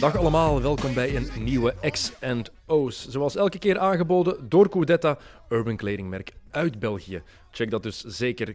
[0.00, 3.08] Dag allemaal, welkom bij een nieuwe X&O's.
[3.08, 5.18] Zoals elke keer aangeboden door Coudetta,
[5.48, 7.22] urban kledingmerk uit België.
[7.50, 8.54] Check dat dus zeker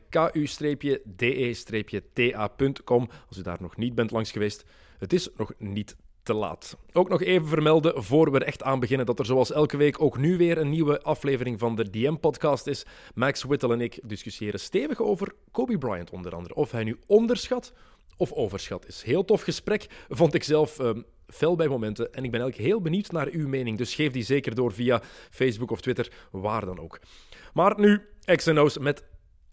[1.70, 4.64] ku-de-ta.com als u daar nog niet bent langs geweest.
[5.00, 6.78] Het is nog niet te laat.
[6.94, 10.02] Ook nog even vermelden, voor we er echt aan beginnen, dat er zoals elke week
[10.02, 12.86] ook nu weer een nieuwe aflevering van de DM-podcast is.
[13.14, 16.56] Max Whittle en ik discussiëren stevig over Kobe Bryant onder andere.
[16.56, 17.74] Of hij nu onderschat
[18.22, 19.04] of overschat is.
[19.04, 22.14] Heel tof gesprek, vond ik zelf ehm, fel bij momenten.
[22.14, 23.78] En ik ben eigenlijk heel benieuwd naar uw mening.
[23.78, 27.00] Dus geef die zeker door via Facebook of Twitter, waar dan ook.
[27.54, 28.02] Maar nu,
[28.36, 29.04] X&O's met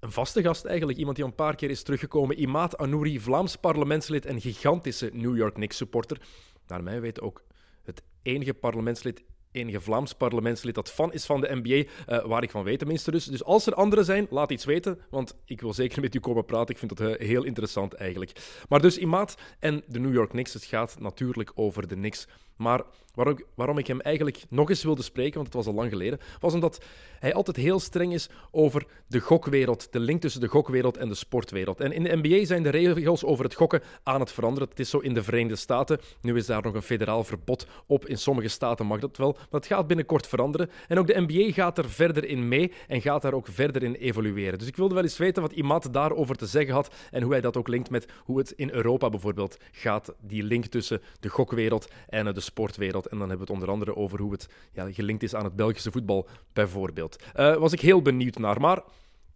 [0.00, 0.98] een vaste gast eigenlijk.
[0.98, 2.40] Iemand die een paar keer is teruggekomen.
[2.40, 6.20] Imaat Anouri, Vlaams parlementslid en gigantische New York Knicks supporter.
[6.66, 7.44] Naar mij weten ook
[7.82, 12.50] het enige parlementslid enige Vlaams parlementslid dat fan is van de NBA, eh, waar ik
[12.50, 13.24] van weet tenminste dus.
[13.24, 16.44] Dus als er anderen zijn, laat iets weten, want ik wil zeker met u komen
[16.44, 16.74] praten.
[16.74, 18.32] Ik vind dat eh, heel interessant eigenlijk.
[18.68, 22.26] Maar dus Imaat en de New York Knicks, het gaat natuurlijk over de Knicks.
[22.58, 22.82] Maar
[23.14, 26.18] waarom, waarom ik hem eigenlijk nog eens wilde spreken, want het was al lang geleden,
[26.40, 26.84] was omdat
[27.18, 31.14] hij altijd heel streng is over de gokwereld, de link tussen de gokwereld en de
[31.14, 31.80] sportwereld.
[31.80, 34.68] En in de NBA zijn de regels over het gokken aan het veranderen.
[34.68, 36.00] Het is zo in de Verenigde Staten.
[36.20, 38.06] Nu is daar nog een federaal verbod op.
[38.06, 40.70] In sommige staten mag dat wel, maar het gaat binnenkort veranderen.
[40.88, 43.94] En ook de NBA gaat er verder in mee en gaat daar ook verder in
[43.94, 44.58] evolueren.
[44.58, 47.40] Dus ik wilde wel eens weten wat iemand daarover te zeggen had en hoe hij
[47.40, 51.88] dat ook linkt met hoe het in Europa bijvoorbeeld gaat, die link tussen de gokwereld
[52.08, 52.47] en de sportwereld.
[52.54, 55.56] En dan hebben we het onder andere over hoe het ja, gelinkt is aan het
[55.56, 57.22] Belgische voetbal, bijvoorbeeld.
[57.36, 58.60] Uh, was ik heel benieuwd naar.
[58.60, 58.82] Maar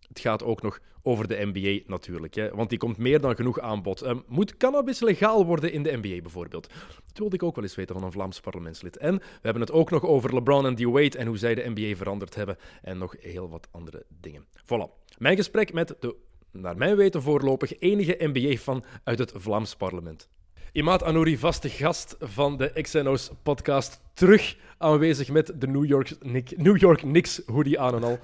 [0.09, 2.35] het gaat ook nog over de NBA natuurlijk.
[2.35, 4.03] Hè, want die komt meer dan genoeg aanbod.
[4.03, 6.69] Uh, moet cannabis legaal worden in de NBA bijvoorbeeld?
[7.07, 8.97] Dat wilde ik ook wel eens weten van een Vlaams parlementslid.
[8.97, 11.97] En we hebben het ook nog over LeBron en D-Wade en hoe zij de NBA
[11.97, 12.57] veranderd hebben.
[12.83, 14.45] En nog heel wat andere dingen.
[14.65, 15.01] Voilà.
[15.19, 16.17] Mijn gesprek met de,
[16.51, 20.29] naar mijn weten voorlopig, enige NBA-fan uit het Vlaams parlement.
[20.75, 26.57] Imaat Anouri, vaste gast van de XNO's podcast, terug aanwezig met de New York, Nick,
[26.57, 28.19] New York Knicks hoodie aan en al.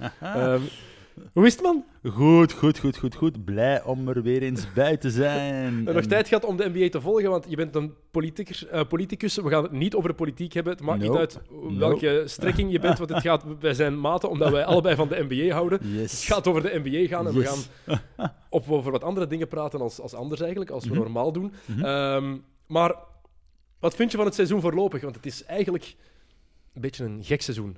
[0.53, 0.61] um,
[1.33, 1.83] hoe is het, man?
[2.03, 3.45] Goed, goed, goed, goed, goed.
[3.45, 5.73] Blij om er weer eens bij te zijn.
[5.87, 8.65] En nog tijd gehad om de NBA te volgen, want je bent een politicus.
[8.73, 9.35] Uh, politicus.
[9.35, 10.73] We gaan het niet over de politiek hebben.
[10.73, 11.09] Het maakt Nope.
[11.11, 11.39] niet uit
[11.77, 15.25] welke strekking je bent, want het gaat, wij zijn maten omdat wij allebei van de
[15.29, 15.79] NBA houden.
[15.93, 16.11] Yes.
[16.11, 17.59] Het gaat over de NBA gaan en we gaan
[18.49, 20.99] op, over wat andere dingen praten als, als anders eigenlijk, als we Mhm.
[20.99, 21.53] normaal doen.
[21.81, 22.37] Ehm,
[22.67, 22.95] maar
[23.79, 25.01] wat vind je van het seizoen voorlopig?
[25.01, 25.95] Want het is eigenlijk
[26.73, 27.77] een beetje een gek seizoen.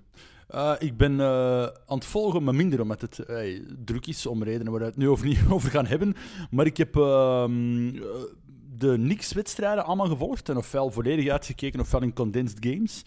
[0.55, 4.43] Uh, ik ben uh, aan het volgen, maar minder omdat het uh, druk is, om
[4.43, 6.15] redenen waar we het nu over niet over gaan hebben.
[6.49, 7.91] Maar ik heb ehm,
[8.77, 13.03] de Knicks-wedstrijden allemaal gevolgd en ofwel volledig uitgekeken ofwel in condensed games.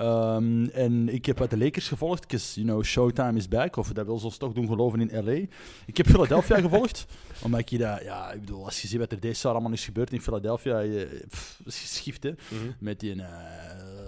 [0.00, 4.06] Um, en ik heb uit de Lakers gevolgd, you know, Showtime is back, of dat
[4.06, 5.46] wil ze ons toch doen geloven in LA.
[5.86, 7.06] Ik heb Philadelphia gevolgd,
[7.42, 9.84] omdat ik dat, ja, ik bedoel, als je ziet wat er deze jaar allemaal is
[9.84, 12.30] gebeurd in Philadelphia, je, pff, geschift, hè.
[12.30, 12.72] Mhm.
[12.78, 13.24] Met die uh,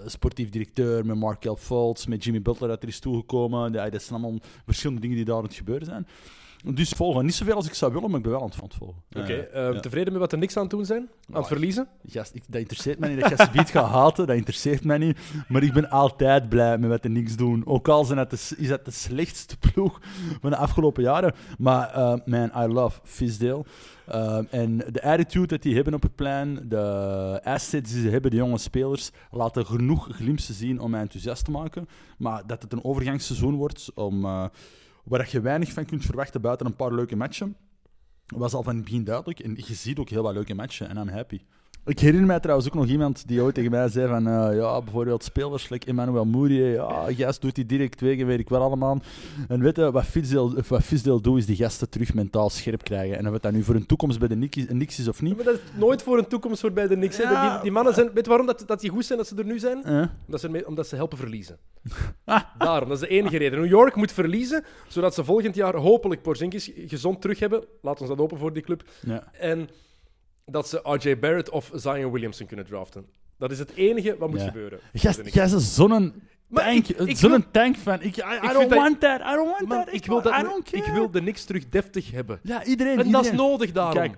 [0.05, 3.73] sportief directeur, met Markel Fultz, met Jimmy Butler dat er is toegekomen.
[3.73, 6.07] Ja, dat zijn allemaal verschillende dingen die daar aan het gebeuren zijn.
[6.65, 7.25] Dus volgen.
[7.25, 9.03] Niet zoveel als ik zou willen, maar ik ben wel aan het volgen.
[9.09, 9.79] Oké, okay, uh, ja.
[9.79, 11.09] tevreden met wat er niks aan het doen zijn?
[11.31, 11.87] Aan het verliezen?
[12.05, 13.19] Gast, ik, dat interesseert mij niet.
[13.19, 15.19] Dat je gebied gaat haten, dat interesseert mij niet.
[15.47, 17.65] Maar ik ben altijd blij met wat er niks doen.
[17.65, 19.99] Ook al zijn het de, is dat de slechtste ploeg
[20.41, 21.33] van de afgelopen jaren.
[21.57, 23.65] Maar uh, man, I love Fisdale.
[24.09, 28.31] Uh, en de attitude dat die hebben op het plein, de assets die ze hebben,
[28.31, 31.87] de jonge spelers, laten genoeg glimpsen zien om mij enthousiast te maken.
[32.17, 34.45] Maar dat het een overgangsseizoen wordt om, uh,
[35.09, 37.55] waar je weinig van kunt verwachten buiten een paar leuke matchen,
[38.25, 39.39] was al van het begin duidelijk.
[39.39, 41.41] En je ziet ook heel wat leuke matchen en I'm happy.
[41.85, 44.81] Ik herinner mij trouwens ook nog iemand die ooit tegen mij zei van, uh, ja,
[44.81, 48.61] bijvoorbeeld spelers, like Emmanuel Mourier, ja, gast doet die direct weg en weet ik wel
[48.61, 49.01] allemaal.
[49.47, 53.17] En weet je, wat Fisdale, wat Fisdale doet, is die gasten terug mentaal scherp krijgen.
[53.17, 55.31] En of het dat nu voor een toekomst bij de Knicks is of niet.
[55.31, 57.17] Ja, maar dat is nooit voor een toekomst voor bij de Knicks.
[57.17, 57.53] Ja.
[57.53, 59.45] Die, die, mannen zijn, weet je waarom dat, dat die goed zijn dat ze er
[59.45, 60.09] nu zijn?
[60.25, 61.57] Omdat, ze, omdat ze helpen verliezen.
[62.57, 63.59] Daarom, dat is de enige reden.
[63.59, 67.63] New York moet verliezen, zodat ze volgend jaar hopelijk Porzingis gezond terug hebben.
[67.81, 68.83] Laat ons dat open voor die club.
[69.01, 69.31] Ja.
[69.31, 69.69] En
[70.51, 71.19] dat ze R.J.
[71.19, 73.05] Barrett of Zion Williamson kunnen draften.
[73.37, 74.45] Dat is het enige wat moet Ja.
[74.45, 74.79] gebeuren.
[74.91, 76.13] Jij is zo'n
[76.53, 78.01] tank, ik- ik zo'n wil- tank fan.
[78.01, 78.21] Ik, I,
[78.53, 79.93] don't dat- want that, I don't want Man, that.
[79.93, 82.39] ik, wil dat, I don't ik wil de niks terug deftig hebben.
[82.43, 82.99] Ja, iedereen.
[82.99, 83.93] En dat is nodig daarom.
[83.93, 84.15] Kijk,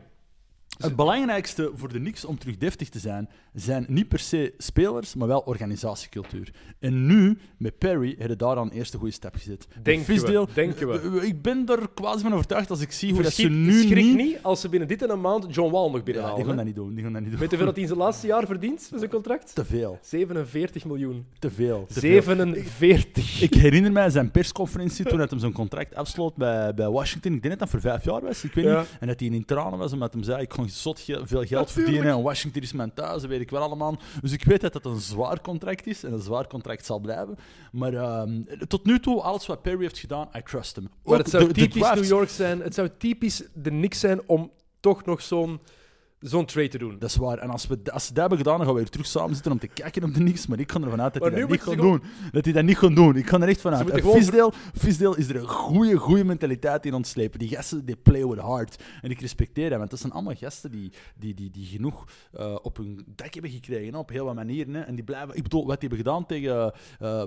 [0.78, 5.16] Het belangrijkste voor de Knicks om terug deftig te zijn, zijn niet per se spelers,
[5.16, 6.52] maar wel organisatiecultuur.
[6.80, 9.68] En nu, met Perry, hebben daar al een eerste goede stap gezet.
[9.84, 11.20] Denken we, Fisdale- denken we.
[11.20, 14.04] eh, Ik ben er quasi van overtuigd als ik zie hoe dat ze nu schrik
[14.06, 14.16] niet...
[14.16, 16.38] niet als ze binnen dit en een maand John Wall nog Ja, binnenhalen.
[16.38, 16.94] die gaan dat niet doen.
[16.94, 17.40] Die gaan dat niet doen.
[17.40, 19.56] Weet je hoeveel dat hij in zijn laatste jaar verdient met zijn contract?
[19.56, 20.00] Te veel.
[20.02, 21.26] 47 miljoen.
[21.40, 21.86] Te veel.
[21.88, 22.22] te veel.
[22.22, 23.42] 47.
[23.42, 27.34] Ik herinner mij zijn persconferentie toen hij hem zijn contract afsloot bij, bij Washington.
[27.34, 28.80] Ik denk dat dat voor vijf jaar was, ik weet Ja.
[28.80, 28.88] niet.
[29.00, 31.70] En dat hij in tranen was omdat hij zei: Ik zot ge- veel geld Natuurlijk.
[31.70, 32.12] verdienen.
[32.12, 33.98] En Washington is mijn thuis, dat weet ik wel allemaal.
[34.22, 37.36] Dus ik weet dat dat een zwaar contract is en een zwaar contract zal blijven.
[37.72, 40.90] Maar ehm, tot nu toe, alles wat Perry heeft gedaan, I trust him.
[41.04, 42.60] Maar het zou de- typisch New York zijn.
[42.62, 45.60] Het zou typisch de Knicks zijn om toch nog zo'n
[46.22, 47.00] zo'n trade te doen.
[47.00, 47.38] Dat is waar.
[47.38, 49.52] En als, we, als ze dat hebben gedaan, dan gaan we weer terug samen zitten
[49.52, 50.48] om te kijken op de niks.
[50.48, 52.02] Maar ik ga ervan uit dat hij dat niet gaat doen.
[52.32, 53.16] Dat hij dat niet gaat doen.
[53.16, 57.40] Ik ga er echt gewoon- Fisdale, Fisdale is er een goede, goede mentaliteit in ontslepen.
[57.40, 58.84] Die gasten, die play with heart.
[59.02, 62.56] En ik respecteer dat, want dat zijn allemaal gasten die, die, die, die genoeg eh,
[62.62, 64.74] op hun dak hebben gekregen, hè, op heel wat manieren.
[64.74, 64.82] Hè.
[64.82, 65.36] En die blijven...
[65.36, 66.74] Ik bedoel, wat die hebben gedaan tegen...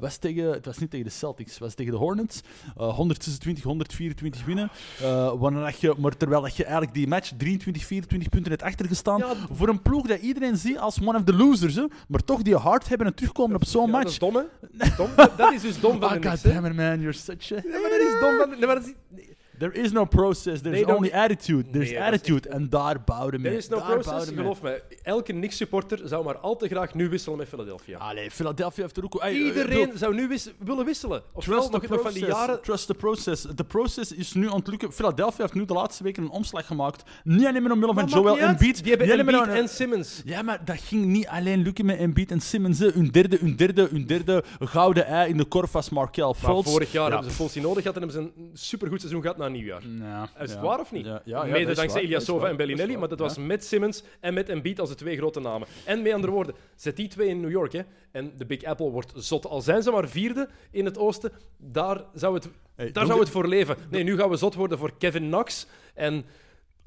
[0.00, 2.40] was tegen het was niet tegen de Celtics, het was tegen de Hornets.
[2.76, 4.70] Eh 126, 124 winnen.
[5.00, 8.50] Eh, wanneer dat je, maar terwijl dat je eigenlijk die match 23, 24 punten
[8.88, 9.18] hebt achtergestaan.
[9.48, 11.74] Ja, voor een ploeg dat iedereen ziet als one of the losers.
[11.74, 14.02] Hè, maar toch die hard hebben en terugkomen op zo'n Ja, match.
[14.04, 14.88] Dat is dom, hè?
[14.96, 15.08] Dom.
[15.36, 17.00] Dat- is dus dom van Oh, de it, man.
[17.00, 17.54] You're such a...
[17.54, 19.24] Ja, maar dat is dom van nee, maar dat is-
[19.58, 20.60] There is no process.
[20.60, 21.70] There's only attitude.
[21.70, 22.48] There's Nee, attitude.
[22.48, 23.52] En daar bouwden mee.
[23.52, 24.82] Er is no Daar process, geloof mij.
[25.02, 27.98] Elke Knicks-supporter zou maar al te graag nu wisselen met Philadelphia.
[27.98, 29.14] Allee, Philadelphia heeft er ook...
[29.14, 31.22] Eh, Iedereen zou nu wis- willen wisselen.
[31.38, 32.26] Trust the van die process.
[32.26, 32.62] jaren...
[32.62, 33.42] Trust the process.
[33.42, 34.92] De process is nu aan het lukken.
[34.92, 37.02] Philadelphia heeft nu de laatste weken een omslag gemaakt.
[37.24, 38.38] Niet alleen maar omwille van Joel.
[38.38, 38.82] Embiid.
[38.84, 40.22] Die hebben Embiid en Simmons.
[40.24, 42.78] Ja, maar dat ging niet alleen lukken met Embiid en Simmons.
[42.78, 46.70] Hun derde, hun derde, hun derde gouden ei in de korf was Markel Fultz.
[46.70, 47.12] vorig jaar Ja.
[47.12, 49.82] hebben ze Fultz nodig gehad en hebben ze een supergoed seizoen gehad na nieuwjaar.
[49.98, 51.04] Ja, Is het waar of niet?
[51.04, 54.34] Ja, ja, ja, dat Mede dankzij Ilyasova en Bellinelli, maar dat was met Simmons en
[54.34, 55.68] met Embiid als de twee grote namen.
[55.84, 57.80] En met andere woorden, zet die twee in New York hè,
[58.10, 59.46] en de Big Apple wordt zot.
[59.46, 63.28] Al zijn ze maar vierde in het oosten, daar zou het, Hey, daar zou het
[63.28, 63.76] voor leven.
[63.90, 66.24] Nee, nu gaan we zot worden voor Kevin Knox en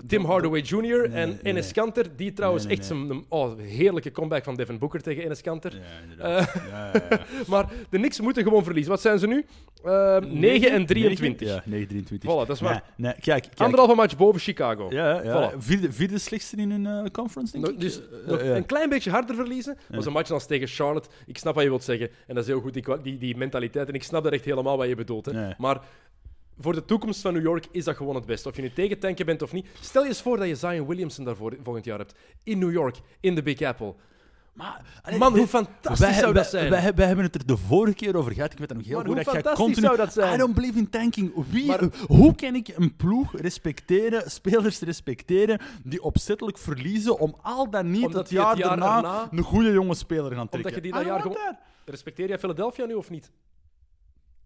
[0.08, 0.80] Tim Hardaway Jr.
[0.80, 1.72] Nee, en nee, Enes.
[1.72, 5.74] Kanter, die trouwens Nee, echt zijn oh, heerlijke comeback van Devin Booker tegen Enes Kanter.
[5.76, 6.56] Ja, inderdaad.
[6.56, 7.20] Eh, Ja, ja, ja.
[7.48, 8.92] Maar de Knicks moeten gewoon verliezen.
[8.92, 9.46] Wat zijn ze nu?
[9.84, 11.48] Eh 9 en 23.
[11.48, 12.30] Ja, 9, 23.
[12.32, 12.84] Voilà, dat is waar.
[12.98, 13.48] Kijk, kijk.
[13.58, 14.88] Anderhalve match boven Chicago.
[14.90, 15.52] Ja, ja.
[15.52, 15.58] Voilà.
[15.58, 17.80] Vierde, vierde slechtste in hun eh, conference, denk ik.
[17.80, 19.78] Dus een klein beetje harder verliezen.
[19.90, 21.10] was een match als tegen Charlotte.
[21.26, 22.10] Ik snap wat je wilt zeggen.
[22.28, 23.88] En dat is heel goed, die, die, die mentaliteit.
[23.88, 25.26] En ik snap dat echt helemaal wat je bedoelt.
[25.26, 25.50] Hè.
[25.58, 25.82] Maar
[26.59, 28.50] voor de toekomst van New York is dat gewoon het beste.
[28.50, 29.68] Of je nu tegen tanken bent of niet.
[29.81, 32.13] Stel je eens voor dat je Zion Williamson daarvoor volgend jaar hebt.
[32.44, 33.95] In New York, in de Big Apple.
[34.54, 36.69] Maar, allee, Man, dit- hoe fantastisch wij, zou wij- dat zijn?
[36.69, 38.51] Wij, wij hebben het er de vorige keer over gehad.
[38.51, 39.13] Ik weet dat nog heel Maar goed.
[39.15, 40.33] hoe dat fantastisch continu, zou dat zijn?
[40.33, 41.33] I don't believe in tanking.
[41.50, 47.69] Wie, Maar- hoe kan ik een ploeg respecteren, spelers respecteren, die opzettelijk verliezen om al
[47.69, 50.57] dan niet het het jaar, daarna erna- een goede jonge speler gaan trekken?
[50.57, 51.57] Omdat je die dat jaar gewoon-.
[51.86, 53.31] Respecteer jij Philadelphia nu of niet?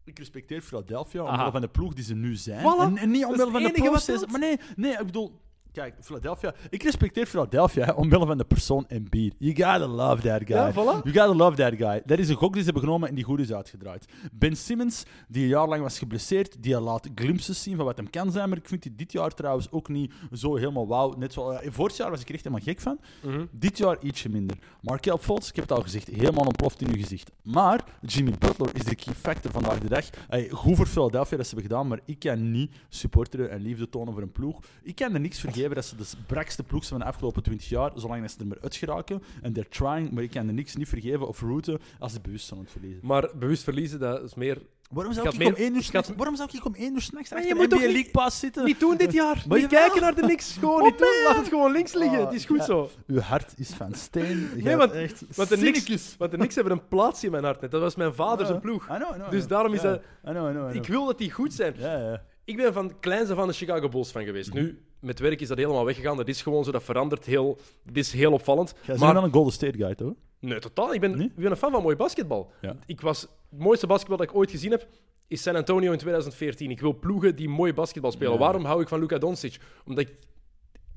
[0.03, 1.31] Ik respecteer Philadelphia Aha.
[1.31, 2.59] omwille van de ploeg die ze nu zijn.
[2.59, 2.81] Voilà.
[2.81, 4.25] En, en niet omwille van de enige wat proces.
[4.25, 5.39] Maar nee, nee, ik bedoel...
[5.71, 6.53] Kijk, Philadelphia...
[6.69, 9.35] Ik respecteer Philadelphia hè, omwille van de persoon Embiid.
[9.37, 10.55] You gotta love that guy.
[10.55, 11.03] Ja, voilà.
[11.03, 12.01] You gotta love that guy.
[12.05, 14.05] Dat is een gok die ze hebben genomen en die goed is uitgedraaid.
[14.31, 18.09] Ben Simmons, die een jaar lang was geblesseerd, die laat glimpses zien van wat hem
[18.09, 18.49] kan zijn.
[18.49, 21.13] Maar ik vind die dit jaar trouwens ook niet zo helemaal wauw.
[21.17, 21.61] Net zoals...
[21.61, 22.99] eh, vorig jaar was ik er echt helemaal gek van.
[23.23, 23.45] Mhm.
[23.51, 24.57] Dit jaar ietsje minder.
[24.81, 27.31] Markel Fultz, ik heb het al gezegd, helemaal ontploft in uw gezicht.
[27.43, 30.09] Maar Jimmy Butler is de key factor vandaag de dag.
[30.27, 33.89] Hey, goed voor Philadelphia dat ze hebben gedaan, maar ik kan niet supporteren en liefde
[33.89, 34.59] tonen voor een ploeg.
[34.83, 37.69] Ik kan er niks vergeven dat ze de brakste ploeg zijn van de afgelopen 20
[37.69, 39.23] jaar, zolang dat ze er maar uit geraken.
[39.41, 42.45] En they're trying, maar ik kan er niks niet vergeven of rooten als ze bewust
[42.45, 42.99] zijn aan het verliezen.
[43.03, 44.57] Maar bewust verliezen, dat is meer...
[44.91, 47.29] Waarom zou Ik ik, om één uur had- waarom zou ik om één uur s'nachts
[47.29, 48.65] Maar achter je moet NBA League Pass zitten?
[48.65, 49.43] Niet doen dit jaar.
[49.47, 50.57] Maar Niet kijken naar de niks.
[50.57, 51.07] Gewoon Oh, niet doen.
[51.07, 51.23] man.
[51.33, 52.17] Laat het gewoon links liggen.
[52.19, 52.63] Ah, het is goed ja.
[52.65, 52.89] zo.
[53.07, 54.49] Uw hart is van steen.
[54.55, 56.15] Nee, want- echt Want de, cynicus.
[56.17, 57.61] want de Knicks hebben een plaatsje in mijn hart.
[57.61, 57.71] net.
[57.71, 58.83] Dat was mijn vader zijn ploeg.
[58.83, 61.31] I know, I know, I Dus daarom is dat- I know, Ik wil dat die
[61.31, 61.73] goed zijn.
[61.77, 62.23] Ja, ja.
[62.45, 64.53] Ik ben van kleins af aan de Chicago Bulls fan geweest.
[64.53, 66.17] Nu, met werk is dat helemaal weggegaan.
[66.17, 67.57] Dat is gewoon zo, dat verandert heel...
[67.83, 68.69] Dat is heel opvallend.
[68.69, 70.13] Jij bent maar wel een Golden State guy, toch?
[70.39, 70.93] nee, totaal.
[70.93, 71.27] Ik ben, Nee?
[71.27, 72.51] ik ben een fan van mooi basketbal.
[72.61, 72.75] Ja.
[72.85, 73.21] Ik was...
[73.21, 74.87] Het mooiste basketbal dat ik ooit gezien heb,
[75.27, 76.71] is San Antonio in 2014.
[76.71, 78.33] Ik wil ploegen die mooi basketbal spelen.
[78.33, 78.39] Ja.
[78.39, 79.59] Waarom hou ik van Luka Doncic?
[79.85, 80.15] Omdat ik,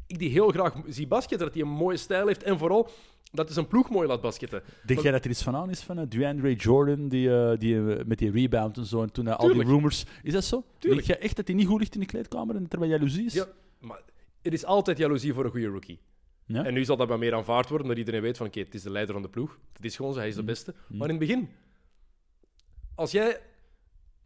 [0.07, 1.47] ik die heel graag zie basketten.
[1.47, 2.43] Dat hij een mooie stijl heeft.
[2.43, 2.89] En vooral,
[3.33, 4.63] dat is een ploeg mooi laat basketten.
[4.87, 7.77] Denk jij dat er iets van aan is van uh, DeAndre Jordan, die, eh, die,
[7.77, 10.05] eh, met die rebound en zo, en toen al die rumors...
[10.23, 10.65] Is dat zo?
[10.79, 11.07] Tuurlijk.
[11.07, 13.35] Denk jij echt dat hij niet goed ligt in de kleedkamer en terwijl jaloezie is?
[13.35, 13.47] Ja,
[13.85, 14.01] maar
[14.43, 15.99] er is altijd jaloezie voor een goede rookie.
[16.47, 16.65] Ja?
[16.65, 18.83] En nu zal dat wat meer aanvaard worden, omdat iedereen weet van, oké, het is
[18.83, 19.59] de leider van de ploeg.
[19.73, 20.47] Het is gewoon zo, hij is de Mm.
[20.47, 20.75] beste.
[20.89, 21.49] Maar in het begin,
[22.95, 23.41] als jij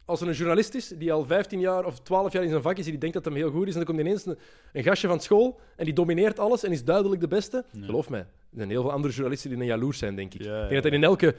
[0.05, 2.77] als er een journalist is die al 15 jaar of 12 jaar in zijn vak
[2.77, 4.37] is en die denkt dat hem heel goed is, en dan komt ineens een,
[4.73, 7.65] een gastje van school en die domineert alles en is duidelijk de beste.
[7.79, 10.41] Geloof mij, er zijn heel veel andere journalisten die dan jaloers zijn, denk ik.
[10.43, 11.35] Ja, ik denk dat dat in elke,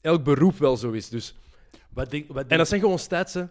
[0.00, 1.08] elk beroep wel zo is.
[1.08, 1.34] Dus.
[1.88, 3.44] Wat denk, wat En dat zijn gewoon stats, hè.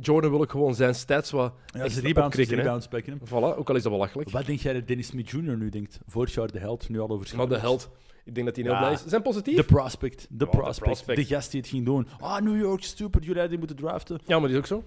[0.00, 2.88] Jordan wil ook gewoon zijn stats wat ja, ze rebounds, opkrikken, rebounds.
[3.28, 4.30] Voilà, ook al is dat belachelijk.
[4.30, 5.56] Wat denk jij dat Dennis Smith Jr.
[5.56, 6.00] nu denkt?
[6.06, 7.90] Vorig jaar de held, nu al over Maar de held,
[8.24, 8.78] ik denk dat hij heel Ja.
[8.80, 9.04] blij is.
[9.06, 9.56] Zijn positief.
[9.56, 10.26] De prospect.
[10.30, 10.78] De prospect.
[10.80, 11.18] prospect.
[11.18, 12.08] De gast die het ging doen.
[12.20, 13.20] Ah, New York, stupid.
[13.24, 14.20] Jullie hadden die moeten draften.
[14.26, 14.84] Ja, maar dat is ook zo.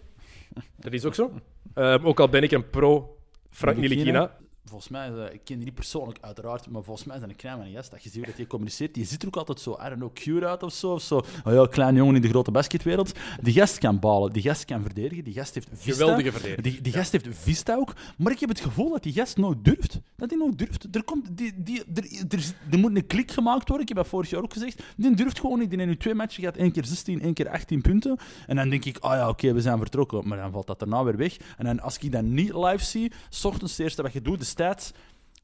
[0.75, 1.31] Dat is ook zo.
[1.73, 3.17] Ehm, ook al ben ik een pro
[3.49, 3.77] Frank.
[3.77, 4.37] Nilikina.
[4.69, 7.61] Volgens mij, ik ken die niet persoonlijk uiteraard, maar volgens mij is dat een van
[7.61, 7.91] een gast.
[7.91, 8.93] Dat je ziet hoe dat hij communiceert.
[8.93, 10.93] Die ziet er ook altijd zo, I don't know, cute uit of zo.
[10.93, 11.17] Of zo.
[11.45, 13.11] Oh ja, klein jongen in de grote basketwereld.
[13.41, 15.91] Die gast kan balen, die gast kan verdedigen, die gast heeft vista.
[15.91, 16.63] Geweldige verdediger.
[16.63, 17.93] Die, die gast heeft vista ook.
[18.17, 19.99] Maar ik heb het gevoel dat die gast nooit durft.
[20.15, 20.95] Dat hij nooit durft.
[20.95, 23.81] Er, komt, die, die, er, er, er moet een klik gemaakt worden.
[23.81, 24.83] Ik heb dat vorig jaar ook gezegd.
[24.97, 25.69] Die durft gewoon niet.
[25.69, 26.57] Die heeft nu twee matchen gehad.
[26.57, 28.17] één keer 16, één keer 18 punten.
[28.47, 30.27] En dan denk ik, ah ja, oké, we zijn vertrokken.
[30.27, 31.37] Maar dan valt dat daarna weer weg.
[31.57, 34.39] En dan, als ik dat niet live zie, s ochtends het eerste wat je doet,
[34.57, 34.91] stats.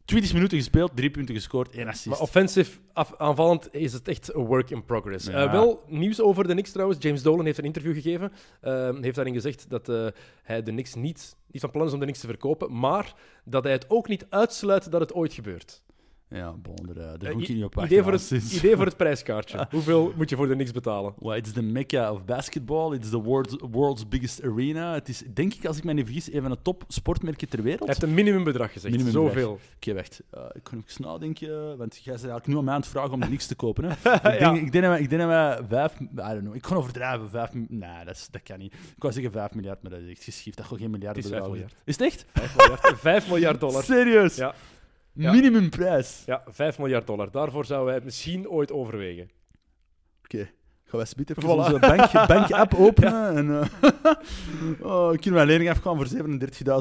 [0.06, 2.06] 20 minuten gespeeld, drie punten gescoord, één assist.
[2.06, 5.26] Maar offensive, af- aanvallend is het echt een work in progress.
[5.26, 5.46] Ja.
[5.46, 7.04] Eh, wel nieuws over de Knicks trouwens.
[7.04, 8.32] James Dolan heeft een interview gegeven.
[8.62, 10.08] Ehm, heeft daarin gezegd dat eh,
[10.44, 13.14] hij de Knicks niet, niet van plan is om de Knicks te verkopen, maar
[13.46, 15.82] dat hij het ook niet uitsluit dat het ooit gebeurt.
[16.34, 16.76] Ja, bon,
[17.34, 17.94] moet je niet op wachten.
[17.94, 19.68] idee, voor het, idee voor het prijskaartje.
[19.72, 21.14] Hoeveel moet je voor de Knicks betalen?
[21.20, 22.94] Well, it's the mecca of basketball.
[22.94, 24.94] It's the world's, world's biggest arena.
[24.94, 27.62] Het is, denk ik, als ik me niet vergis, een van de top sportmerken ter
[27.62, 27.80] wereld.
[27.80, 28.96] Hij heeft een minimumbedrag gezegd.
[28.96, 29.34] Minimumbedrag.
[29.34, 29.60] Zoveel.
[29.76, 30.22] Oké, wacht.
[30.30, 33.12] Eh, ik kan even nadenken, want jij bent eigenlijk nu aan mij aan het vragen
[33.12, 33.84] om niks te kopen.
[33.84, 33.92] Hè?
[34.34, 36.00] ik, denk, ik, denk ik denk dat wij vijf...
[36.00, 36.56] I don't know.
[36.56, 37.30] Ik kan overdrijven.
[37.30, 37.50] Vijf...
[37.54, 38.74] Nee, dat, is, dat kan niet.
[38.74, 40.58] Ik wou zeggen vijf miljard, maar dat is echt geschift.
[40.58, 41.46] Dat gaat geen miljard Het is vijf.
[41.84, 42.26] Is het echt?
[42.34, 43.84] 5 miljard, 5 miljard dollar.
[43.94, 44.36] Serieus?
[44.36, 44.54] Ja.
[45.14, 45.32] Ja.
[45.32, 46.24] Minimumprijs.
[46.26, 47.32] Ja, 5 miljard dollar.
[47.32, 49.30] Daarvoor zouden wij het misschien ooit overwegen.
[50.24, 50.50] Oké.
[50.94, 51.58] Gaan wij spitten even Voilà.
[51.58, 56.08] onze bank, bank-app openen en eh oh, kunnen wij lening afgaan voor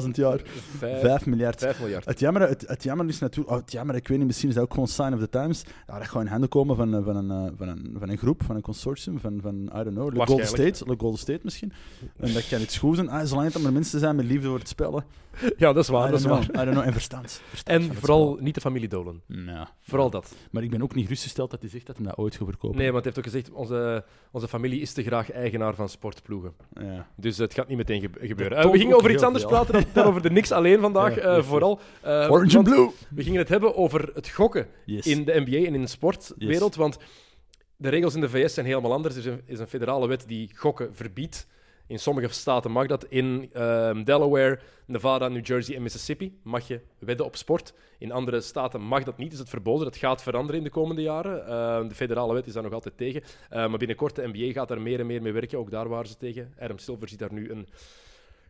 [0.03, 0.41] 37.000 jaar.
[0.77, 1.59] 5, 5 miljard.
[1.59, 2.05] 5 miljard.
[2.05, 3.55] Het jammer, het, het jammer is natuurlijk...
[3.55, 5.63] Oh, het jammer, ik weet niet, misschien is dat ook gewoon sign of the times.
[5.87, 8.17] Ja, dat gaat in handen komen van, eh, van, een, eh, van, een, van een
[8.17, 10.47] groep, van een consortium, van, van I don't know, de Golden.
[10.47, 11.71] State, de Golden State misschien.
[12.19, 13.09] En dat kan iets goed zijn.
[13.09, 15.03] Ah, zolang het maar mensen zijn met liefde voor het spellen.
[15.57, 16.11] Ja, dat is I waar.
[16.11, 16.61] Dat is know, waar.
[16.61, 16.85] I don't know.
[16.85, 17.41] En verstand.
[17.49, 19.21] verstand En vooral niet de familie spel.
[19.27, 19.69] Ja.
[19.81, 20.35] Vooral dat.
[20.51, 22.77] Maar ik ben ook niet gerustgesteld dat hij zegt dat hij dat ooit gaat verkopen.
[22.77, 26.53] Nee, want hij heeft ook gezegd, onze, onze familie is te graag eigenaar van sportploegen.
[26.73, 27.07] Ja.
[27.15, 28.57] Dus het gaat niet meteen ge- gebeuren.
[28.57, 31.15] Eh, we gingen over iets anders praten dan, dan over de niks alleen vandaag.
[31.15, 31.79] Ja, eh, vooral.
[32.01, 32.89] Eh, Orange and blue!
[33.09, 35.07] We gingen het hebben over het gokken Yes.
[35.07, 36.75] in de NBA en in de sportwereld.
[36.75, 36.97] Want
[37.77, 39.15] de regels in de VS zijn helemaal anders.
[39.15, 41.47] Er is een, is een federale wet die gokken verbiedt.
[41.87, 43.05] In sommige staten mag dat.
[43.05, 47.73] In ehm, Delaware, Nevada, New Jersey en Mississippi mag je wedden op sport.
[47.97, 49.85] In andere staten mag dat niet, is het verboden.
[49.85, 51.47] Dat gaat veranderen in de komende jaren.
[51.47, 53.21] Ehm, de federale wet is daar nog altijd tegen.
[53.49, 55.57] Eh, maar binnenkort, de NBA gaat daar meer en meer mee werken.
[55.57, 56.53] Ook daar waren ze tegen.
[56.59, 57.67] Adam Silver ziet daar nu een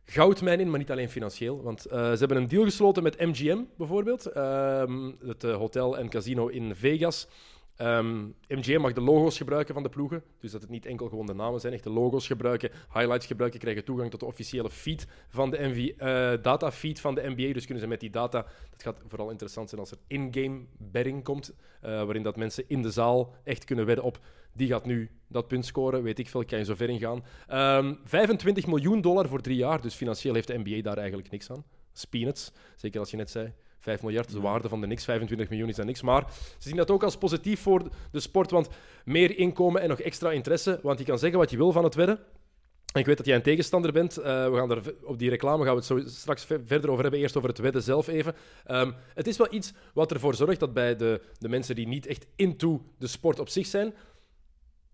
[0.05, 1.61] goudmijn in, maar niet alleen financieel.
[1.63, 4.25] Want eh, ze hebben een deal gesloten met MGM, bijvoorbeeld.
[4.25, 7.27] Ehm, het eh, hotel en casino in Vegas.
[7.75, 10.23] Ehm, MGM mag de logo's gebruiken van de ploegen.
[10.39, 13.59] Dus dat het niet enkel gewoon de namen zijn, echt de logo's gebruiken, highlights gebruiken,
[13.59, 17.53] krijgen toegang tot de officiële feed van de NV, eh, datafeed van de NBA.
[17.53, 21.23] Dus kunnen ze met die data, dat gaat vooral interessant zijn als er in-game betting
[21.23, 24.19] komt, eh, waarin dat mensen in de zaal echt kunnen wedden op
[24.53, 27.23] die gaat nu dat punt scoren, weet ik veel, kan je zo ver in gaan.
[27.47, 31.51] Ehm, 25 miljoen dollar voor drie jaar, dus financieel heeft de NBA daar eigenlijk niks
[31.51, 31.63] aan.
[32.09, 33.53] Peanuts, zeker als je net zei.
[33.83, 36.01] 5 miljard is de waarde van de niks, 25 miljoen is dat niks.
[36.01, 36.23] Maar
[36.57, 38.67] ze zien dat ook als positief voor de sport, want
[39.05, 40.79] meer inkomen en nog extra interesse.
[40.83, 42.19] Want je kan zeggen wat je wil van het wedden.
[42.93, 44.17] En ik weet dat jij een tegenstander bent.
[44.17, 46.89] Eh, we gaan er v- op die reclame gaan we het zo straks ve- verder
[46.89, 47.19] over hebben.
[47.21, 48.35] Eerst over het wedden zelf even.
[48.65, 52.05] Ehm, het is wel iets wat ervoor zorgt dat bij de, de mensen die niet
[52.05, 53.93] echt into de sport op zich zijn,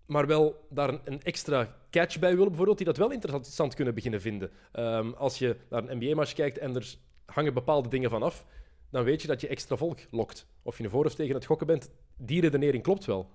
[0.05, 3.93] maar wel daar een, een extra catch bij willen, bijvoorbeeld, die dat wel interessant kunnen
[3.93, 4.51] beginnen vinden.
[4.71, 8.45] Ehm, als je naar een NBA-match kijkt en er hangen bepaalde dingen van af,
[8.89, 10.45] dan weet je dat je extra volk lokt.
[10.61, 13.29] Of je voor of tegen het gokken bent, die redenering klopt wel.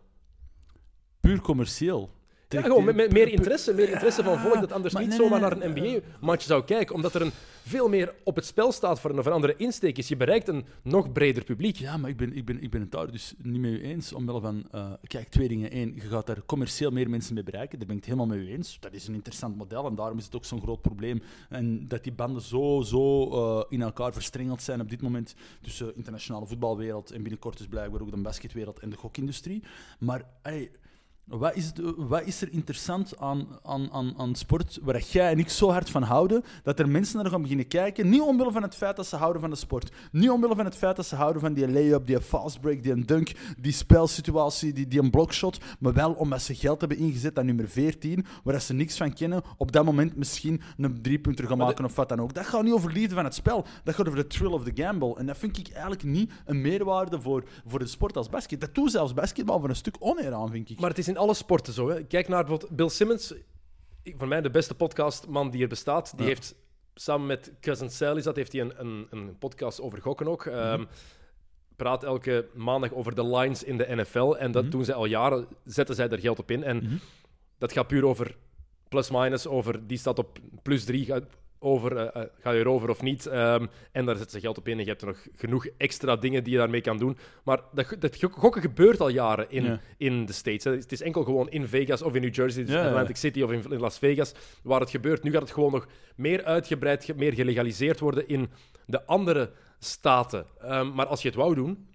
[1.21, 2.11] Puur commercieel.
[2.55, 5.21] Ja, gewoon met, met meer interesse, meer interesse van volk dat anders maar niet nee,
[5.21, 7.33] zomaar naar een NBA-match zou kijken, omdat er een
[7.67, 10.09] veel meer op het spel staat voor een, een andere insteek is.
[10.09, 11.77] Je bereikt een nog breder publiek.
[11.77, 14.13] Ja, maar ik ben, ik ben, ik ben het daar dus niet mee eens.
[14.13, 15.77] Omwille van, eh, kijk, twee dingen.
[15.77, 17.79] Eén, je gaat daar commercieel meer mensen mee bereiken.
[17.79, 18.77] Daar ben ik het helemaal mee eens.
[18.81, 21.23] Dat is een interessant model en daarom is het ook zo'n groot probleem.
[21.49, 25.87] En dat die banden zo, zo eh, in elkaar verstrengeld zijn op dit moment tussen
[25.87, 29.63] de internationale voetbalwereld en binnenkort dus blijkbaar ook de basketwereld en de gokindustrie.
[29.99, 30.71] Maar ey,
[31.25, 35.39] Wat is, de- wat is er interessant aan, aan, aan, aan sport waar jij en
[35.39, 38.63] ik zo hard van houden, dat er mensen naar gaan beginnen kijken, niet omwille van
[38.63, 41.17] het feit dat ze houden van de sport, niet omwille van het feit dat ze
[41.17, 45.11] houden van die lay-up, die fast break, die een dunk, die spelsituatie, die, die een
[45.11, 49.13] blockshot, maar wel omdat ze geld hebben ingezet aan nummer 14, waar ze niks van
[49.13, 52.35] kennen, op dat moment misschien een driepunter gaan maken of wat dan ook.
[52.35, 54.83] Dat gaat niet over liefde van het spel, dat gaat over de thrill of the
[54.83, 55.17] gamble.
[55.17, 58.61] En dat vind ik eigenlijk niet een meerwaarde voor, voor de sport als basket.
[58.61, 60.81] Dat doet zelfs basketbal voor een stuk oneer aan, vind ik.
[60.81, 61.89] Maar het is in alle sporten zo.
[61.89, 62.05] Hè.
[62.05, 63.35] Kijk naar Bill Simmons.
[64.05, 66.17] Voor mij de beste podcastman die er bestaat.
[66.17, 66.55] Die heeft
[66.95, 70.45] samen met Cousin Sally, dat heeft hij een, een, een, podcast over gokken ook.
[70.45, 70.89] Mm
[71.77, 74.33] praat elke maandag over de lines in de NFL.
[74.33, 74.73] En dat mhm.
[74.73, 75.47] doen ze al jaren.
[75.65, 76.63] Zetten zij er geld op in.
[76.63, 76.97] En mhm.
[77.59, 78.37] dat gaat puur over
[78.89, 79.47] plus-minus.
[79.47, 81.13] Over die staat op plus drie
[81.65, 83.27] over, eh, ga je erover of niet?
[83.27, 84.79] Ehm, en daar zetten ze geld op in.
[84.79, 87.17] En je hebt er nog genoeg extra dingen die je daarmee kan doen.
[87.45, 89.81] Maar dat, dat gokken gebeurt al jaren in, Ja.
[89.97, 90.65] in de States.
[90.65, 90.71] Hè.
[90.71, 92.87] Het is enkel gewoon in Vegas of in New Jersey, dus Ja, ja.
[92.89, 95.23] Atlantic City of in, in Las Vegas, waar het gebeurt.
[95.23, 98.49] Nu gaat het gewoon nog meer uitgebreid, ge- meer gelegaliseerd worden in
[98.87, 100.47] de andere staten.
[100.61, 101.87] Ehm, maar als je het wou doen,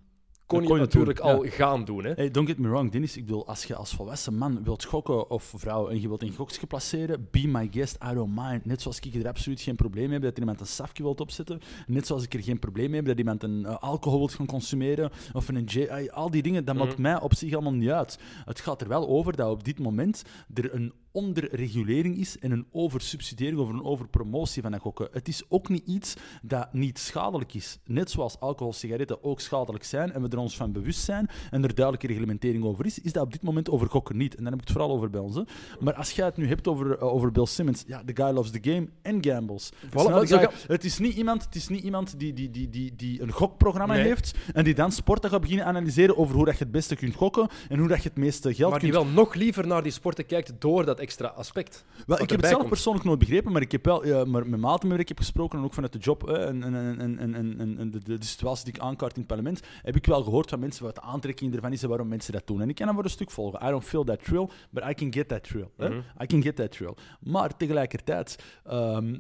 [0.50, 2.04] kon je kon natuurlijk doen, al gaan doen.
[2.04, 2.12] Hè.
[2.16, 3.18] Hey, don't get me wrong, Dennis.
[3.18, 6.34] Ik bedoel, als je als volwassen man wilt gokken of vrouw en je wilt een
[6.34, 8.66] gokje placeren, be my guest, I don't mind.
[8.66, 11.60] Net zoals ik er absoluut geen probleem heb dat iemand een safje wilt opzetten.
[11.88, 14.46] Net zoals ik er geen probleem mee heb dat iemand een eh, alcohol wilt gaan
[14.46, 15.88] consumeren of een J.
[15.90, 17.02] ay, Al die dingen, dat maakt Mhm.
[17.02, 18.20] mij op zich allemaal niet uit.
[18.46, 22.66] Het gaat er wel over dat op dit moment er een onderregulering is en een
[22.72, 25.08] oversubsidiëring of een overpromotie van dat gokken.
[25.12, 27.80] Het is ook niet iets dat niet schadelijk is.
[27.86, 31.64] Net zoals alcohol, sigaretten ook schadelijk zijn en we er ons van bewust zijn en
[31.64, 34.36] er duidelijke reglementering over is, is dat op dit moment over gokken niet.
[34.36, 35.36] En dan heb ik het vooral over bij ons.
[35.36, 35.42] hè.
[35.80, 38.52] Maar als jij het nu hebt over, eh, over Bill Simmons, ja, the guy loves
[38.52, 39.72] the game en gambles.
[39.80, 42.70] Het is Voilà, guy- het is niet iemand, het is niet iemand die, die, die,
[42.70, 44.04] die, die een gokprogramma Nee.
[44.04, 47.16] heeft en die dan sporten gaat beginnen analyseren over hoe dat je het beste kunt
[47.16, 49.84] gokken en hoe dat je het meeste geld Maar kunt die wel nog liever naar
[49.84, 51.86] die sporten kijkt door dat extra aspect.
[52.08, 52.70] Wel, ik heb het zelf komt.
[52.70, 55.60] persoonlijk nooit begrepen, maar ik heb wel ja, maar met maten wie ik heb gesproken
[55.60, 58.66] en ook vanuit de job hè, en, en, en, en, en, de, de, de situatie
[58.66, 61.56] die ik aankaart in het parlement, heb ik wel gehoord van mensen wat de aantrekking
[61.56, 62.62] ervan is en waarom mensen dat doen.
[62.62, 63.68] En ik kan dat voor een stuk volgen.
[63.68, 65.70] I don't feel that thrill, but I can get that thrill.
[65.78, 65.90] hè.
[65.90, 66.00] Mhm.
[66.22, 66.94] I can get that thrill.
[67.20, 69.16] Maar tegelijkertijd ehm,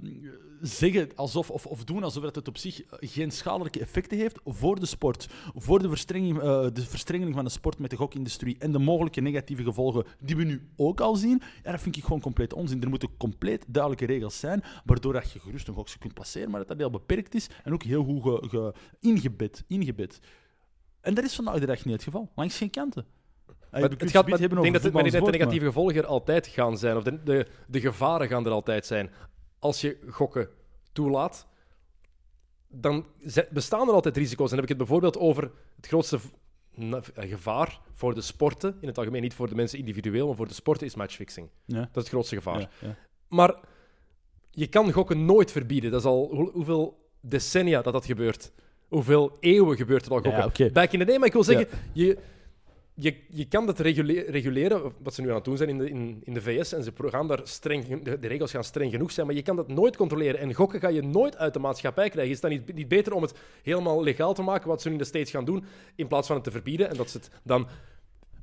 [0.61, 4.79] zeggen alsof, of, of doen alsof dat het op zich geen schadelijke effecten heeft voor
[4.79, 8.71] de sport, voor de verstrenging, eh, de verstrengeling van de sport met de gokindustrie en
[8.71, 12.21] de mogelijke negatieve gevolgen die we nu ook al zien, ja, dat vind ik gewoon
[12.21, 12.81] compleet onzin.
[12.83, 16.59] Er moeten compleet duidelijke regels zijn, waardoor dat je gerust een gokje kunt placeren, maar
[16.59, 20.19] dat dat heel beperkt is en ook heel goed ge, ge- ingebed, ingebed.
[21.01, 22.29] En dat is vandaag de dag niet het geval.
[22.35, 23.05] Langs geen kanten.
[23.71, 26.47] Eh, Maar het gaat, maar ik denk dat, het, maar de negatieve gevolgen er altijd
[26.47, 26.97] gaan zijn.
[26.97, 29.09] Of de, de, de gevaren gaan er altijd zijn.
[29.59, 30.49] Als je gokken
[30.91, 31.47] toelaat,
[32.67, 33.05] dan
[33.51, 34.51] bestaan er altijd risico's.
[34.51, 36.19] En dan heb ik het bijvoorbeeld over het grootste
[36.79, 40.47] eh, gevaar voor de sporten, in het algemeen niet voor de mensen individueel, maar voor
[40.47, 41.49] de sporten, is matchfixing.
[41.65, 41.79] Ja.
[41.79, 42.59] Dat is het grootste gevaar.
[42.59, 42.95] Ja, ja.
[43.27, 43.55] Maar
[44.51, 45.91] je kan gokken nooit verbieden.
[45.91, 48.51] Dat is al hoe- hoeveel decennia dat dat gebeurt.
[48.87, 50.45] Hoeveel eeuwen gebeurt er al gokken.
[50.45, 50.69] Oké.
[50.71, 52.17] Back in the day, maar ik wil zeggen, je,
[52.99, 55.89] je, je kan dat regule- reguleren, wat ze nu aan het doen zijn in de,
[56.23, 57.43] in, de VS, en ze gaan daar
[58.19, 60.39] de regels gaan streng genoeg zijn, maar je kan dat nooit controleren.
[60.39, 62.33] En gokken ga je nooit uit de maatschappij krijgen.
[62.33, 63.33] Is het dan niet, niet beter om het
[63.63, 66.35] helemaal legaal te maken, wat ze nu in de States gaan doen, in plaats van
[66.35, 67.67] het te verbieden, en dat ze het dan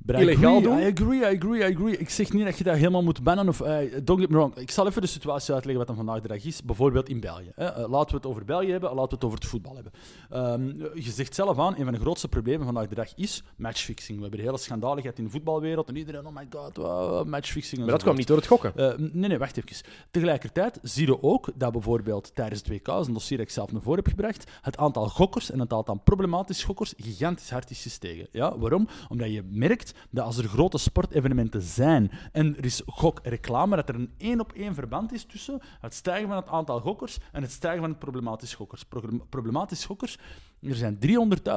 [0.07, 0.79] But I illegaal agree, doen?
[0.79, 1.97] I agree, I agree, I agree.
[1.97, 3.47] Ik zeg niet dat je dat helemaal moet bannen.
[3.47, 4.55] Of, eh, don't get me wrong.
[4.55, 6.63] Ik zal even de situatie uitleggen wat dan vandaag de dag is.
[6.63, 7.51] Bijvoorbeeld in België.
[7.55, 7.65] Hè.
[7.65, 9.91] Eh, laten we het over België hebben, laten we het over het voetbal hebben.
[10.29, 14.17] Ehm, je zegt zelf aan, een van de grootste problemen vandaag de dag is matchfixing.
[14.17, 15.87] We hebben een hele schandaal gehad in de voetbalwereld.
[15.87, 17.81] En iedereen, oh my god, wow, matchfixing.
[17.81, 18.75] Maar dat kwam niet door het gokken.
[18.75, 19.89] Eh, nee, nee, wacht even.
[20.11, 23.81] Tegelijkertijd zie je ook dat bijvoorbeeld tijdens het WK, een dossier dat ik zelf naar
[23.81, 28.27] voren heb gebracht, het aantal gokkers en het aantal problematische gokkers gigantisch hard is gestegen.
[28.31, 28.87] Ja, waarom?
[29.09, 33.95] Omdat je merkt dat als er grote sportevenementen zijn en er is gokreclame, dat er
[33.95, 37.51] een één op één verband is tussen het stijgen van het aantal gokkers en het
[37.51, 38.83] stijgen van het problematische gokkers.
[38.85, 40.17] Pro- Problematische gokkers,
[40.61, 40.97] er zijn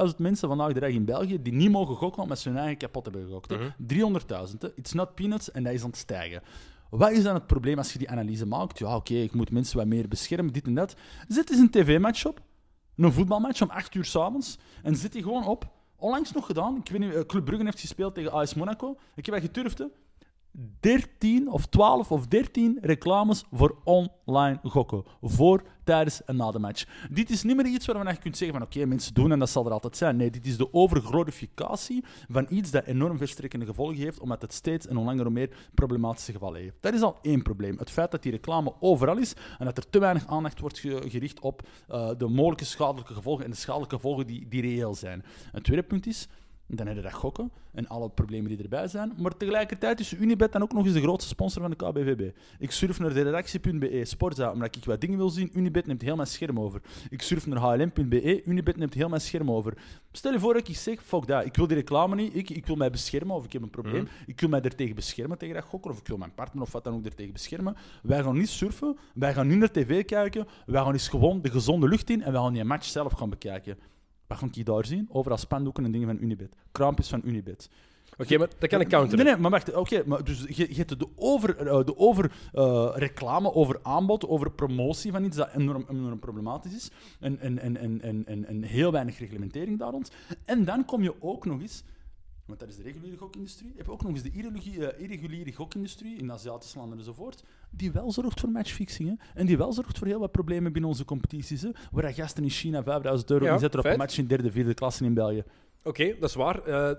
[0.09, 2.77] 300.000 mensen vandaag de dag in België die niet mogen gokken omdat ze hun eigen
[2.77, 3.49] kapot hebben gegokt.
[3.49, 3.57] hè.
[4.49, 4.75] 300.000, hè.
[4.75, 6.41] it's not peanuts en dat is aan het stijgen.
[6.89, 8.79] Wat is dan het probleem als je die analyse maakt?
[8.79, 10.95] Ja, oké, ik moet mensen wat meer beschermen, dit en dat.
[11.27, 12.41] Zet eens een tv-match op,
[12.95, 15.69] een voetbalmatch om 8 uur s'avonds, en zet die gewoon op.
[16.01, 18.97] Onlangs nog gedaan, ik weet niet, eh, Club Brugge heeft gespeeld tegen AS Monaco.
[19.15, 19.83] Ik heb dat geturfd.
[20.79, 25.03] 13 of 12 of 13 reclames voor online gokken.
[25.21, 26.85] Voor, tijdens en na de match.
[27.09, 29.49] Dit is niet meer iets waarvan je kunt zeggen van oké, mensen doen en dat
[29.49, 30.15] zal er altijd zijn.
[30.15, 34.87] Nee, dit is de overglorificatie van iets dat enorm verstrekkende gevolgen heeft, omdat het steeds
[34.87, 36.75] en hoe langer meer problematische gevallen heeft.
[36.79, 37.77] Dat is al één probleem.
[37.77, 41.03] Het feit dat die reclame overal is en dat er te weinig aandacht wordt ge-
[41.07, 45.23] gericht op eh, de mogelijke schadelijke gevolgen en de schadelijke gevolgen die, die reëel zijn.
[45.51, 46.27] Een tweede punt is,
[46.75, 49.13] Dan heb je dat gokken en alle problemen die erbij zijn.
[49.17, 52.35] Maar tegelijkertijd is Unibet dan ook nog eens de grootste sponsor van de KBVB.
[52.59, 55.49] Ik surf naar de redactie.be, Sportza, omdat ik wat dingen wil zien.
[55.53, 56.81] Unibet neemt heel mijn scherm over.
[57.09, 59.77] Ik surf naar hlm.be, Unibet neemt heel mijn scherm over.
[60.11, 62.65] Stel je voor dat ik zeg, fuck dat, ik wil die reclame niet, ik, ik
[62.65, 64.07] wil mij beschermen of ik heb een probleem.
[64.25, 66.71] Ik wil mij er tegen beschermen, tegen dat gokken, of ik wil mijn partner of
[66.71, 67.75] wat dan ook er tegen beschermen.
[68.03, 71.49] Wij gaan niet surfen, wij gaan niet naar tv kijken, wij gaan eens gewoon de
[71.49, 73.77] gezonde lucht in en wij gaan die match zelf gaan bekijken.
[74.31, 75.07] Wat ga ik daar zien?
[75.11, 76.55] Overal spandoeken en dingen van Unibet.
[76.71, 77.69] Kraampjes van Unibet.
[78.17, 79.25] Oké, maar dat kan ik counteren.
[79.25, 79.73] Nee, nee, maar wacht.
[79.73, 84.27] Oké, maar dus je, je hebt de over, eh, de over eh, reclame, over aanbod,
[84.27, 86.91] over promotie van iets dat enorm, enorm problematisch is.
[87.19, 90.11] En, en, en, en, en, en, en heel weinig reglementering daar rond.
[90.45, 91.83] En dan kom je ook nog eens,
[92.57, 95.53] want dat is de reguliere gokindustrie, heb je ook nog eens de irreguliere, eh, irreguliere
[95.53, 99.09] gokindustrie in Aziatische landen enzovoort, die wel zorgt voor matchfixing.
[99.09, 101.61] Hè, en die wel zorgt voor heel wat problemen binnen onze competities.
[101.61, 103.97] Hè, waar gasten in China 5000 euro Ja, inzetten op feit.
[103.97, 105.43] een match in derde, vierde klasse in België.
[105.83, 106.63] Oké, dat is waar.
[106.63, 106.91] Eh,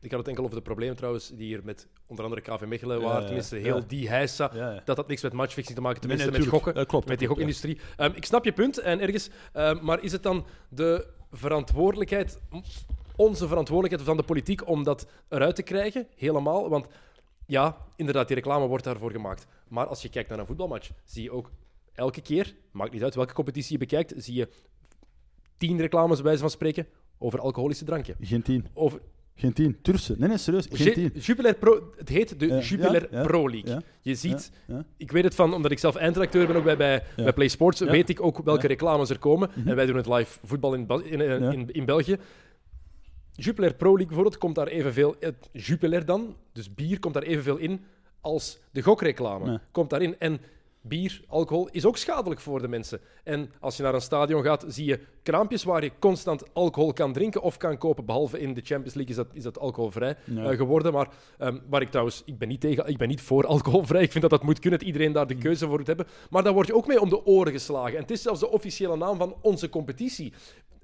[0.00, 3.00] ik had het enkel over de problemen trouwens, die hier met onder andere KV Mechelen
[3.00, 3.20] waren.
[3.20, 3.62] ja, tenminste, ja.
[3.62, 4.50] heel die heisa.
[4.54, 4.82] Ja.
[4.84, 6.86] Dat had niks met matchfixing te maken, tenminste nee, met gokken.
[6.86, 7.78] Klopt, met die gokindustrie.
[7.96, 12.40] Ehm, ik snap je punt en ergens, ehm, maar is het dan de verantwoordelijkheid,
[13.18, 16.06] onze verantwoordelijkheid van de politiek om dat eruit te krijgen?
[16.16, 16.68] Helemaal.
[16.68, 16.86] Want
[17.46, 19.46] ja, inderdaad, die reclame wordt daarvoor gemaakt.
[19.68, 21.50] Maar als je kijkt naar een voetbalmatch, zie je ook
[21.92, 24.48] elke keer, maakt niet uit welke competitie je bekijkt, zie je
[25.56, 26.86] tien reclames bij wijze van spreken
[27.18, 28.14] over alcoholische drankje.
[28.20, 28.66] Geen tien.
[28.74, 29.00] Over
[29.34, 29.78] Geen tien.
[29.82, 30.16] Tursen.
[30.18, 30.66] Nee, nee, serieus.
[30.70, 31.12] Geen tien.
[31.20, 33.70] Jupiler Pro, het heet de Ja, Jupiler ja, Pro League.
[33.70, 34.50] ja, Je ziet,
[34.96, 38.08] ik weet het van, omdat ik zelf eindredacteur ben ook bij, bij, Play Sports, weet
[38.08, 39.50] ik ook welke reclames er komen.
[39.54, 39.68] Mhm.
[39.68, 40.88] En wij doen het live voetbal in,
[41.20, 42.16] eh, in, in België.
[43.40, 47.56] Jupiler Pro League bijvoorbeeld komt daar evenveel, het Jupiler dan, dus bier komt daar evenveel
[47.56, 47.84] in
[48.20, 49.50] als de gokreclame.
[49.50, 49.60] Ja.
[49.70, 50.18] Komt daarin.
[50.18, 50.40] En
[50.80, 53.00] bier, alcohol is ook schadelijk voor de mensen.
[53.24, 57.12] En als je naar een stadion gaat, zie je kraampjes waar je constant alcohol kan
[57.12, 58.04] drinken of kan kopen.
[58.04, 60.92] Behalve in de Champions League is dat, is dat alcoholvrij eh, geworden.
[60.92, 64.02] Maar ehm, waar ik trouwens, ik ben niet tegen, ik ben niet voor alcoholvrij.
[64.02, 66.06] Ik vind dat dat moet kunnen, dat iedereen daar de keuze voor moet hebben.
[66.30, 67.94] Maar dan word je ook mee om de oren geslagen.
[67.94, 70.32] En het is zelfs de officiële naam van onze competitie.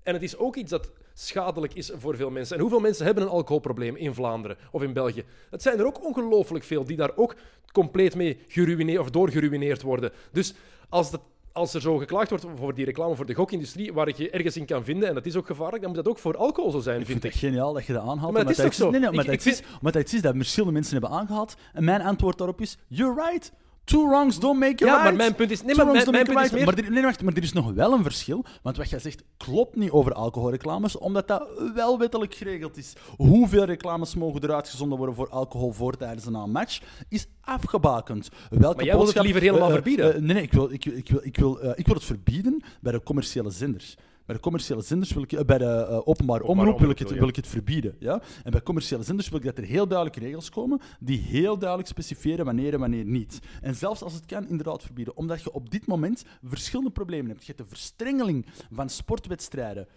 [0.04, 2.54] En het is ook iets dat schadelijk is voor veel mensen.
[2.56, 5.24] En hoeveel mensen hebben een alcoholprobleem in Vlaanderen of in België?
[5.50, 7.34] Het zijn er ook ongelooflijk veel die daar ook
[7.72, 10.10] compleet mee geruineerd of door geruineerd worden.
[10.32, 10.54] Dus
[10.88, 11.20] als, dat,
[11.52, 14.56] als er zo geklaagd wordt voor die reclame voor de gokindustrie, waar ik je ergens
[14.56, 16.80] in kan vinden, en dat is ook gevaarlijk, dan moet dat ook voor alcohol zo
[16.80, 17.40] zijn, Ik vind vind ik.
[17.40, 18.32] het geniaal dat je dat aanhaalt.
[18.32, 18.90] Maar het is toch zo?
[18.90, 21.54] Nee, nee, Ik- maar ik dat is, maar dat is dat verschillende mensen hebben aangehaald.
[21.72, 23.52] En mijn antwoord daarop is: You're right.
[23.84, 25.02] Two wrongs don't make a Ja, right.
[25.04, 26.64] maar mijn punt is- nee, maar mijn- punt is right.
[26.64, 28.44] Maar, er, nee, wacht, maar er is nog wel een verschil.
[28.62, 32.92] Want wat jij zegt klopt niet over alcoholreclames, omdat dat wel wettelijk geregeld is.
[33.16, 37.26] Hoeveel reclames mogen er uitgezonden worden voor alcohol voor tijdens en na een match, is
[37.40, 38.28] afgebakend.
[38.50, 40.14] Welke Maar jij het liever helemaal eh, eh, verbieden.
[40.14, 42.92] eh, nee, nee, ik wil, ik, ik, wil, ik, wil, ik wil het verbieden bij
[42.92, 43.96] de commerciële zenders.
[44.26, 47.06] Bij de commerciële zenders wil ik, eh, bij de eh, openbare omroep wil ik, het,
[47.06, 47.96] omroep, wil ik het verbieden.
[47.98, 48.22] Ja?
[48.44, 51.88] En bij commerciële zenders wil ik dat er heel duidelijke regels komen die heel duidelijk
[51.88, 53.38] specifieren wanneer en wanneer niet.
[53.60, 55.16] En zelfs als het kan, inderdaad verbieden.
[55.16, 57.46] Omdat je op dit moment verschillende problemen hebt.
[57.46, 59.88] Je hebt de verstrengeling van sportwedstrijden.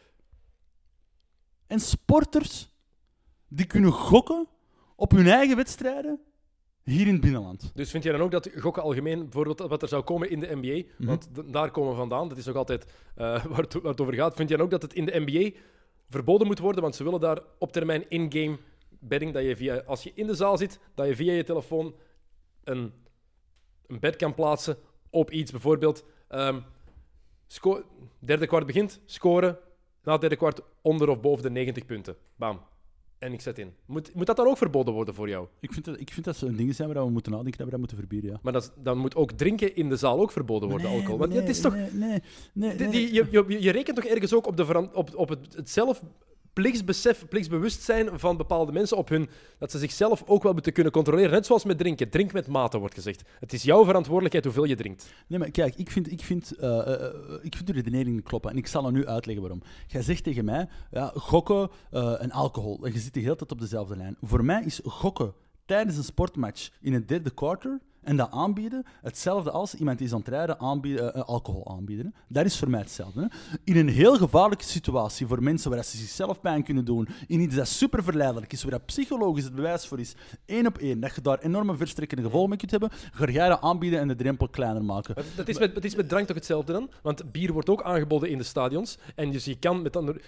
[1.68, 2.70] En sporters
[3.48, 4.48] die kunnen gokken
[4.96, 6.20] op hun eigen wedstrijden
[6.88, 7.71] hier in het binnenland.
[7.76, 10.56] Dus vind jij dan ook dat gokken algemeen, bijvoorbeeld wat er zou komen in de
[10.56, 11.08] NBA, Mhm.
[11.08, 14.13] want daar komen we vandaan, dat is ook altijd eh, waar, het, waar het over
[14.13, 14.36] gaat.
[14.36, 15.58] Vind jij dan ook dat het in de NBA
[16.10, 18.58] verboden moet worden, want ze willen daar op termijn in-game
[19.00, 21.95] betting, dat je via, als je in de zaal zit, dat je via je telefoon
[22.63, 22.93] een,
[23.88, 24.78] een bet kan plaatsen
[25.10, 26.60] op iets, bijvoorbeeld ehm,
[28.19, 29.58] derde kwart begint, scoren,
[30.04, 32.15] na het derde kwart onder of boven de 90 punten.
[32.36, 32.60] Bam.
[33.20, 33.74] En ik zet in.
[33.86, 35.48] Moet, moet dat dan ook verboden worden voor jou?
[35.60, 37.72] Ik vind dat, ik vind dat zo'n dingen zijn waar we moeten nadenken, dat we
[37.72, 38.32] dat moeten verbieden.
[38.32, 38.40] Ja.
[38.42, 41.18] Maar dat, is- dan moet ook drinken in de zaal ook verboden worden, Nee, alcohol.
[41.18, 41.74] Want nee, het is toch...
[41.76, 42.22] Nee, nee,
[42.54, 42.90] nee, die- nee.
[42.90, 45.70] die- je, je, je rekent toch ergens ook op, de veran- op, op het, het
[45.70, 46.04] zelf
[46.62, 51.32] plichtsbesef, plichtsbewustzijn van bepaalde mensen, op hun, dat ze zichzelf ook wel moeten kunnen controleren.
[51.32, 52.10] Net zoals met drinken.
[52.10, 53.24] Drink met mate, wordt gezegd.
[53.39, 55.13] Het is jouw verantwoordelijkheid hoeveel je drinkt.
[55.28, 58.52] Nee, maar kijk, ik vind, ik vind, eh, eh, ik vind de redenering kloppen.
[58.52, 59.62] En ik zal er nu uitleggen waarom.
[59.88, 62.86] Jij zegt tegen mij, ja, gokken eh, en alcohol.
[62.86, 64.17] En je zit de hele tijd op dezelfde lijn.
[64.22, 65.34] Voor mij is gokken
[65.65, 70.13] tijdens een sportmatch in het derde quarter en dat aanbieden hetzelfde als iemand die is
[70.13, 72.15] aan het rijden aanbieden, eh, alcohol aanbieden.
[72.28, 73.22] Dat is voor mij hetzelfde.
[73.22, 73.28] Hè.
[73.63, 77.56] In een heel gevaarlijke situatie voor mensen waar ze zichzelf pijn kunnen doen, in iets
[77.56, 80.15] dat super verleidelijk is, waar psychologisch het bewijs voor is,
[80.46, 83.62] één op één, dat je daar enorme verstrekkende gevolgen mee kunt hebben, ga jij dat
[83.62, 85.15] aanbieden en de drempel kleiner maken.
[85.36, 86.89] Dat is met, dat is met drank toch hetzelfde dan?
[87.02, 88.98] Want bier wordt ook aangeboden in de stadions.
[89.15, 90.22] En dus je kan met andere...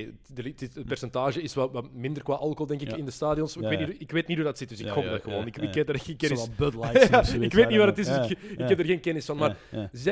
[0.00, 0.10] Oké,
[0.58, 2.96] het, percentage is wat, wat minder qua alcohol, denk ik, Ja.
[2.96, 3.56] in de stadions.
[3.56, 5.46] Ik, Ja, weet niet, ik weet niet hoe dat zit, dus ik gok dat gewoon.
[5.46, 7.78] ik, ken er, ik, ken Zo eens- wat Bud Lights of zoiets, ik weet niet
[7.78, 9.36] don't het is, dus ik, heb er geen kennis van.
[9.36, 9.56] Maar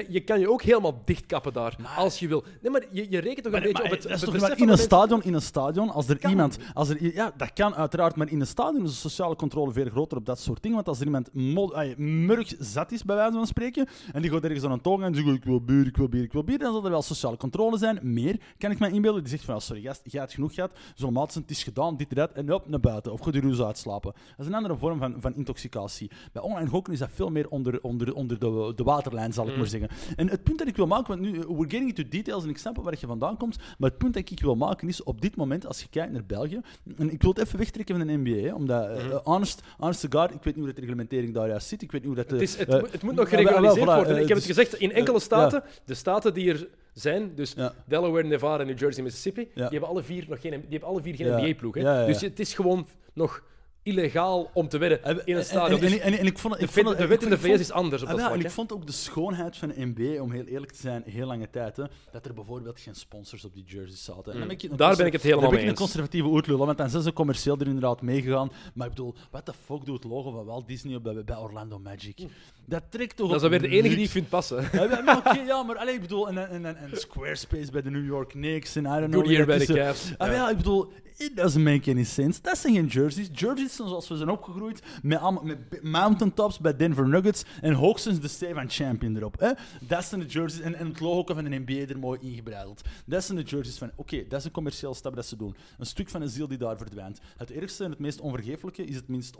[0.09, 2.45] je kan je ook helemaal dichtkappen daar, als je wil.
[2.61, 5.23] Nee, maar je, je rekent toch een Maar, beetje op het, in van een stadion,
[5.23, 6.31] in een stadion, als er Kan.
[6.31, 9.73] iemand, als er, ja, dat kan uiteraard, maar in een stadion is de sociale controle
[9.73, 10.77] veel groter op dat soort dingen.
[10.77, 11.31] Want als er iemand
[11.75, 15.03] ay, murg zat is, bij wijze van spreken, en die gaat ergens aan een toon
[15.03, 17.03] en zegt, ik wil bier, ik wil bier, ik wil bier, dan zal er wel
[17.03, 17.99] sociale controle zijn.
[18.03, 19.21] Meer, kan ik mij inbeelden.
[19.23, 22.09] Die zegt van, sorry gast, jij hebt genoeg gehad, zo'n maat het is gedaan, dit
[22.09, 23.13] en dat, en op naar buiten.
[23.13, 24.13] Of je er eens uitslapen.
[24.13, 26.11] Dat is een andere vorm van, van intoxicatie.
[26.33, 29.57] Bij online gokken is dat veel meer onder, onder, onder de, de waterlijn, zal ik
[29.57, 29.89] maar zeggen.
[30.17, 32.49] En het punt dat ik wil maken, want nu, eh, we're getting into details en
[32.51, 35.03] ik snap wel waar je vandaan komt, maar het punt dat ik wil maken is,
[35.03, 36.61] op dit moment, als je kijkt naar België,
[36.99, 39.19] en ik wil het even wegtrekken van de NBA, hè, omdat, eh, Mhm.
[39.25, 42.01] honest, honest to God, ik weet niet hoe de reglementering daar juist zit, ik weet
[42.05, 42.29] niet hoe dat...
[42.29, 44.13] de- Het, is, het, moet- het moet nog geregulariseerd worden.
[44.21, 47.74] ik heb dus- het gezegd, in enkele staten, de staten die er zijn, dus Ja.
[47.87, 51.14] Delaware, Nevada, New Jersey, Mississippi, die hebben alle vier nog geen, die hebben alle vier
[51.14, 51.26] geen.
[51.37, 51.74] NBA-ploeg.
[52.07, 53.42] Dus het is gewoon nog
[53.83, 55.81] illegaal om te wedden En- in een en- stadion.
[55.81, 57.29] En, Dus en, en, en ik vond, de, ik vond, wet- het- de wet in
[57.31, 59.68] de VS is anders op Ah, dat ja, en ik vond ook de schoonheid van
[59.68, 62.95] de NBA, om heel eerlijk te zijn, heel lange tijd, hè, dat er bijvoorbeeld geen
[62.95, 64.33] sponsors op die jerseys zaten.
[64.33, 64.57] En dan Mm.
[64.68, 65.79] ben Daar ben ik het helemaal mee ik een eens.
[65.79, 68.53] conservatieve oertlul, want dan zijn ze commercieel er inderdaad meegegaan.
[68.75, 71.37] Maar ik bedoel, wat de fuck doet het logo van Walt Disney op bij, bij
[71.37, 72.18] Orlando Magic?
[72.66, 74.68] Dat trekt toch Dat is op alweer de enige die ik vind passen.
[74.73, 78.29] Ja, maar- ja, maar allee, ik bedoel, en, en, en, Squarespace bij de New York
[78.29, 79.14] Knicks en I don't know.
[79.21, 79.87] Goodyear bij de eh.
[79.87, 80.12] Cavs.
[80.18, 80.92] Ah, ja, ik bedoel,
[81.25, 82.41] it doesn't make any sense.
[82.43, 83.29] Dat zijn geen jerseys.
[83.33, 88.55] Jerseys zijn zoals we zijn opgegroeid, met, met mountaintops bij Denver Nuggets en hoogstens de
[88.57, 89.57] and Champion erop.
[89.81, 92.81] Dat zijn de jerseys en, het logo van de NBA er mooi ingebreideld.
[93.07, 95.57] Dat zijn de jerseys van, oké, dat is een commerciële stap dat ze doen.
[95.79, 97.21] Een stuk van een ziel die daar verdwijnt.
[97.37, 99.37] Het ergste en het meest onvergeeflijke is het minst,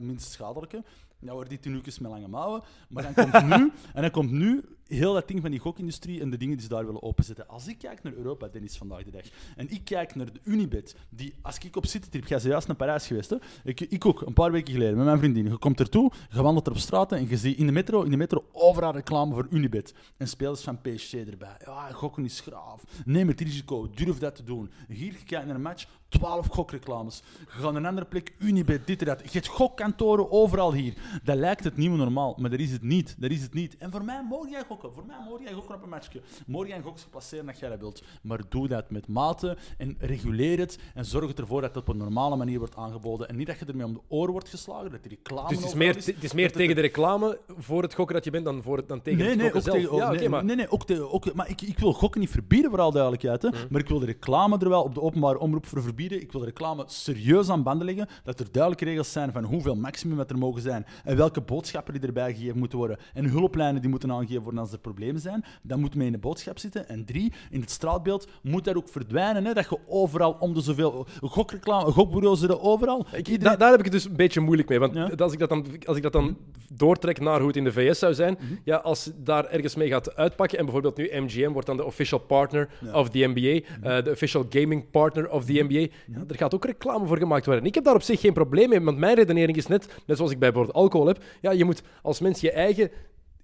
[0.00, 0.82] minst schadelijke.
[1.22, 2.62] Nou worden die tenuukjes met lange mouwen.
[2.88, 6.30] Maar dan komt nu, en dan komt nu heel dat ding van die gokindustrie en
[6.30, 7.48] de dingen die ze daar willen openzetten.
[7.48, 9.22] Als ik kijk naar Europa, Dennis, vandaag de dag,
[9.56, 12.76] en ik kijk naar de Unibet, die, als ik op citytrip, jij bent juist naar
[12.76, 13.36] Parijs geweest, hè?
[13.64, 15.44] Ik, ik ook, een paar weken geleden, met mijn vriendin.
[15.44, 18.10] Je komt ertoe, je wandelt er op straat en je ziet in de metro, in
[18.10, 19.94] de metro overal reclame voor Unibet.
[20.16, 21.56] En spelers van PSG erbij.
[21.64, 22.84] Ja, gokken is graaf.
[23.04, 24.70] Neem het risico, durf dat te doen.
[24.88, 25.86] Hier, je kijkt naar een match,
[26.18, 27.22] 12 gokreclames.
[27.38, 29.20] Je gaat naar een andere plek, Unibet, dit en dat.
[29.22, 30.94] Je hebt gokkantoren overal hier.
[31.22, 33.14] Dat lijkt het nieuwe normaal, maar dat is het niet.
[33.18, 33.76] Dat is het niet.
[33.76, 34.92] En voor mij mag jij gokken.
[34.94, 36.20] Voor mij mag jij gokken op een matchje.
[36.46, 38.02] Mag jij gokje placeren dat jij dat wilt.
[38.22, 40.78] Maar doe dat met mate en reguleer het.
[40.94, 43.28] En zorg ervoor dat het op een normale manier wordt aangeboden.
[43.28, 45.66] En niet dat je ermee om de oren wordt geslagen, dat die reclame Dus het
[45.66, 48.62] is meer, het is meer tegen de reclame voor het gokken dat je bent dan,
[48.62, 49.90] voor het, dan tegen Nee, het nee, gokken ook zelf.
[49.90, 52.20] tegen, ja, oké, nee, maar nee, nee, ook tegen, ook, maar ik, ik wil gokken
[52.20, 53.42] niet verbieden, voor alle duidelijkheid.
[53.42, 53.60] Hè, Mhm.
[53.70, 56.00] Maar ik wil de reclame er wel op de openbare omroep voor verbieden.
[56.10, 58.08] Ik wil de reclame serieus aan banden leggen.
[58.24, 60.86] Dat er duidelijke regels zijn van hoeveel maximum dat er mogen zijn.
[61.04, 62.98] En welke boodschappen die erbij gegeven moeten worden.
[63.14, 65.44] En hulplijnen die moeten aangegeven worden als er problemen zijn.
[65.62, 66.88] Dat moet mee in de boodschap zitten.
[66.88, 69.44] En drie, in het straatbeeld moet dat ook verdwijnen.
[69.44, 73.06] Hè, dat je overal om de zoveel gokreclame, gokbureaus er overal.
[73.12, 74.78] Ik, Iedereen- da- daar heb ik het dus een beetje moeilijk mee.
[74.78, 75.10] Want Ja.
[75.16, 76.36] als, ik dat dan, als ik dat dan
[76.74, 78.52] doortrek naar hoe het in de VS zou zijn, Mhm.
[78.64, 82.18] ja, als daar ergens mee gaat uitpakken, en bijvoorbeeld nu MGM wordt dan de official
[82.18, 82.86] partner Ja.
[82.88, 82.96] Mhm.
[82.98, 86.64] of the NBA, eh, de official gaming partner of the NBA, ja, er gaat ook
[86.64, 87.62] reclame voor gemaakt worden.
[87.62, 90.16] En ik heb daar op zich geen probleem mee, want mijn redenering is net, net
[90.16, 92.90] zoals ik bij bijvoorbeeld alcohol heb, ja, je moet als mens je eigen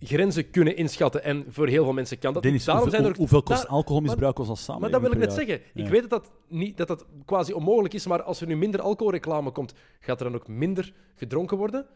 [0.00, 1.22] grenzen kunnen inschatten.
[1.24, 2.42] En voor heel veel mensen kan dat.
[2.42, 4.80] Dennis, Daarom hoeveel, zijn er, hoeveel kost daar- alcoholmisbruik ons als samen?
[4.80, 5.60] maar dat wil ik net zeggen.
[5.74, 8.80] Ik weet dat dat, niet, dat dat quasi onmogelijk is, maar als er nu minder
[8.80, 11.86] alcoholreclame komt, gaat er dan ook minder gedronken worden?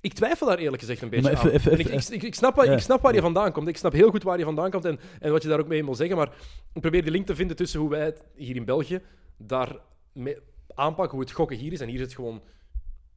[0.00, 1.56] Ik twijfel daar eerlijk gezegd een beetje maar even- aan.
[1.78, 2.72] even- ik, ik, ik, snap waar, Ja.
[2.72, 3.68] ik snap waar je vandaan komt.
[3.68, 5.84] Ik snap heel goed waar je vandaan komt en, en wat je daar ook mee
[5.84, 6.16] wil zeggen.
[6.16, 6.32] Maar
[6.74, 9.00] ik probeer die link te vinden tussen hoe wij het hier in België
[9.38, 9.76] daar
[10.74, 11.80] aanpakken, hoe het gokken hier is.
[11.80, 12.42] En hier is het gewoon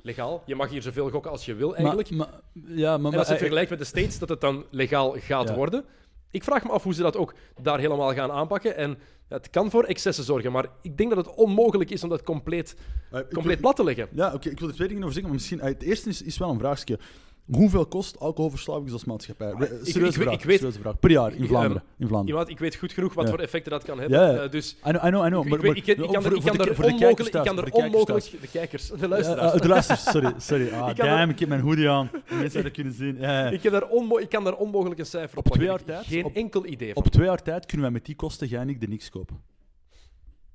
[0.01, 0.43] legaal.
[0.45, 2.09] Je mag hier zoveel gokken als je wil eigenlijk.
[2.09, 4.65] Maar, maar, ja, maar, En als je het vergelijkt met de States, dat het dan
[4.71, 5.55] legaal gaat Ja.
[5.55, 5.85] worden.
[6.31, 8.75] Ik vraag me af hoe ze dat ook daar helemaal gaan aanpakken.
[8.75, 8.89] En
[9.29, 12.23] ja, het kan voor excessen zorgen, maar ik denk dat het onmogelijk is om dat
[12.23, 12.75] compleet,
[13.11, 14.07] wil- compleet plat te leggen.
[14.11, 15.59] Ja, oké, ik wil er twee dingen over zeggen, maar misschien...
[15.59, 16.99] eh, Het eerste is, is wel een vraagje.
[17.45, 19.53] Hoeveel kost alcoholverslaving als maatschappij?
[19.83, 20.99] Serieuze ik vraag, ik weet- serieuze vraag.
[20.99, 21.83] Per jaar in Vlaanderen.
[21.97, 22.27] in Vlaanderen.
[22.27, 23.29] Iemand, ik weet goed genoeg wat Ja.
[23.29, 24.19] voor effecten dat kan hebben.
[24.19, 24.41] Ja, ja.
[24.43, 25.43] Eh, dus I know, I know, I know.
[25.45, 27.35] ik, maar- ik, weet- maar- ik, ik, ik kan, er, ik kan er onmogelijk...
[27.35, 28.41] Ik kan er voor de kijkers onmogelijk...
[28.41, 29.61] De kijkers, de Ja, luisteraars.
[29.61, 30.33] de luisteraars, sorry.
[30.37, 30.69] sorry.
[30.81, 32.09] Ah, Ik er- damn, ik heb mijn hoodie aan.
[32.29, 33.17] Mensen dat kunnen zien.
[33.19, 33.49] Ja, ja.
[33.49, 36.05] Ik, heb daar onmo ik kan daar onmogelijk een cijfer op Op twee jaar tijd,
[36.05, 37.03] Geen enkel idee van.
[37.03, 39.49] Op twee jaar tijd kunnen wij met die kosten, jij en ik, de niks kopen.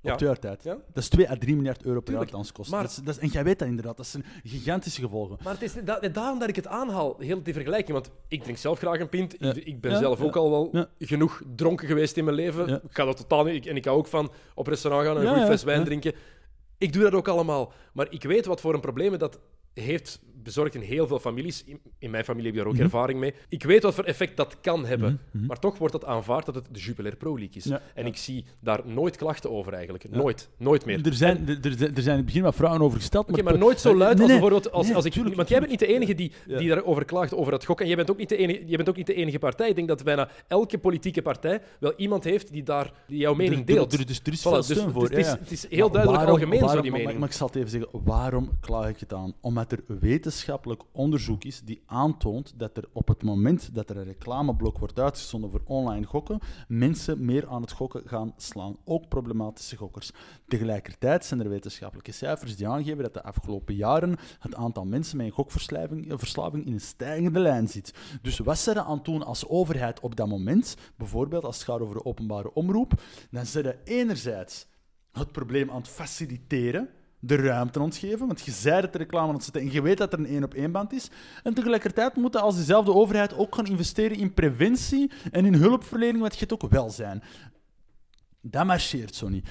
[0.07, 0.13] Ja.
[0.13, 0.63] Op twee jaar tijd.
[0.63, 0.73] Ja.
[0.93, 2.75] Dat is 2 à 3 miljard euro per jaar danskosten.
[2.75, 3.97] Maar- Dat is, dat is, en jij weet dat inderdaad.
[3.97, 5.39] Dat zijn gigantische gevolgen.
[5.43, 7.93] Maar het is da daarom dat ik het aanhaal, heel die vergelijking.
[7.93, 9.35] Want ik drink zelf graag een pint.
[9.39, 9.55] Ja.
[9.55, 12.69] Ik, ik ben zelf ook al wel genoeg dronken geweest in mijn leven.
[12.69, 13.67] Ik ga dat totaal niet.
[13.67, 16.13] En ik hou ook van op restaurant gaan en een ja, fles wijn drinken.
[16.79, 17.73] Ik doe dat ook allemaal.
[17.93, 19.39] Maar ik weet wat voor een problemen dat
[19.75, 21.65] heeft bezorgd in heel veel families.
[21.65, 22.85] In, in mijn familie heb je daar ook Mhm.
[22.85, 23.35] ervaring mee.
[23.49, 25.21] Ik weet wat voor effect dat kan hebben.
[25.31, 27.65] Maar toch wordt het aanvaard dat het de Jupiler Pro League is.
[27.65, 27.83] Ja.
[27.95, 30.11] En ik zie daar nooit klachten over eigenlijk.
[30.11, 30.49] Nooit.
[30.59, 31.07] Nooit meer.
[31.07, 33.29] Er zijn, er, er, zijn- er zijn in het begin wat vragen over gesteld.
[33.29, 35.13] Oké, maar nooit zo luid Nee, als bijvoorbeeld als, Nee, als ik.
[35.13, 37.85] tuurlijk, want jij bent niet de enige die, die daarover klaagt over het gokken.
[37.85, 39.69] En jij bent, ook niet de enige, jij bent ook niet de enige partij.
[39.69, 43.67] Ik denk dat bijna elke politieke partij wel iemand heeft die, daar, die jouw mening
[43.67, 43.93] deelt.
[43.93, 45.03] Er, dus er is Voilà, veel dus steun voor.
[45.03, 47.19] het, is, heel Maar duidelijk algemeen zo die maar- mening.
[47.19, 49.35] Maar, ik zal het even zeggen, waarom klaag ik het aan?
[49.41, 49.81] Omdat er
[50.37, 54.99] wetenschappelijk onderzoek is die aantoont dat er op het moment dat er een reclameblok wordt
[54.99, 58.77] uitgezonden voor online gokken, mensen meer aan het gokken gaan slaan.
[58.85, 60.11] Ook problematische gokkers.
[60.49, 65.27] Tegelijkertijd zijn er wetenschappelijke cijfers die aangeven dat de afgelopen jaren het aantal mensen met
[65.27, 67.95] een gokverslaving eh, in een stijgende lijn zit.
[68.23, 71.95] Dus wat ze aan doen als overheid op dat moment, bijvoorbeeld als het gaat over
[71.95, 74.67] de openbare omroep, dan zijn ze enerzijds
[75.13, 76.89] het probleem aan het faciliteren,
[77.27, 79.99] de ruimte ontgeven, want je zei dat de reclame aan het zetten en je weet
[79.99, 81.11] dat er een één-op-één band is.
[81.43, 86.33] En tegelijkertijd moeten als diezelfde overheid ook gaan investeren in preventie en in hulpverlening, want
[86.33, 87.23] je hebt ook welzijn.
[88.41, 89.49] Dat marcheert zo niet.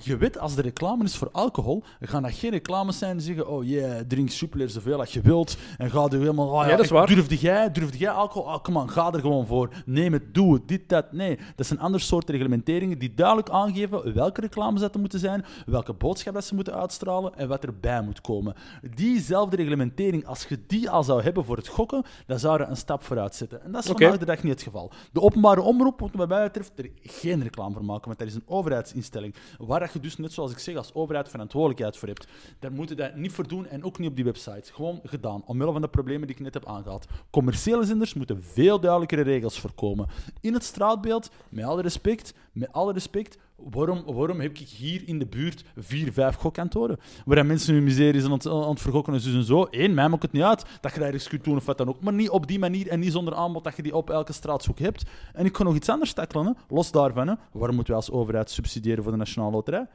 [0.00, 3.26] Je weet, als de reclame is voor alcohol, dan gaan dat geen reclames zijn die
[3.26, 5.56] zeggen: Oh yeah, drink Jupiler zoveel als je wilt.
[5.78, 6.48] En ga er helemaal.
[6.48, 7.06] Oh, Ja, dat is waar.
[7.06, 8.52] Durfde jij, durfde jij alcohol?
[8.52, 9.68] Oh, come on, ga er gewoon voor.
[9.86, 11.12] Neem het, doe het, dit, dat.
[11.12, 15.44] Nee, dat zijn andere soorten reglementeringen die duidelijk aangeven welke reclames dat er moeten zijn,
[15.66, 18.54] welke boodschap dat ze moeten uitstralen en wat erbij moet komen.
[18.94, 22.76] Diezelfde reglementering, als je die al zou hebben voor het gokken, dan zou er een
[22.76, 23.62] stap vooruit zetten.
[23.64, 24.02] En dat is Oké.
[24.02, 24.90] vandaag de dag niet het geval.
[25.12, 28.34] De openbare omroep moet wat mij betreft er geen reclame voor maken, want dat is
[28.34, 29.34] een overheidsinstelling.
[29.58, 32.26] Waar je dus, net zoals ik zeg, als overheid verantwoordelijkheid voor hebt.
[32.58, 34.72] Daar moeten dat niet voor doen en ook niet op die website.
[34.72, 37.06] Gewoon gedaan, omwille van de problemen die ik net heb aangehaald.
[37.30, 40.08] Commerciële zenders moeten veel duidelijkere regels voorkomen.
[40.40, 45.18] In het straatbeeld, met alle respect, met alle respect, waarom, waarom heb ik hier in
[45.18, 46.98] de buurt vier, vijf gokkantoren?
[47.24, 49.66] Waar mensen hun miserie zijn aan het, aan het vergokken en zo en zo.
[49.70, 51.88] Eén, mij maakt het niet uit dat je daar iets kunt doen of wat dan
[51.88, 52.00] ook.
[52.00, 54.78] Maar niet op die manier en niet zonder aanbod dat je die op elke straatshoek
[54.78, 55.04] hebt.
[55.32, 57.28] En ik kan nog iets anders tackelen, los daarvan.
[57.28, 57.34] Hè.
[57.52, 59.86] Waarom moeten wij als overheid subsidiëren voor de Nationale Loterij?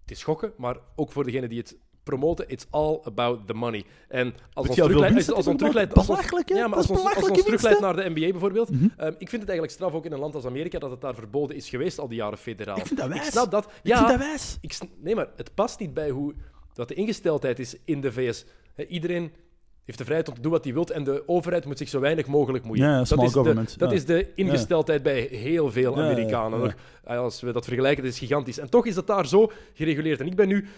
[0.00, 3.84] het is schokken, maar ook voor degene die het promoten, it's all about the money.
[4.08, 7.96] En als ons terugleidt, als, ons terugleidt, ja, maar als ons, als ons terugleidt naar
[7.96, 8.84] de NBA bijvoorbeeld, Mhm.
[8.96, 11.14] ehm, ik vind het eigenlijk straf ook in een land als Amerika dat het daar
[11.14, 12.76] verboden is geweest al die jaren federaal.
[12.78, 13.26] Ik vind dat wijs.
[13.26, 13.64] Ik snap dat.
[13.64, 14.58] Ik Ja, vind dat wijs.
[14.60, 16.34] ik nee, maar het past niet bij hoe
[16.74, 18.44] dat de ingesteldheid is in de VS.
[18.88, 19.32] Iedereen
[19.84, 22.00] heeft de vrijheid om te doen wat hij wil en de overheid moet zich zo
[22.00, 22.84] weinig mogelijk moeien.
[22.84, 26.74] Ja, ja, dat is, de, government, dat is de ingesteldheid bij heel veel Amerikanen.
[27.04, 28.58] Als we dat vergelijken, dat is gigantisch.
[28.58, 30.20] En toch is dat daar zo gereguleerd.
[30.20, 30.68] En ik ben nu...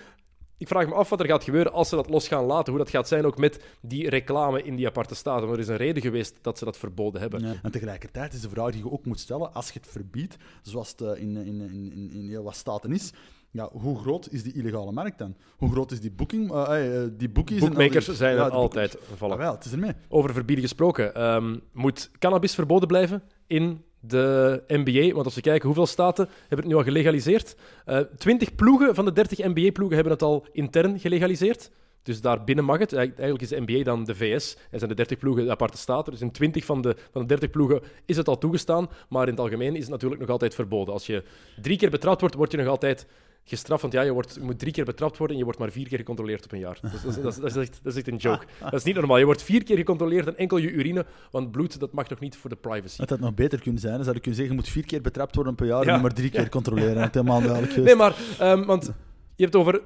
[0.59, 2.73] Ik vraag me af wat er gaat gebeuren als ze dat los gaan laten.
[2.73, 5.47] Hoe dat gaat zijn ook met die reclame in die aparte staten.
[5.47, 7.41] Want er is een reden geweest dat ze dat verboden hebben.
[7.41, 7.55] Ja.
[7.63, 10.91] En tegelijkertijd is de vraag die je ook moet stellen, als je het verbiedt, zoals
[10.91, 13.13] het eh, in, in, in, in, heel wat staten is,
[13.51, 15.37] ja, hoe groot is die illegale markt dan?
[15.57, 16.53] Hoe groot is die booking?
[16.53, 18.99] eh, die bookies en Boekmakers zijn ja, er altijd.
[19.21, 19.93] Ah, wel, het is ermee.
[20.09, 21.15] Over verbieden gesproken.
[21.15, 25.15] ehm, moet cannabis verboden blijven in de NBA?
[25.15, 27.57] Want als we kijken hoeveel staten hebben het nu al gelegaliseerd.
[27.85, 31.71] Eh 20 ploegen van de 30 NBA-ploegen hebben het al intern gelegaliseerd.
[32.03, 32.93] Dus daar binnen mag het.
[32.93, 34.57] Eigenlijk eigenlijk is de NBA dan de VS.
[34.71, 36.13] En zijn de 30 ploegen de aparte staten.
[36.13, 38.89] Dus in 20 van de, van de 30 ploegen is het al toegestaan.
[39.09, 40.95] Maar in het algemeen is het natuurlijk nog altijd verboden.
[40.95, 41.23] Als je
[41.63, 43.07] drie keer betrapt wordt, word je nog altijd
[43.45, 43.83] gestraft.
[43.83, 45.89] Want ja, je, wordt, je moet drie keer betrapt worden en je wordt maar vier
[45.89, 46.79] keer gecontroleerd op een jaar.
[46.83, 48.45] Dat is, dat is, dat is, dat is echt, dat is echt een joke.
[48.65, 49.19] Dat is niet normaal.
[49.19, 52.37] Je wordt vier keer gecontroleerd en enkel je urine, want bloed, dat mag nog niet
[52.37, 52.99] voor de privacy.
[52.99, 53.95] Dat had nog beter kunnen zijn.
[53.95, 55.95] Dan zou ik kunnen zeggen, je moet vier keer betrapt worden per jaar Ja.
[55.95, 56.95] en maar drie keer controleren.
[56.95, 57.97] Dat helemaal duidelijk geweest.
[57.97, 58.93] Nee, maar, ehm, want
[59.37, 59.81] je hebt over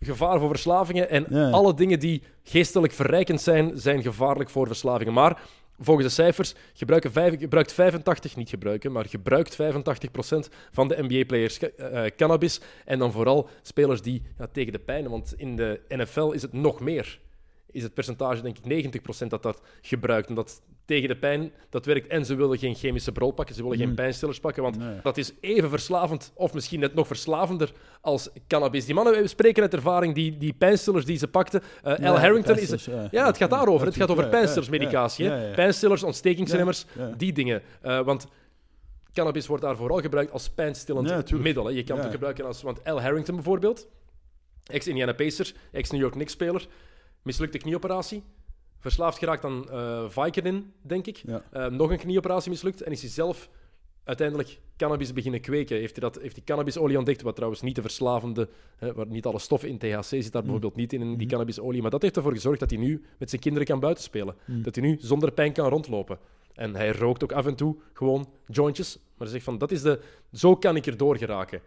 [0.00, 1.50] gevaar voor verslavingen en Ja.
[1.50, 5.12] alle dingen die geestelijk verrijkend zijn, zijn gevaarlijk voor verslavingen.
[5.12, 5.40] Maar
[5.78, 9.56] volgens de cijfers gebruiken vijf, gebruikt 85, niet gebruiken, maar gebruikt 85%
[10.72, 11.58] van de NBA-players
[12.16, 12.60] cannabis.
[12.84, 16.52] En dan vooral spelers die ja, tegen de pijn, want in de NFL is het
[16.52, 17.20] nog meer.
[17.72, 18.90] Is het percentage denk ik
[19.24, 20.28] 90% dat dat gebruikt.
[20.28, 22.06] En dat tegen de pijn, dat werkt.
[22.06, 25.00] En ze willen geen chemische brol pakken, ze willen geen pijnstillers pakken, want Nee.
[25.02, 28.84] dat is even verslavend, of misschien net nog verslavender als cannabis.
[28.84, 31.62] Die mannen we spreken uit ervaring, die, die pijnstillers die ze pakten.
[31.82, 32.84] Eh Ja, Al Harrington is...
[32.84, 33.26] Ja, ja.
[33.26, 33.86] het gaat daarover.
[33.86, 35.24] Het gaat over pijnstillersmedicatie.
[35.24, 35.50] ja.
[35.54, 36.84] Pijnstillers, ontstekingsremmers,
[37.16, 37.62] die dingen.
[37.80, 38.26] Eh, want
[39.12, 41.64] cannabis wordt daar vooral gebruikt als pijnstillend Ja, middel.
[41.66, 41.70] Hè.
[41.72, 41.96] Je kan Ja.
[41.96, 42.62] het ook gebruiken als...
[42.62, 43.88] Want Al Harrington bijvoorbeeld,
[44.64, 46.66] ex-Indiana Pacers, ex-New York Knicks-speler,
[47.22, 48.22] mislukte knieoperatie,
[48.78, 49.64] verslaafd geraakt aan
[50.10, 51.22] Vicodin, denk ik.
[51.26, 51.42] Ja.
[51.50, 53.48] Eh, nog een knieoperatie mislukt en is hij zelf
[54.04, 55.76] uiteindelijk cannabis beginnen kweken.
[55.76, 59.26] Heeft hij, dat, heeft hij cannabisolie ontdekt, wat trouwens niet de verslavende, hè, waar niet
[59.26, 60.30] alle stoffen in THC zit Mm.
[60.30, 61.18] daar bijvoorbeeld niet in, in Mm-hmm.
[61.18, 61.82] die cannabisolie.
[61.82, 64.34] Maar dat heeft ervoor gezorgd dat hij nu met zijn kinderen kan buitenspelen.
[64.44, 64.62] Mm.
[64.62, 66.18] Dat hij nu zonder pijn kan rondlopen.
[66.54, 68.96] En hij rookt ook af en toe gewoon jointjes.
[68.96, 70.00] Maar hij zegt van, dat is de,
[70.32, 71.58] zo kan ik erdoor geraken.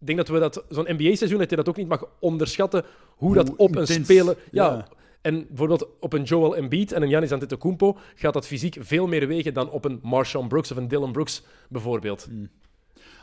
[0.00, 2.84] Ik denk dat we dat, zo'n NBA-seizoen, dat je dat ook niet mag onderschatten,
[3.16, 4.36] hoe, dat op een speler...
[4.50, 4.88] Ja, ja.
[5.26, 9.26] En bijvoorbeeld op een Joel Embiid en een Giannis Antetokounmpo gaat dat fysiek veel meer
[9.26, 12.28] wegen dan op een Marshawn Brooks of een Dylan Brooks bijvoorbeeld.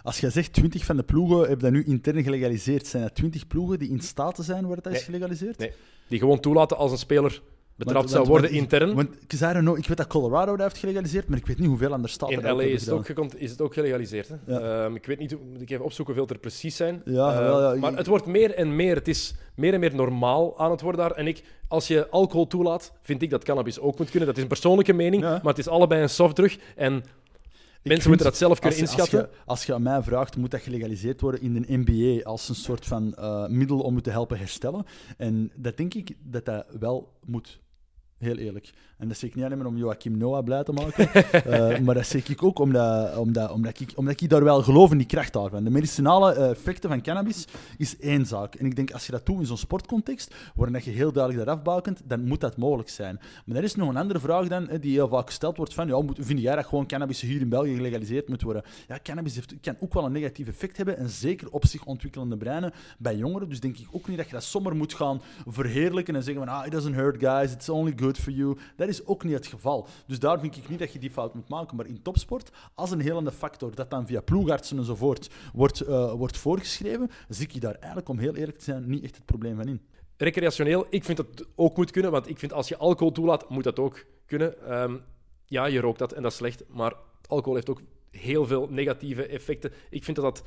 [0.02, 3.48] Als jij zegt 20 van de ploegen hebben dat nu intern gelegaliseerd, zijn dat 20
[3.48, 5.58] ploegen die in staat zijn waar het is gelegaliseerd?
[5.58, 5.72] Nee.
[6.08, 7.42] Die gewoon toelaten als een speler
[7.76, 8.96] betrapt Want- zou want- worden want- intern.
[8.96, 11.68] Want ik, zei nog, ik weet dat Colorado dat heeft gelegaliseerd, maar ik weet niet
[11.68, 14.28] hoeveel andere staten In dat ook LA is het, ook, is het ook gelegaliseerd.
[14.30, 14.36] Hè?
[14.54, 14.84] Ja.
[14.86, 17.02] Ehm, ik weet niet, moet ik even opzoeken hoeveel er precies zijn.
[17.06, 18.96] Ja, Eh, wel, ja, maar het wordt meer en meer.
[18.96, 21.12] Het is meer en meer normaal aan het worden daar.
[21.12, 24.28] En ik, als je alcohol toelaat, vind ik dat cannabis ook moet kunnen.
[24.28, 26.58] Dat is een persoonlijke mening, maar het is allebei een softdrug.
[26.76, 27.04] En
[27.84, 29.20] mensen moeten dat zelf kunnen als, inschatten.
[29.20, 32.50] Als je, als je aan mij vraagt, moet dat gelegaliseerd worden in de NBA als
[32.50, 34.86] een soort van eh, middel om het te helpen herstellen?
[35.18, 37.62] En dat denk ik dat dat wel moet.
[38.24, 38.72] Heel eerlijk.
[38.98, 41.96] En dat zeg ik niet alleen maar om Joachim Noah blij te maken, eh, maar
[41.96, 45.08] dat zeg ik ook omdat, omdat, omdat, ik, omdat ik daar wel geloof in die
[45.08, 45.64] kracht daarvan.
[45.64, 47.48] De medicinale eh, effecten van cannabis
[47.78, 48.56] is één zaak.
[48.56, 51.46] En ik denk, als je dat doet in zo'n sportcontext, waarin dat je heel duidelijk
[51.46, 53.20] dat afbakent, dan moet dat mogelijk zijn.
[53.46, 55.88] Maar er is nog een andere vraag dan, hè, die heel vaak gesteld wordt van,
[55.88, 58.64] ja, moet, vind jij dat gewoon cannabis hier in België gelegaliseerd moet worden?
[58.88, 62.38] Ja, cannabis heeft, kan ook wel een negatief effect hebben, en zeker op zich ontwikkelende
[62.38, 63.50] breinen bij jongeren.
[63.50, 66.54] Dus denk ik ook niet dat je dat zomaar moet gaan verheerlijken en zeggen van,
[66.54, 68.58] ah, it doesn't hurt guys, it's only good for you.
[68.76, 69.88] Dat is ook niet het geval.
[70.08, 71.78] Dus daar vind ik niet dat je die fout moet maken.
[71.78, 76.38] Maar in topsport, als een helende factor dat dan via ploegartsen enzovoort wordt, eh, wordt
[76.38, 79.68] voorgeschreven, zie ik daar eigenlijk, om heel eerlijk te zijn, niet echt het probleem van
[79.68, 79.82] in.
[80.18, 83.64] Recreationeel, ik vind dat ook moet kunnen, want ik vind als je alcohol toelaat, moet
[83.64, 84.68] dat ook kunnen.
[84.68, 84.98] Ehm,
[85.46, 86.94] ja, je rookt dat en dat is slecht, maar
[87.28, 89.72] alcohol heeft ook heel veel negatieve effecten.
[89.90, 90.44] Ik vind dat dat...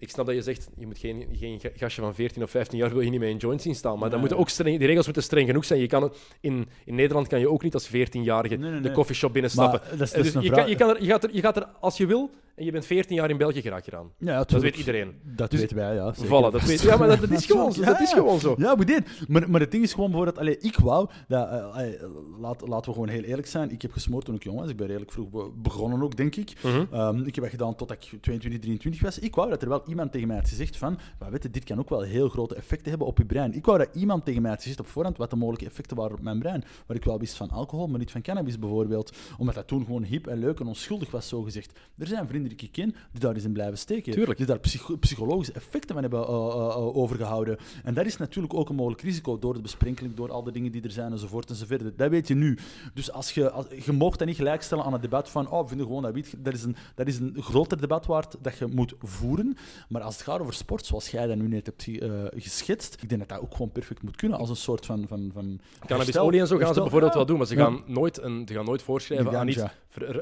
[0.00, 2.78] Ik snap dat je zegt, je moet geen, geen ga- gastje van 14 of 15
[2.78, 4.86] jaar wil je niet mee in joint zien staan, maar dan moeten ook streng, die
[4.86, 5.80] regels moeten streng genoeg zijn.
[5.80, 9.32] Je kan in, in Nederland kan je ook niet als 14-jarige Nee, nee, de coffeeshop
[9.32, 9.80] binnenstappen.
[9.88, 11.30] Maar dat is- Eh, dat is dus je, kan, je, kan er, je, gaat er,
[11.34, 13.92] je gaat er als je wil en je bent 14 jaar in België geraak je
[13.92, 14.10] eraan.
[14.18, 15.14] Ja, Dat weet iedereen.
[15.24, 16.12] Dat Dus- weten wij, ja.
[16.12, 16.28] zeker.
[16.28, 17.80] Voilà, dat weet Ja, maar dat, dat is gewoon zo.
[17.80, 18.54] Ja, Dat is gewoon zo.
[18.58, 19.28] Ja, dit.
[19.28, 21.98] Maar, maar het ding is gewoon bijvoorbeeld, allee, ik wou, dat, eh, allee,
[22.40, 23.70] laat, laten we gewoon heel eerlijk zijn.
[23.70, 24.70] Ik heb gesmoord toen ik jong was.
[24.70, 26.52] Ik ben redelijk vroeg be- begonnen ook, denk ik.
[26.62, 26.84] Mhm.
[26.92, 29.18] Ehm, ik heb dat gedaan tot ik 22, 23 was.
[29.18, 31.64] Ik wou dat er wel iemand tegen mij had gezegd van, maar weet je, dit
[31.64, 33.54] kan ook wel heel grote effecten hebben op je brein.
[33.54, 36.12] Ik wou dat iemand tegen mij had gezegd op voorhand wat de mogelijke effecten waren
[36.16, 36.64] op mijn brein.
[36.86, 39.16] Waar ik wel wist van alcohol, maar niet van cannabis bijvoorbeeld.
[39.38, 41.78] Omdat dat toen gewoon hip en leuk en onschuldig was, zo gezegd.
[41.98, 44.12] Er zijn vrienden die ik ken die daar eens in blijven steken.
[44.12, 44.38] Tuurlijk.
[44.38, 47.56] Die daar psycho- psychologische effecten van hebben eh, eh, eh, overgehouden.
[47.84, 50.72] En dat is natuurlijk ook een mogelijk risico door de besprenkeling, door al de dingen
[50.72, 51.98] die er zijn enzovoort enzovoort.
[51.98, 52.58] Dat weet je nu.
[52.94, 55.68] Dus als je, als, je mocht dat niet gelijkstellen aan het debat van, oh, we
[55.68, 56.02] vinden gewoon
[56.38, 59.56] dat is, een, dat is een groter debat waard dat je moet voeren.
[59.88, 63.08] Maar als het gaat over sport, zoals jij dat nu net hebt eh, geschetst, ik
[63.08, 65.04] denk dat dat ook gewoon perfect moet kunnen als een soort van...
[65.08, 67.18] van, van Cannabisolie en zo gaan ze bijvoorbeeld Ja.
[67.18, 67.64] wel doen, maar ze Ja.
[67.64, 69.62] gaan nooit, een, ze gaan nooit voorschrijven aan iets.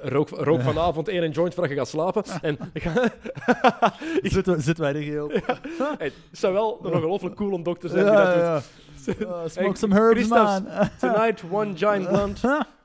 [0.03, 2.22] Rook, rook vanavond één joint voordat je gaat slapen.
[2.43, 2.59] En
[4.22, 5.31] Zitten, zitten wij er?
[5.99, 8.62] Hey, het zou wel een ongelooflijk cool om dokter zijn Ja, die dat
[9.07, 9.14] doet.
[9.18, 9.43] ja, ja.
[9.43, 10.89] Uh, smoke Hey, some herbs, Christophe, man.
[10.99, 12.41] Tonight, one giant blunt.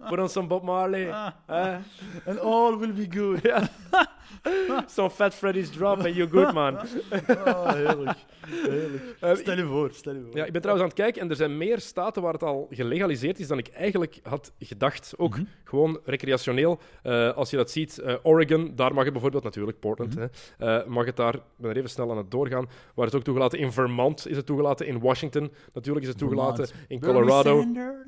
[0.09, 1.07] Put on some Bob Marley.
[1.09, 1.75] Eh,
[2.25, 3.39] And all will be good.
[3.43, 3.69] ja.
[4.87, 6.77] Some Fat Freddy's drop and you're good, man.
[7.45, 8.17] Oh, heerlijk.
[8.45, 9.03] heerlijk.
[9.19, 10.35] Eh, Stel je voor, stel je voor.
[10.37, 12.67] Ja, ik ben trouwens aan het kijken en er zijn meer staten waar het al
[12.69, 15.13] gelegaliseerd is dan ik eigenlijk had gedacht.
[15.17, 15.43] Ook Mhm.
[15.63, 16.79] gewoon recreationeel.
[17.03, 20.27] Eh, als je dat ziet, eh, Oregon, daar mag het bijvoorbeeld natuurlijk, Portland, Mhm.
[20.57, 23.15] hè, eh, mag het daar, ik ben er even snel aan het doorgaan, waar het
[23.15, 23.59] ook toegelaten.
[23.59, 26.89] In Vermont is het toegelaten, in Washington natuurlijk is het toegelaten, Vermont.
[26.91, 27.59] in Colorado,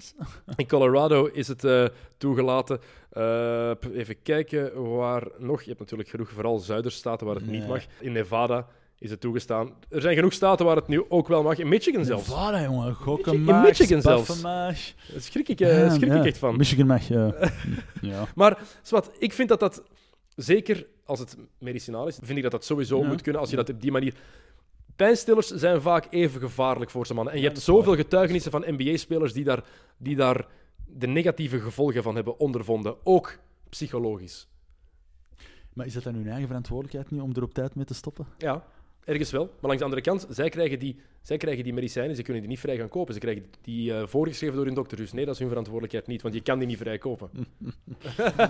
[0.56, 2.80] in Colorado is het eh, toegelaten.
[3.10, 5.62] Eh, even kijken waar nog.
[5.62, 7.84] Je hebt natuurlijk genoeg, vooral zuiderstaten waar het niet mag.
[8.00, 8.68] In Nevada
[9.04, 9.74] is het toegestaan.
[9.90, 11.58] Er zijn genoeg staten waar het nu ook wel mag.
[11.58, 12.28] In Michigan zelfs.
[12.28, 12.98] Nevada, jongen.
[13.26, 14.42] In Michigan zelfs.
[14.42, 16.16] Daar schrik ik, eh, Ja, schrik ja.
[16.16, 16.58] ik echt van.
[16.58, 17.36] Michigan mag, ja.
[18.02, 18.26] ja.
[18.36, 19.84] Maar zwart, ik vind dat dat,
[20.36, 23.70] zeker als het medicinaal is, vind ik dat dat sowieso moet kunnen als je dat
[23.70, 24.14] op die manier
[24.96, 27.34] Pijnstillers zijn vaak even gevaarlijk voor ze mannen.
[27.34, 29.64] En je hebt zoveel getuigenissen van NBA-spelers die daar,
[29.98, 30.46] die daar
[30.96, 33.06] de negatieve gevolgen van hebben ondervonden.
[33.06, 33.40] Ook
[33.70, 34.48] psychologisch.
[35.74, 38.28] Maar is dat dan hun eigen verantwoordelijkheid niet om er op tijd mee te stoppen?
[38.38, 38.66] Ja,
[39.06, 39.44] ergens wel.
[39.44, 42.52] Maar langs de andere kant, zij krijgen die, zij krijgen die medicijnen, ze kunnen die
[42.52, 43.14] niet vrij gaan kopen.
[43.14, 44.98] Ze krijgen die eh, voorgeschreven door hun dokter.
[44.98, 47.30] Dus nee, dat is hun verantwoordelijkheid niet, want je kan die niet vrij kopen.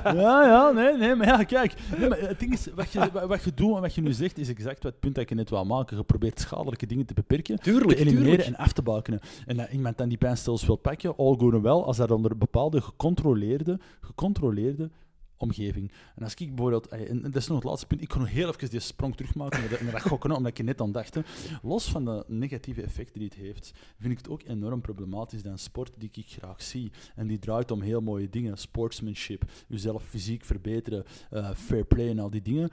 [0.03, 1.73] Ja, ja, nee, nee, maar ja, kijk.
[1.97, 4.37] Nee, maar het ding is, wat je, wat je doet en wat je nu zegt,
[4.37, 5.97] is exact wat het punt dat je net wou maken.
[5.97, 8.57] Je probeert schadelijke dingen te beperken, Tuurlijk, te elimineren tuurlijk.
[8.57, 9.19] en af te bakenen.
[9.45, 12.37] En dat iemand dan die pijnstillers wil pakken, all good and well, als dat onder
[12.37, 14.89] bepaalde gecontroleerde, gecontroleerde
[15.37, 15.91] omgeving.
[16.15, 18.47] En als ik bijvoorbeeld, en dat is nog het laatste punt, ik kon nog heel
[18.47, 21.15] even die sprong terugmaken naar dat, gokken, omdat ik net aan dacht.
[21.15, 21.21] hè.
[21.61, 25.59] Los van de negatieve effecten die het heeft, vind ik het ook enorm problematisch dat
[25.59, 30.45] sport die ik graag zie, en die draait om heel mooie dingen, sportsmanship, jezelf fysiek
[30.45, 32.69] verbeteren, eh, fair play en al die dingen,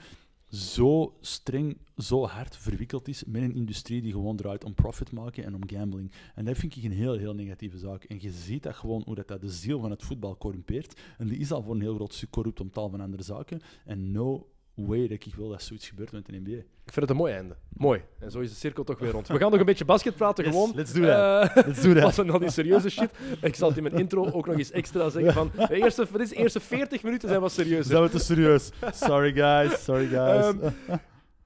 [0.51, 5.45] zo streng, zo hard verwikkeld is met een industrie die gewoon draait om profit maken
[5.45, 6.13] en om gambling.
[6.35, 8.05] En dat vind ik een heel, heel negatieve zaak.
[8.05, 11.01] En je ziet dat gewoon hoe dat, de ziel van het voetbal corrumpeert.
[11.19, 13.61] En die is al voor een heel groot stuk corrupt om tal van andere zaken.
[13.85, 16.51] En no way dat ik wil dat zoiets gebeurt met de NBA.
[16.85, 17.57] Ik vind het een mooi einde.
[17.69, 18.03] Mooi.
[18.19, 19.29] En zo is de cirkel toch weer rond.
[19.29, 20.73] We gaan nog een beetje basket praten, Yes, gewoon.
[20.75, 21.49] let's do that.
[21.57, 22.15] Eh, Let's do that.
[22.27, 23.11] Dan die serieuze shit.
[23.43, 25.51] Ik zal het in mijn intro ook nog eens extra zeggen van...
[25.69, 27.85] De eerste, de eerste 40 minuten zijn wat serieuzer.
[27.85, 28.71] Zijn we te serieus?
[28.95, 30.45] Sorry guys, sorry guys.
[30.45, 30.97] Ehm,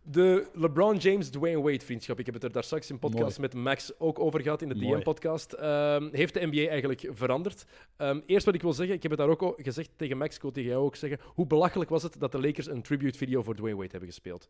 [0.06, 4.18] De LeBron James-Dwayne Wade-vriendschap, ik heb het er daar straks in podcast met Max ook
[4.18, 4.74] over gehad, in de.
[4.74, 7.64] DM-podcast, ehm, heeft de NBA eigenlijk veranderd.
[7.96, 10.36] Ehm, eerst wat ik wil zeggen, ik heb het daar ook al gezegd tegen Max,
[10.36, 13.42] ik wil tegen jou ook zeggen, hoe belachelijk was het dat de Lakers een tribute-video
[13.42, 14.48] voor Dwayne Wade hebben gespeeld.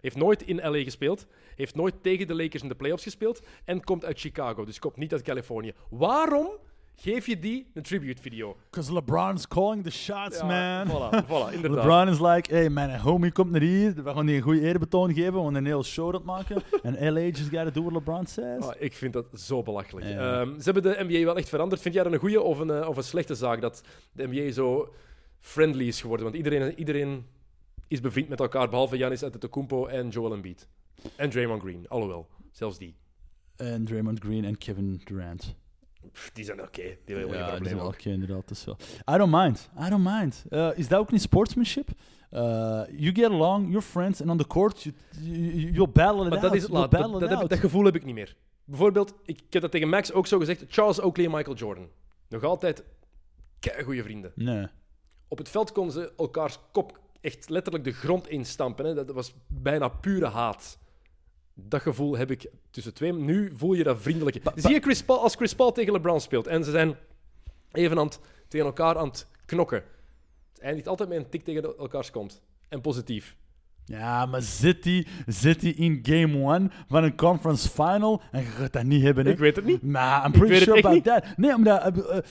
[0.00, 1.26] Heeft nooit in LA gespeeld,
[1.56, 4.96] heeft nooit tegen de Lakers in de playoffs gespeeld en komt uit Chicago, dus komt
[4.96, 5.72] niet uit Californië.
[5.90, 6.48] Waarom
[6.96, 8.56] geef je die een tribute-video?
[8.70, 10.86] Because LeBron's calling the shots, man.
[10.86, 11.84] Voilà, voilà, inderdaad.
[11.84, 13.94] LeBron is like, hey, mijn homie komt naar hier.
[13.94, 15.32] We gaan die een goede eerbetoon geven.
[15.32, 16.62] We gaan een hele show dat maken.
[16.82, 18.62] En LA just gotta do what LeBron says.
[18.64, 20.06] Ah, ik vind dat zo belachelijk.
[20.06, 21.80] Ehm, ze hebben de NBA wel echt veranderd.
[21.80, 23.82] Vind jij dat een goede of een, eh, of een slechte zaak dat
[24.12, 24.92] de NBA zo
[25.40, 26.26] friendly is geworden?
[26.26, 27.26] Want iedereen, iedereen
[27.88, 30.68] is bevriend met elkaar, behalve Giannis Antetokounmpo en Joel Embiid.
[31.16, 32.28] En Draymond Green, alhoewel.
[32.52, 32.94] Zelfs die.
[33.56, 35.56] En Draymond Green en Kevin Durant.
[36.12, 36.82] Pff, die zijn oké.
[37.04, 38.48] Die hebben Ja, probleem oké, inderdaad.
[38.48, 38.76] Dat is wel.
[39.14, 39.70] I don't mind.
[39.86, 40.44] I don't mind.
[40.50, 41.88] Eh, is dat ook niet sportsmanship?
[42.30, 42.40] Eh,
[42.96, 46.32] you get along, you're friends, and on the court, you, you, you'll battle it Maar
[46.32, 46.42] out.
[46.42, 46.90] dat, is het You'll laat.
[46.90, 47.50] battle Dat, it dat, heb- out.
[47.50, 48.36] dat gevoel heb ik niet meer.
[48.64, 50.64] Bijvoorbeeld, ik, ik heb dat tegen Max ook zo gezegd.
[50.68, 51.88] Charles Oakley en Michael Jordan.
[52.28, 52.84] Nog altijd
[53.84, 54.32] goede vrienden.
[54.34, 54.66] Nee.
[55.28, 58.84] Op het veld konden ze elkaars kop echt letterlijk de grond instampen.
[58.84, 58.94] Hè.
[58.94, 60.78] Dat was bijna pure haat.
[61.54, 63.12] Dat gevoel heb ik tussen twee.
[63.12, 64.40] Nu voel je dat vriendelijke.
[64.54, 66.96] Zie je Chris Paul, als Chris Paul tegen LeBron speelt en ze zijn
[67.72, 69.84] even aan het, tegen elkaar aan het knokken.
[70.52, 72.42] Het eindigt altijd met een tik tegen elkaars kont.
[72.68, 73.36] En positief.
[73.86, 78.46] Ja, maar zit hij zit die in game one van een conference final en je
[78.46, 79.30] gaat dat niet hebben, hè?
[79.30, 79.82] Ik weet het niet.
[79.82, 81.24] Maar I'm pretty sure about that.
[81.36, 81.82] Nee, omdat...
[81.82, 82.22] eh, eh,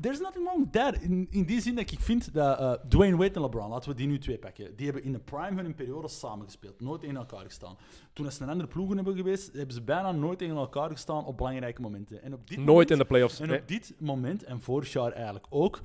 [0.00, 1.02] there's nothing wrong with that.
[1.02, 3.96] In, in die zin dat ik vind dat eh, Dwayne Wade en LeBron, laten we
[3.96, 6.80] die nu twee pakken, die hebben in de prime van hun periode samengespeeld.
[6.80, 7.76] Nooit tegen elkaar gestaan.
[8.12, 11.36] Toen ze een andere ploegen hebben geweest, hebben ze bijna nooit tegen elkaar gestaan op
[11.36, 12.22] belangrijke momenten.
[12.22, 13.40] En op dit Nooit moment, in de playoffs.
[13.40, 13.58] En Nee.
[13.60, 15.80] op dit moment, en vorig jaar eigenlijk ook,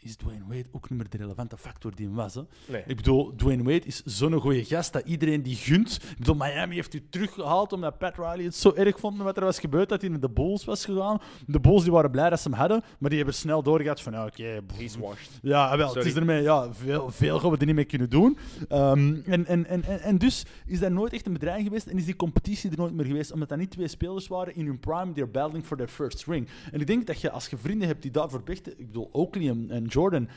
[0.00, 2.34] is Dwayne Wade ook niet meer de relevante factor die hem was.
[2.34, 2.42] Hè.
[2.66, 2.82] Nee.
[2.86, 5.94] Ik bedoel, Dwayne Wade is zo'n goede gast dat iedereen die gunt.
[5.94, 9.36] Ik bedoel, Miami heeft u teruggehaald omdat Pat Riley het zo erg vond met wat
[9.36, 11.20] er was gebeurd, dat hij naar de Bulls was gegaan.
[11.46, 14.24] De Bulls die waren blij dat ze hem hadden, maar die hebben snel doorgehad van,
[14.24, 15.38] oké, He's washed.
[15.42, 18.38] ja, wel, het is ermee, ja, veel, veel gaan we er niet mee kunnen doen.
[18.68, 22.04] Ehm, en, en, en, en, dus is dat nooit echt een bedreiging geweest en is
[22.04, 25.12] die competitie er nooit meer geweest, omdat dat niet twee spelers waren in hun prime,
[25.12, 26.48] die are battling for their first ring.
[26.72, 29.48] En ik denk dat je, als je vrienden hebt die daarvoor vechten, ik bedoel, Oakley
[29.48, 30.28] en Jordan,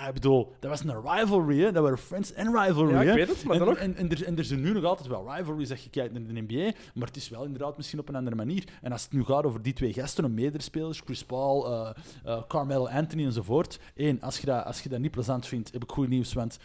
[0.00, 1.72] ja, ik bedoel, dat was een rivalry, hè.
[1.72, 2.92] dat waren friends en rivalry.
[2.92, 3.78] Ja, ik weet het, maar en, dan nog.
[3.78, 6.22] En, en, er, en er zijn nu nog altijd wel rivalries als je kijkt naar
[6.22, 8.64] de NBA, maar het is wel inderdaad misschien op een andere manier.
[8.82, 11.90] En als het nu gaat over die twee gasten, of meerdere spelers, Chris Paul, eh,
[12.24, 13.78] eh, Carmelo Anthony enzovoort.
[13.94, 16.58] Eén, als je, dat, als je dat niet plezant vindt, heb ik goed nieuws, want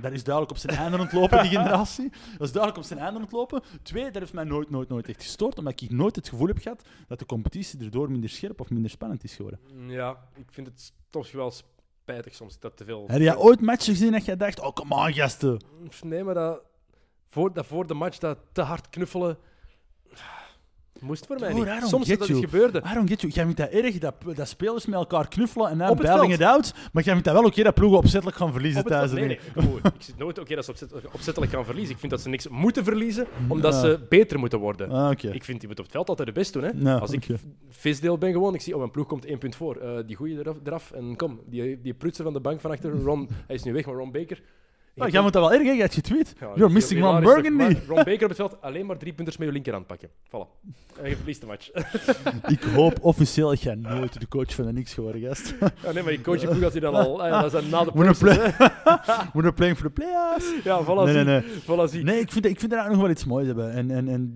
[0.00, 2.10] dat is duidelijk op zijn einde aan het lopen, die generatie.
[2.10, 3.62] Dat is duidelijk op zijn einde aan het lopen.
[3.82, 6.58] Twee, dat heeft mij nooit, nooit, nooit echt gestoord, omdat ik nooit het gevoel heb
[6.58, 9.60] gehad dat de competitie erdoor minder scherp of minder spannend is geworden.
[9.86, 13.04] Ja, ik vind het toch wel spijtig soms dat te veel.
[13.06, 15.60] Heb jij ooit matchen gezien dat jij dacht, oh, kom on, gasten.
[16.02, 16.60] Nee, maar dat
[17.28, 19.38] voor, dat voor de match dat te hard knuffelen.
[21.00, 21.66] Moest voor mij niet.
[21.84, 22.40] Soms dat you.
[22.40, 22.82] gebeurde.
[22.94, 23.32] Don't get you.
[23.32, 26.42] Jij vindt dat erg dat, dat spelers met elkaar knuffelen en dan het bailing it
[26.42, 26.74] out.
[26.92, 29.10] Maar jij vindt dat wel oké dat ploegen opzettelijk gaan verliezen Op het thuis.
[29.12, 29.38] nee, nee.
[29.82, 31.92] Ik zit nooit oké dat ze opzettelijk, opzettelijk gaan verliezen.
[31.94, 33.80] Ik vind dat ze niks moeten verliezen, omdat Ah.
[33.80, 34.90] ze beter moeten worden.
[34.90, 35.10] Ah.
[35.32, 36.62] Ik vind die moet op het veld altijd de best doen.
[36.62, 36.98] Hè.
[37.00, 37.26] Als ik
[37.68, 39.76] visdeel ben gewoon, ik zie, oh, mijn ploeg komt één punt voor.
[39.76, 40.90] Eh, die goeie eraf, eraf.
[40.90, 43.86] En kom, die, die prutser van de bank van achter, Ron, hij is nu weg,
[43.86, 44.42] maar Ron Baker.
[44.98, 45.70] Oh, jij moet dat wel erg, hè?
[45.72, 46.34] Je hebt getweet.
[46.40, 47.56] Ja, You're missing Ron hilarisch toch?
[47.56, 47.80] Burgundy.
[47.88, 50.08] Ron Baker op het veld, alleen maar drie punters met je linkerhand pakken.
[50.26, 50.66] Voilà.
[51.02, 51.70] En je verliest de match.
[52.56, 55.54] Ik hoop officieel dat jij nooit de coach van de Knicks geworden, gast.
[55.84, 57.24] Ja, nee, maar je coach je ploeg had hij dan al.
[57.24, 60.52] eh, dat is na de We're play- playing for the playoffs.
[60.64, 61.42] Ja, voilà, Nee, nee.
[61.42, 62.02] Voilà.
[62.02, 63.72] Nee, ik vind, ik vind dat nog wel iets moois hebben.
[63.72, 64.32] En, en, en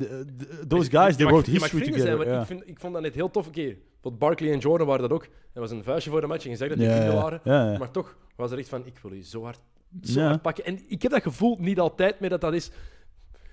[0.69, 2.17] those guys, they wrote history zijn, together.
[2.17, 2.41] maar ja.
[2.41, 3.47] ik, vind, ik vond dat net heel tof.
[3.47, 5.25] Oké, want Barkley en Jordan waren dat ook.
[5.53, 7.23] Er was een vuistje voor de match en je zegt dat die Ja, vrienden ja,
[7.23, 7.41] waren.
[7.45, 7.79] ja, ja.
[7.79, 9.59] Maar toch was er echt van, ik wil je zo hard,
[10.03, 10.36] zo Ja.
[10.36, 10.64] pakken.
[10.64, 12.70] En ik heb dat gevoel niet altijd meer dat dat is.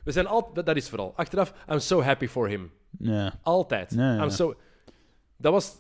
[0.03, 1.13] We zijn altijd, dat, is vooral.
[1.15, 2.71] Achteraf, I'm so happy for him.
[2.99, 3.33] Ja.
[3.43, 3.93] Altijd.
[3.93, 4.23] Ja.
[4.23, 4.53] I'm so,
[5.37, 5.75] dat, was,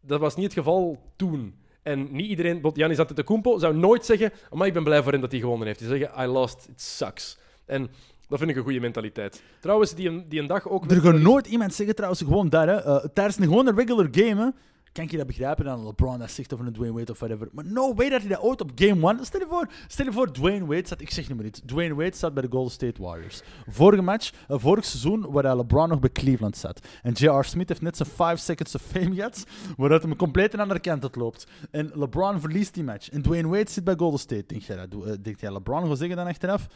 [0.00, 1.54] dat was niet het geval toen.
[1.82, 5.20] En niet iedereen, bijvoorbeeld Giannis Antetokounmpo, zou nooit zeggen, maar ik ben blij voor hem
[5.20, 5.78] dat hij gewonnen heeft.
[5.78, 7.38] Die zeggen, I lost, it sucks.
[7.64, 7.88] En
[8.28, 9.42] dat vind ik een goede mentaliteit.
[9.60, 10.90] Trouwens, die, een- die een dag ook...
[10.90, 12.74] Er gaat nooit iemand zeggen trouwens, gewoon dat, hè.
[12.82, 14.48] Eh, tijdens een gewone regular game, hè,
[14.92, 17.48] kan je dat begrijpen dan LeBron dat zegt over een Dwayne Wade of whatever.
[17.52, 19.24] Maar no way dat hij dat ooit op game one...
[19.24, 21.00] Stel je voor, stel je voor Dwayne Wade staat...
[21.00, 21.60] Ik zeg niet meer iets.
[21.66, 23.42] Dwayne Wade staat bij de Golden State Warriors.
[23.68, 26.86] Vorige match, eh, vorig seizoen, waar LeBron nog bij Cleveland zat.
[27.02, 27.44] En J.R.
[27.44, 31.16] Smith heeft net zijn 5 seconds of fame gehad, waaruit hem compleet de andere kant
[31.16, 31.46] loopt.
[31.70, 33.10] En LeBron verliest die match.
[33.10, 34.44] En Dwayne Wade zit bij Golden State.
[34.46, 35.04] Denk jij dat?
[35.04, 36.66] eh, jij LeBron gaat zeggen dan achteraf?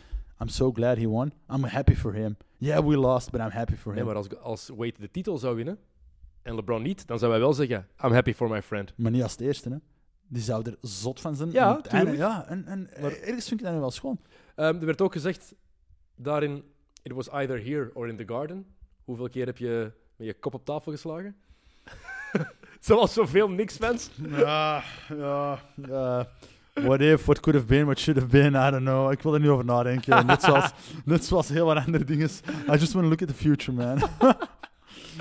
[0.40, 1.32] I'm so glad he won.
[1.50, 2.36] I'm happy for him.
[2.58, 3.94] Yeah, we lost, but I'm happy for him.
[3.94, 5.78] Nee, maar als, als Wade de titel zou winnen
[6.44, 8.92] en LeBron niet, dan zou hij wel zeggen, I'm happy for my friend.
[8.96, 9.76] Maar niet als het eerste, hè.
[10.28, 11.50] Die zou er zot van zijn.
[11.52, 14.20] Ja, En einde- ja, en, en Maar- ergens vind ik dat wel schoon.
[14.54, 15.54] Ehm, er werd ook gezegd
[16.16, 16.64] daarin,
[17.02, 18.66] it was either here or in the garden.
[19.04, 21.36] Hoeveel keer heb je met je kop op tafel geslagen?
[22.80, 24.10] Zoals zoveel Knicks-fans.
[24.28, 24.82] Ja,
[25.16, 25.58] ja.
[25.74, 26.28] ja.
[26.72, 29.12] What if, what could have been, what should have been, I don't know.
[29.12, 30.26] Ik wil er niet over nadenken.
[30.26, 30.70] Net zoals,
[31.04, 32.28] net zoals heel wat andere dingen.
[32.68, 33.98] I just want to look at the future, man.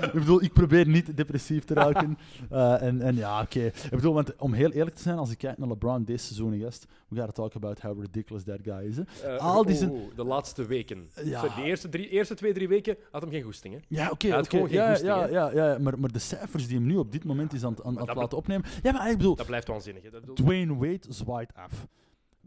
[0.02, 2.18] ik bedoel, ik probeer niet depressief te raken.
[2.50, 3.60] Eh, en, en ja, oké.
[3.66, 6.60] Ik bedoel, want om heel eerlijk te zijn, als ik kijk naar LeBron deze seizoen,
[6.60, 8.96] gast, we gotta talk about how ridiculous that guy is.
[8.96, 9.02] Hè.
[9.34, 11.08] Eh, Al die zijn- oh, de laatste weken.
[11.24, 11.40] Ja.
[11.40, 13.74] Sorry, de eerste, drie, eerste twee, drie weken had hem geen goesting.
[13.74, 13.80] Hè?
[13.88, 14.26] Ja, oké.
[14.26, 14.86] Ja, goesting, ja,
[15.20, 15.26] hè?
[15.26, 17.84] ja, ja, maar, maar de cijfers die hem nu op dit moment is aan, het-
[17.84, 18.66] aan, aan het laten opnemen.
[18.82, 20.02] Ja, maar ik bedoel, Dat blijft waanzinnig.
[20.02, 20.10] Hè?
[20.10, 21.86] Dat bedoel- Dwayne Wade zwaait af.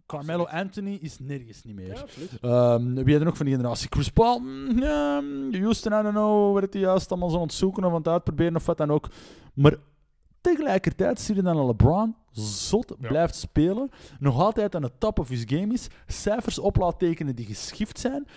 [0.08, 2.06] Carmelo Anthony is nergens niet meer.
[2.42, 2.76] Ja.
[2.76, 3.88] Ehm, wie had er nog van die generatie?
[3.90, 4.40] Chris Paul?
[4.40, 6.54] Mm, Houston, I don't know.
[6.60, 8.92] Werd hij juist allemaal zo aan het zoeken of aan het uitproberen of wat dan
[8.92, 9.10] ook.
[9.54, 9.76] Maar
[10.42, 13.08] tegelijkertijd zie je dan een LeBron zot Ja.
[13.08, 13.90] blijft spelen.
[14.20, 15.88] Nog altijd aan de top of his game is.
[16.08, 18.28] Cijfers op laat tekenen die geschift zijn.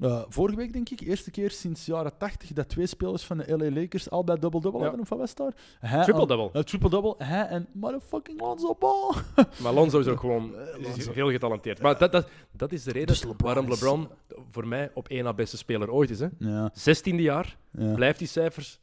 [0.00, 3.56] Eh, vorige week, denk ik, eerste keer sinds jaren 80 dat twee spelers van de
[3.56, 4.84] LA Lakers al bij double-double Ja.
[4.86, 5.02] hebben.
[5.02, 6.02] Of wat was daar?
[6.04, 6.50] Triple-double.
[6.52, 7.14] eh, triple-double.
[7.18, 9.12] Hij en motherfucking Lonzo Ball.
[9.62, 11.80] Maar Lonzo is ook gewoon Eh, is heel getalenteerd.
[11.80, 14.08] Maar dat, dat, dat is de reden Dus LeBron waarom is- LeBron
[14.50, 16.20] voor mij op één na beste speler ooit is.
[16.20, 16.28] Hè.
[16.38, 17.94] Ja, 16e jaar, ja.
[17.94, 18.80] blijft die cijfers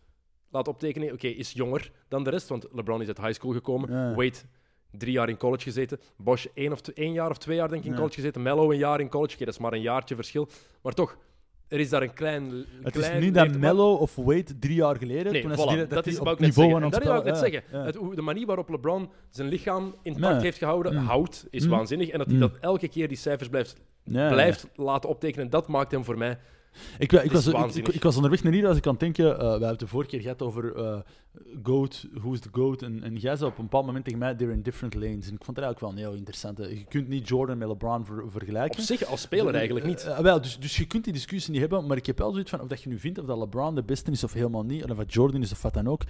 [0.51, 1.13] laten optekenen.
[1.13, 3.91] Oké, is jonger dan de rest, want LeBron is uit high school gekomen.
[3.91, 4.15] Ja.
[4.91, 5.99] Drie jaar in college gezeten.
[6.17, 8.41] Bosch, één, of één jaar of twee jaar denk ik in college gezeten.
[8.41, 9.33] Mello, een jaar in college.
[9.35, 10.47] Oké, dat is maar een jaartje verschil.
[10.81, 11.17] Maar toch,
[11.67, 12.65] er is daar een klein...
[12.81, 15.77] Het klein is niet dat Mello of Wade drie jaar geleden, Nee, toen voilà, die-
[15.77, 17.63] dat, dat is op ik niveau aan dat ik net zeggen.
[17.71, 17.85] ja, ja.
[17.85, 20.41] Het, hoe- de manier waarop LeBron zijn lichaam intact Nee.
[20.43, 21.05] heeft gehouden, Mm.
[21.05, 21.69] houdt, is Mm.
[21.69, 22.09] waanzinnig.
[22.09, 22.41] En dat hij Mm.
[22.41, 26.37] dat elke keer die cijfers blijft, blijft laten optekenen, dat maakt hem voor mij...
[26.97, 29.33] Ik, ik, is was, ik, was onderweg naar hier als ik aan het denken.
[29.33, 30.99] eh, we hebben het de vorige keer gehad over eh
[31.63, 32.81] GOAT, who's the GOAT.
[32.81, 35.27] En, en jij zei op een bepaald moment tegen mij, they're in different lanes.
[35.27, 36.57] En ik vond het eigenlijk wel een heel interessant.
[36.57, 38.83] Je kunt niet Jordan met LeBron ver- Op vergelijken.
[38.83, 40.03] zich, als speler eigenlijk niet.
[40.03, 42.49] Eh, wel, dus, dus je kunt die discussie niet hebben, maar ik heb wel zoiets
[42.49, 44.83] van of dat je nu vindt of dat LeBron de beste is of helemaal niet,
[44.83, 46.01] of dat Jordan is of wat dan ook.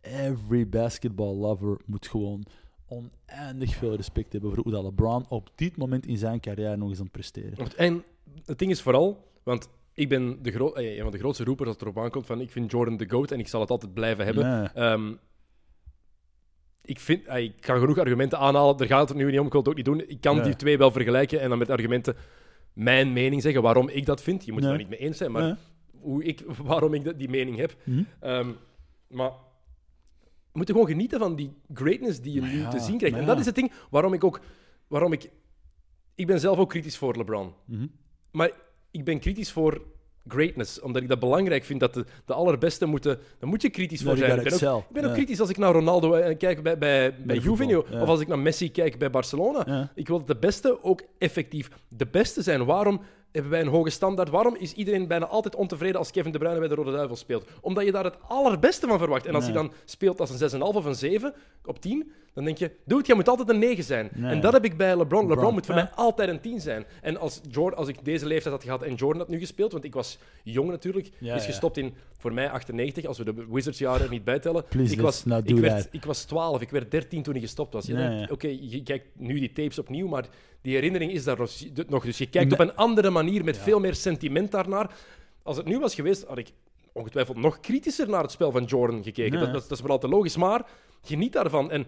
[0.00, 2.44] Every basketball lover moet gewoon
[2.88, 6.88] oneindig veel respect hebben voor hoe dat LeBron op dit moment in zijn carrière nog
[6.88, 7.56] eens aan het presteren.
[7.76, 8.04] En
[8.44, 11.70] het ding is vooral, want ik ben de gro- eh, een van de grootste roepers
[11.70, 14.24] het erop aankomt van ik vind Jordan de GOAT en ik zal het altijd blijven
[14.24, 14.74] hebben.
[14.74, 15.12] Ehm,
[16.84, 19.52] ik, vind, eh, ik kan genoeg argumenten aanhalen, daar gaat het nu niet om, ik
[19.52, 20.08] wil het ook niet doen.
[20.08, 22.16] Ik kan die twee wel vergelijken en dan met argumenten
[22.72, 24.44] mijn mening zeggen waarom ik dat vind.
[24.44, 25.58] Je moet het er niet mee eens zijn, maar
[26.00, 27.76] hoe ik, waarom ik dat- die mening heb.
[27.84, 28.02] Hm?
[28.20, 28.50] Ehm,
[29.08, 29.30] maar
[30.52, 33.16] we moeten gewoon genieten van die greatness die je Maar nu ja, te zien krijgt.
[33.16, 33.40] En dat ja.
[33.40, 34.40] is het ding waarom ik ook...
[34.88, 35.30] Waarom ik,
[36.14, 37.52] ik ben zelf ook kritisch voor LeBron.
[37.64, 37.86] Mhm.
[38.32, 38.50] Maar
[38.90, 39.82] ik ben kritisch voor
[40.28, 43.18] greatness, omdat ik dat belangrijk vind dat de, de allerbeste moeten...
[43.38, 44.30] Daar moet je kritisch voor zijn.
[44.30, 44.78] Ik ben ook, excel.
[44.78, 45.14] ik ben ook Ja.
[45.14, 48.02] kritisch als ik naar Ronaldo eh, kijk bij, bij, bij de Juve voetbal, ja.
[48.02, 49.62] of als ik naar Messi kijk bij Barcelona.
[49.66, 49.92] Ja.
[49.94, 52.64] Ik wil dat de beste ook effectief de beste zijn.
[52.64, 53.00] Waarom
[53.32, 54.28] hebben wij een hoge standaard?
[54.28, 57.48] Waarom is iedereen bijna altijd ontevreden als Kevin De Bruyne bij de Rode Duivel speelt?
[57.60, 59.26] Omdat je daar het allerbeste van verwacht.
[59.26, 59.52] En als Nee.
[59.52, 63.04] hij dan speelt als een 6,5 of een 7 op 10, Dan denk je, dude,
[63.06, 64.08] jij moet altijd een 9 zijn.
[64.14, 64.30] Nee.
[64.30, 65.06] En dat heb ik bij LeBron.
[65.06, 65.82] LeBron, LeBron, moet voor ja.
[65.82, 66.84] mij altijd een 10 zijn.
[67.02, 69.84] En als, Jordan, als ik deze leeftijd had gehad en Jordan had nu gespeeld, want
[69.84, 71.48] ik was jong natuurlijk, Ja, is ja.
[71.48, 74.64] gestopt in voor mij 98, als we de Wizards-jaren er niet bijtellen.
[74.68, 77.86] Please, ik, was, ik, werd, ik was 12, ik werd 13 toen hij gestopt was.
[77.86, 78.32] Je denkt, ja.
[78.32, 80.26] Oké, je kijkt nu die tapes opnieuw, maar
[80.62, 81.38] die herinnering is daar
[81.88, 82.04] nog.
[82.04, 84.90] Dus je kijkt op een andere manier, met veel meer sentiment daarnaar.
[85.42, 86.52] Als het nu was geweest, had ik
[86.92, 89.40] ongetwijfeld nog kritischer naar het spel van Jordan gekeken.
[89.40, 90.66] Dat, dat is wel altijd logisch, maar
[91.02, 91.70] geniet daarvan.
[91.70, 91.86] En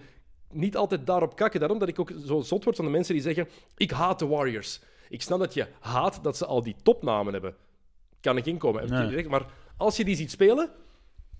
[0.52, 1.60] niet altijd daarop kakken.
[1.60, 4.26] Daarom dat ik ook zo zot word van de mensen die zeggen: Ik haat de
[4.26, 4.80] Warriors.
[5.08, 7.54] Ik snap dat je haat dat ze al die topnamen hebben.
[8.20, 8.90] Kan ik inkomen.
[8.90, 9.28] Nee.
[9.28, 9.46] Maar
[9.80, 10.68] als je die ziet spelen,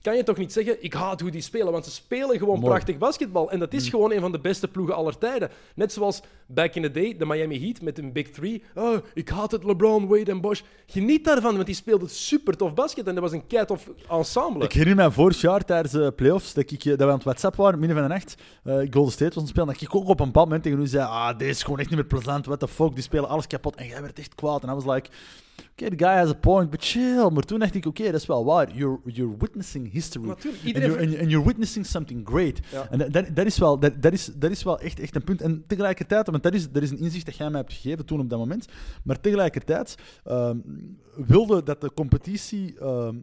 [0.02, 1.72] kan je toch niet zeggen: Ik haat hoe die spelen.
[1.72, 2.70] Want ze spelen gewoon Mooi.
[2.72, 3.50] prachtig basketbal.
[3.50, 5.50] En dat is gewoon een van de beste ploegen aller tijden.
[5.74, 8.62] Net zoals back in the day, de Miami Heat met hun Big Three.
[8.74, 10.62] Oh, ik haat het LeBron, Wade en Bosch.
[10.86, 13.06] Geniet daarvan, want die speelden super tof basket.
[13.06, 14.64] En dat was een keitof ensemble.
[14.64, 17.24] Ik herinner mij vorig jaar tijdens de playoffs dat, ik, eh, dat we aan het
[17.24, 18.34] WhatsApp waren, midden van de nacht.
[18.64, 19.66] eh, Golden State was aan het spelen.
[19.66, 21.88] Dat ik ook op een bepaald moment tegen u zei: Ah, deze is gewoon echt
[21.88, 22.46] niet meer plezant.
[22.46, 23.74] What the fuck, die spelen alles kapot.
[23.76, 24.62] En jij werd echt kwaad.
[24.62, 25.10] En I was like:
[25.70, 27.30] Oké, the guy has a point, but chill.
[27.30, 28.76] Maar toen dacht ik: Oké, dat is wel waar.
[28.76, 30.26] You're, you're witnessing history.
[30.26, 32.60] Natuurlijk, And iedereen you're, and, and you're witnessing something great.
[32.72, 32.90] Ja.
[32.90, 35.24] En dat, dat, dat is wel, dat, dat, is, dat is wel echt, echt een
[35.24, 35.40] punt.
[35.40, 38.20] En tegelijkertijd, want dat is, dat is een inzicht dat jij mij hebt gegeven toen
[38.20, 38.66] op dat moment.
[39.04, 39.94] Maar tegelijkertijd
[40.24, 40.58] ehm,
[41.16, 42.78] wilde dat de competitie.
[42.78, 43.16] ehm,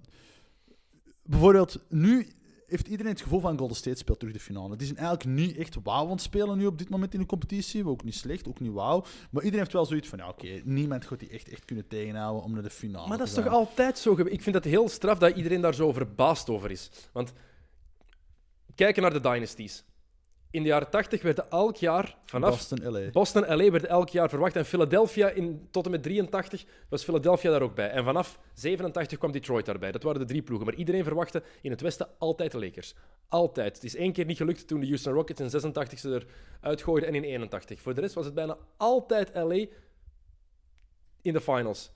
[1.24, 2.28] bijvoorbeeld, nu
[2.68, 4.76] heeft iedereen het gevoel van Golden State speelt terug de finale.
[4.76, 7.26] Die zijn eigenlijk niet echt wauw aan het spelen nu op dit moment in de
[7.26, 7.88] competitie.
[7.88, 9.02] Ook niet slecht, ook niet wauw.
[9.02, 12.44] Maar iedereen heeft wel zoiets van, ja oké, niemand gaat die echt, echt kunnen tegenhouden
[12.44, 14.18] om naar de finale Maar dat is toch altijd zo?
[14.18, 16.90] Ik vind het heel straf dat iedereen daar zo verbaasd over is.
[17.12, 17.34] Want
[18.76, 19.84] kijken naar de dynasties.
[20.58, 23.10] In de jaren 80 werden elk jaar vanaf Boston, LA.
[23.12, 24.56] Boston LA werd elk jaar verwacht.
[24.56, 27.90] En Philadelphia in, tot en met 83 was Philadelphia daar ook bij.
[27.90, 29.92] En vanaf 87 kwam Detroit daarbij.
[29.92, 30.68] Dat waren de drie ploegen.
[30.68, 32.96] Maar iedereen verwachtte in het Westen altijd de Lakers.
[33.28, 33.76] Altijd.
[33.76, 36.22] Het is één keer niet gelukt toen de Houston Rockets in 86 ze
[36.62, 37.82] eruit gooiden en in 81.
[37.82, 39.66] Voor de rest was het bijna altijd LA
[41.22, 41.92] in de finals.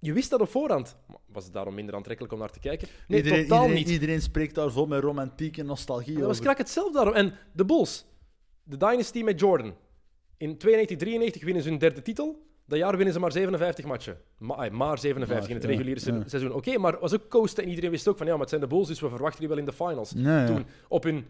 [0.00, 0.96] Je wist dat op voorhand.
[1.26, 2.88] Was het daarom minder aantrekkelijk om naar te kijken?
[3.08, 3.92] Nee, iedereen, totaal iedereen, niet.
[3.92, 6.42] Iedereen spreekt daar zo met romantiek en nostalgie Dat was over.
[6.44, 7.14] krak hetzelfde daarom.
[7.14, 8.06] En de Bulls,
[8.62, 9.74] de Dynasty met Jordan.
[10.36, 12.46] In 92, 93 winnen ze hun derde titel.
[12.66, 14.18] Dat jaar winnen ze maar 57 matchen.
[14.70, 16.22] Maar 57 in het ja, reguliere se- ja.
[16.26, 16.52] seizoen.
[16.52, 18.66] Oké, maar was ook coasten en iedereen wist ook van ja, maar het zijn de
[18.66, 20.12] Bulls, dus we verwachten die wel in de finals.
[20.16, 20.46] Ja.
[20.46, 21.26] Toen, op hun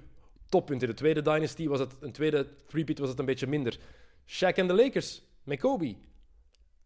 [0.48, 3.78] toppunt in de tweede Dynasty was het, een tweede repeat was het een beetje minder.
[4.26, 5.94] Shaq en de Lakers met Kobe.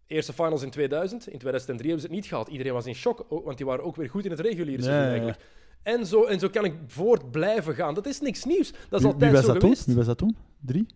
[0.07, 1.29] Eerste finals in 2000.
[1.29, 2.49] In 2003 hebben ze het niet gehad.
[2.49, 5.11] Iedereen was in shock, want die waren ook weer goed in het reguliere seizoen ja.
[5.11, 5.39] eigenlijk.
[5.83, 7.95] En zo, en zo kan ik voort blijven gaan.
[7.95, 8.71] Dat is niks nieuws.
[8.71, 9.69] Dat is Wie- wie, altijd was zo dat toen?
[9.71, 9.87] geweest.
[9.87, 10.37] Wie was dat toen?
[10.61, 10.87] Drie?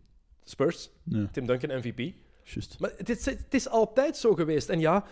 [0.45, 0.91] Spurs,
[1.33, 2.13] Tim Duncan MVP.
[2.45, 2.77] juist.
[2.79, 4.69] Maar het is, het is altijd zo geweest.
[4.69, 5.05] En ja,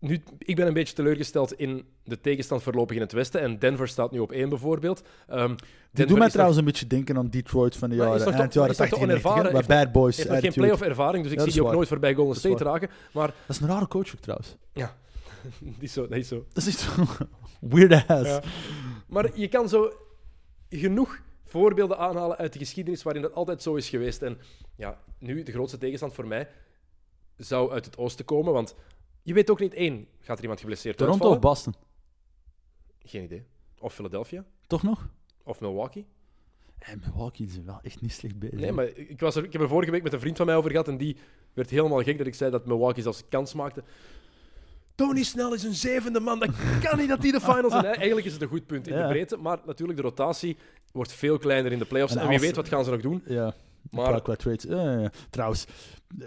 [0.00, 3.40] nu, ik ben een beetje teleurgesteld in de tegenstand voorlopig in het Westen.
[3.40, 5.02] En Denver staat nu op één bijvoorbeeld.
[5.28, 5.54] Ehm
[5.92, 8.32] Die doet mij is trouwens een beetje denken aan Detroit van de is jaren, toch-
[8.34, 9.66] eind jaren is toch 80 toch en 90, hè, onervaren?
[9.68, 11.68] waar Bad Boys heeft nog geen playoff ervaring, dus ik Ja, zie dat die is
[11.68, 12.88] ook nooit voorbij Golden Dat is State raken.
[13.12, 14.56] Maar Dat is een rare coach ook trouwens.
[14.72, 14.96] ja,
[15.60, 16.06] die is zo.
[16.06, 16.44] Die is zo.
[16.52, 16.90] Dat is zo
[17.74, 18.28] weird ass.
[18.28, 18.42] Ja.
[19.08, 19.92] Maar je kan zo
[20.68, 24.22] genoeg voorbeelden aanhalen uit de geschiedenis waarin dat altijd zo is geweest.
[24.22, 24.38] En
[24.76, 26.48] ja, nu de grootste tegenstand voor mij
[27.36, 28.74] zou uit het oosten komen, want
[29.22, 31.36] je weet ook niet één, gaat er iemand geblesseerd Toronto uitvallen?
[31.62, 31.74] of Boston?
[33.04, 33.44] Geen idee.
[33.78, 34.44] Of Philadelphia?
[34.66, 35.08] Toch nog?
[35.44, 36.06] Of Milwaukee?
[36.78, 38.58] En Milwaukee is wel echt niet slecht bezig.
[38.60, 40.56] Nee, maar ik, was er, ik heb er vorige week met een vriend van mij
[40.56, 41.16] over gehad en die
[41.52, 43.82] werd helemaal gek dat ik zei dat Milwaukee zelfs kans maakte.
[44.94, 46.38] Tony Snell is een zevende man.
[46.38, 46.50] Dat
[46.82, 47.84] kan niet dat die de finals zijn.
[48.04, 49.02] Eigenlijk is het een goed punt in Ja.
[49.02, 50.56] de breedte, maar natuurlijk de rotatie
[50.92, 52.14] wordt veel kleiner in de playoffs.
[52.14, 53.22] En En, wie als- weet wat gaan ze nog doen.
[53.26, 53.54] Ja.
[53.90, 54.22] Maar-.
[54.22, 54.66] Qua trades.
[55.30, 55.66] Trouwens,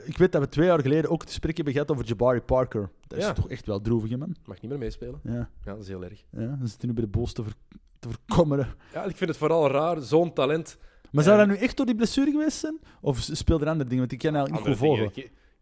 [0.04, 2.90] ik weet dat we twee jaar geleden ook het gesprek hebben gehad over Jabari Parker.
[3.08, 3.34] Dat is Ja.
[3.34, 4.36] toch echt wel droevig, hè, man?
[4.46, 5.20] Mag niet meer meespelen.
[5.24, 6.24] Ja, Ja, dat is heel erg.
[6.32, 6.46] ja.
[6.46, 7.54] Dan zitten nu bij de Bulls te, ver,
[8.00, 8.68] te verkommeren.
[8.94, 10.78] Ja, ik vind het vooral raar, zo'n talent.
[11.12, 12.80] Maar zou dat nu echt door die blessure geweest zijn?
[13.02, 14.00] Of speelde er andere dingen?
[14.10, 15.12] Want ik ken eigenlijk niet goed volgen.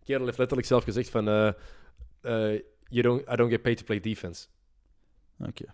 [0.04, 1.28] Kerel heeft letterlijk zelf gezegd van...
[1.28, 4.48] eh, you don't, I don't get paid to play defense.
[5.40, 5.66] Oké.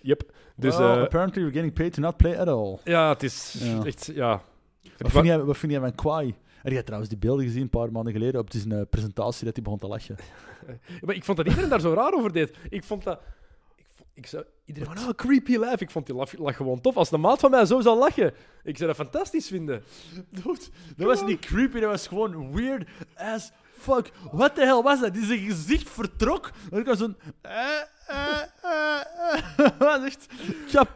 [0.00, 0.32] Yep.
[0.56, 2.78] Dus Well, eh, apparently we're getting paid to not play at all.
[2.84, 3.84] ja, het is Ja.
[3.84, 4.10] echt...
[4.14, 4.42] Ja.
[4.98, 6.34] Wat vind, jij, wat vind jij van Kwai?
[6.62, 9.54] Heb jij trouwens die beelden gezien een paar maanden geleden op zijn eh, presentatie dat
[9.54, 10.16] hij begon te lachen?
[11.04, 12.56] Maar ik vond dat iedereen daar zo raar over deed.
[12.68, 13.20] Ik vond dat...
[13.76, 14.44] Ik, vond- ik zou...
[14.64, 15.80] Iedereen van, oh, creepy laugh.
[15.82, 16.96] Ik vond die lach, lach gewoon tof.
[16.96, 19.82] Als de maat van mij zo zou lachen, ik zou dat fantastisch vinden.
[20.30, 20.58] Dude,
[20.96, 24.10] dat was niet creepy, dat was gewoon weird as fuck.
[24.32, 25.14] What the hell was dat?
[25.14, 26.50] Die zijn gezicht vertrok.
[26.70, 27.16] En ik was zo'n...
[27.40, 27.52] eh,
[28.08, 29.00] eh, eh,
[29.88, 30.04] eh.
[30.04, 30.26] Echt.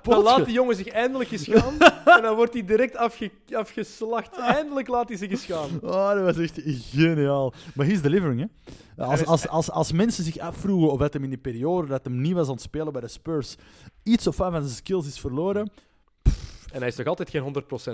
[0.03, 1.79] Dan laat die jongen zich eindelijk eens gaan.
[2.17, 4.39] en dan wordt hij direct afge, afgeslacht.
[4.39, 5.69] Eindelijk laat hij zich eens gaan.
[5.83, 7.53] Oh, dat was echt geniaal.
[7.75, 8.47] Maar he's delivering, hè.
[9.05, 12.05] Als, is- als, als, als mensen zich afvroegen of dat hem in die periode dat
[12.05, 13.57] hem niet was aan het spelen bij de Spurs
[14.03, 15.71] iets of wat van zijn skills is verloren,
[16.73, 17.45] En hij is nog altijd geen 100%.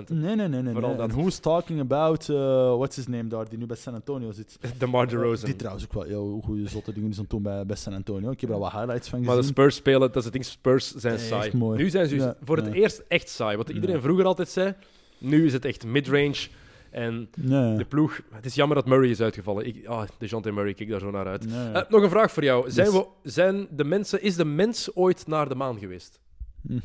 [0.07, 0.61] Nee, nee, nee.
[0.61, 0.99] nee, Vooral nee.
[0.99, 1.11] dat.
[1.11, 2.37] Who's talking about, uh,
[2.75, 4.57] what's his name daar, die nu bij San Antonio zit?
[4.79, 5.45] De Mar DeRozan.
[5.45, 7.93] Die trouwens ook wel heel goede zotte dingen is aan het doen bij, bij San
[7.93, 8.31] Antonio.
[8.31, 9.51] Ik heb er al wat highlights van Maar de gezien.
[9.53, 11.51] Spurs spelen, dat is het ding, Spurs zijn saai.
[11.57, 11.77] mooi.
[11.77, 13.57] Nu zijn ze dus Ja, voor het eerst echt saai.
[13.57, 14.73] Wat iedereen vroeger altijd zei.
[15.17, 16.47] Nu is het echt midrange.
[16.91, 17.77] En Nee.
[17.77, 18.19] de ploeg...
[18.31, 19.65] Het is jammer dat Murray is uitgevallen.
[19.67, 21.49] Ik, DeJounte Murray, kijk daar zo naar uit.
[21.49, 21.71] Nee.
[21.71, 22.71] Eh, nog een vraag voor jou.
[22.71, 22.95] Zijn, Yes.
[22.95, 26.19] we, zijn de mensen, is de mens ooit naar de maan geweest?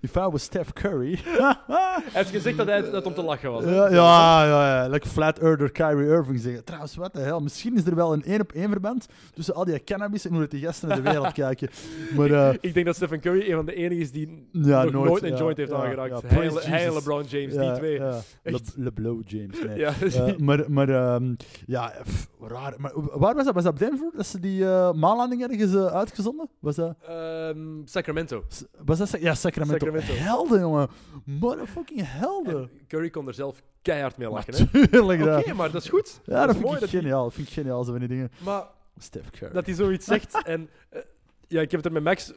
[0.00, 1.18] If I was Steph Curry.
[1.24, 3.64] Hij heeft gezegd dat hij dat om te lachen was.
[3.64, 3.70] hè?
[3.74, 4.88] Ja, ja, ja, ja.
[4.88, 6.64] Like Flat Earther Kyrie Irving zeggen.
[6.64, 7.40] Trouwens, wat de hel.
[7.40, 10.40] Misschien is er wel een één op één verband tussen al die cannabis en hoe
[10.40, 11.68] dat die gasten naar de wereld kijken.
[12.16, 14.92] Maar eh, Ik denk dat Stephen Curry een van de enigen is die Ja, nog
[15.04, 16.22] nooit, een joint heeft aangeraakt.
[16.66, 16.92] hij.
[16.94, 17.98] LeBron James, ja, die twee.
[18.42, 18.60] Le.
[18.76, 19.56] LeBlow James.
[19.64, 19.86] Nee.
[20.28, 21.34] Eh, maar maar ehm,
[21.66, 22.74] ja, pff, raar.
[22.78, 23.54] Maar waar was dat?
[23.54, 24.10] Was dat Denver?
[24.16, 26.48] Dat ze die eh maanlanding ergens uitgezonden?
[26.60, 28.44] Was dat, Ehm, Sacramento.
[28.84, 29.86] Was dat ja, Sacramento.
[29.86, 30.12] Sacramento.
[30.14, 30.88] Helden, jongen.
[31.24, 32.56] Motherfucking helden.
[32.62, 34.70] En Curry kon er zelf keihard mee lachen.
[34.90, 36.20] Tuurlijk, Oké, maar dat is goed.
[36.24, 36.74] Ja, dat, is vind mooi.
[36.74, 37.24] ik Dat, geniaal.
[37.24, 38.30] Dat vind ik geniaal, zo van die dingen.
[38.44, 38.64] maar
[38.98, 39.52] Steph Curry.
[39.52, 40.42] dat hij zoiets zegt.
[40.44, 41.00] en eh,
[41.48, 42.30] ja, ik heb het er met Max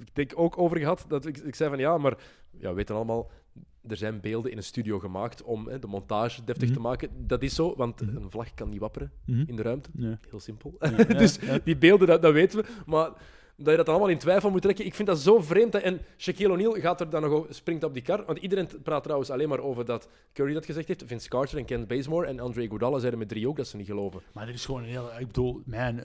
[0.00, 1.04] ik denk ook over gehad.
[1.08, 2.16] Dat ik, ik zei van ja, maar
[2.58, 3.30] ja, we weten allemaal.
[3.88, 6.76] Er zijn beelden in een studio gemaakt om hè, de montage deftig Mhm.
[6.76, 7.10] te maken.
[7.26, 8.16] Dat is zo, want Mhm.
[8.16, 9.42] een vlag kan niet wapperen Mhm.
[9.46, 9.90] in de ruimte.
[10.30, 10.76] Heel simpel.
[10.80, 12.64] Ja, dus die beelden, dat, dat weten we.
[12.86, 13.10] Maar
[13.60, 15.72] dat je dat allemaal in twijfel moet trekken, ik vind dat zo vreemd.
[15.72, 15.78] hè.
[15.78, 18.24] En Shaquille O'Neal gaat er dan nog over, springt op die kar.
[18.24, 21.02] Want iedereen praat trouwens alleen maar over dat Curry dat gezegd heeft.
[21.06, 23.86] Vince Carter en Ken Bazemore en Andre Iguodala zeiden met drie ook dat ze niet
[23.86, 24.20] geloven.
[24.32, 25.10] Maar er is gewoon een hele...
[25.18, 26.00] Ik bedoel, man...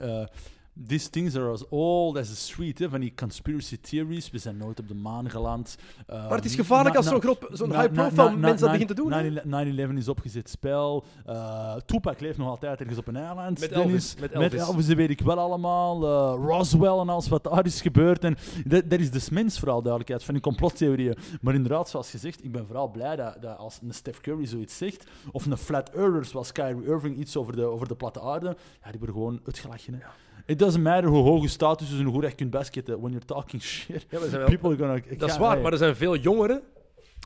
[0.86, 4.30] these things are as old as the street, hè, van die conspiracy theories.
[4.30, 5.76] We zijn nooit op de maan geland.
[6.06, 8.88] Eh, Maar het is gevaarlijk als zo'n groep- zo'n high-profile na- na- mens dat begint
[8.88, 9.30] te doen, hè?
[9.44, 11.04] 9-11 is opgezet spel.
[11.26, 13.60] Eh Tupac leeft nog altijd ergens op een eiland.
[13.60, 13.84] Met Dennis.
[13.86, 14.60] Elvis, met Elvis.
[14.60, 16.04] Elvis, dat weet ik wel allemaal.
[16.04, 18.24] Eh, Roswell en alles wat daar is gebeurd.
[18.24, 21.16] En dat, dat is de mens vooral duidelijkheid van die complottheorieën.
[21.40, 24.76] Maar inderdaad, zoals gezegd, ik ben vooral blij dat, dat als een Steph Curry zoiets
[24.76, 28.56] zegt, of een flat earther zoals Kyrie Irving iets over de, over de platte aarde,
[28.84, 29.94] ja, die worden gewoon uitgelachen.
[29.94, 30.00] Hè.
[30.46, 33.00] It doesn't matter hoe hoog je status en hoe goed je kunt basketten.
[33.00, 35.16] When you're talking shit, Ja, wel- people are gonna...
[35.18, 36.62] dat is waar, maar er zijn veel jongeren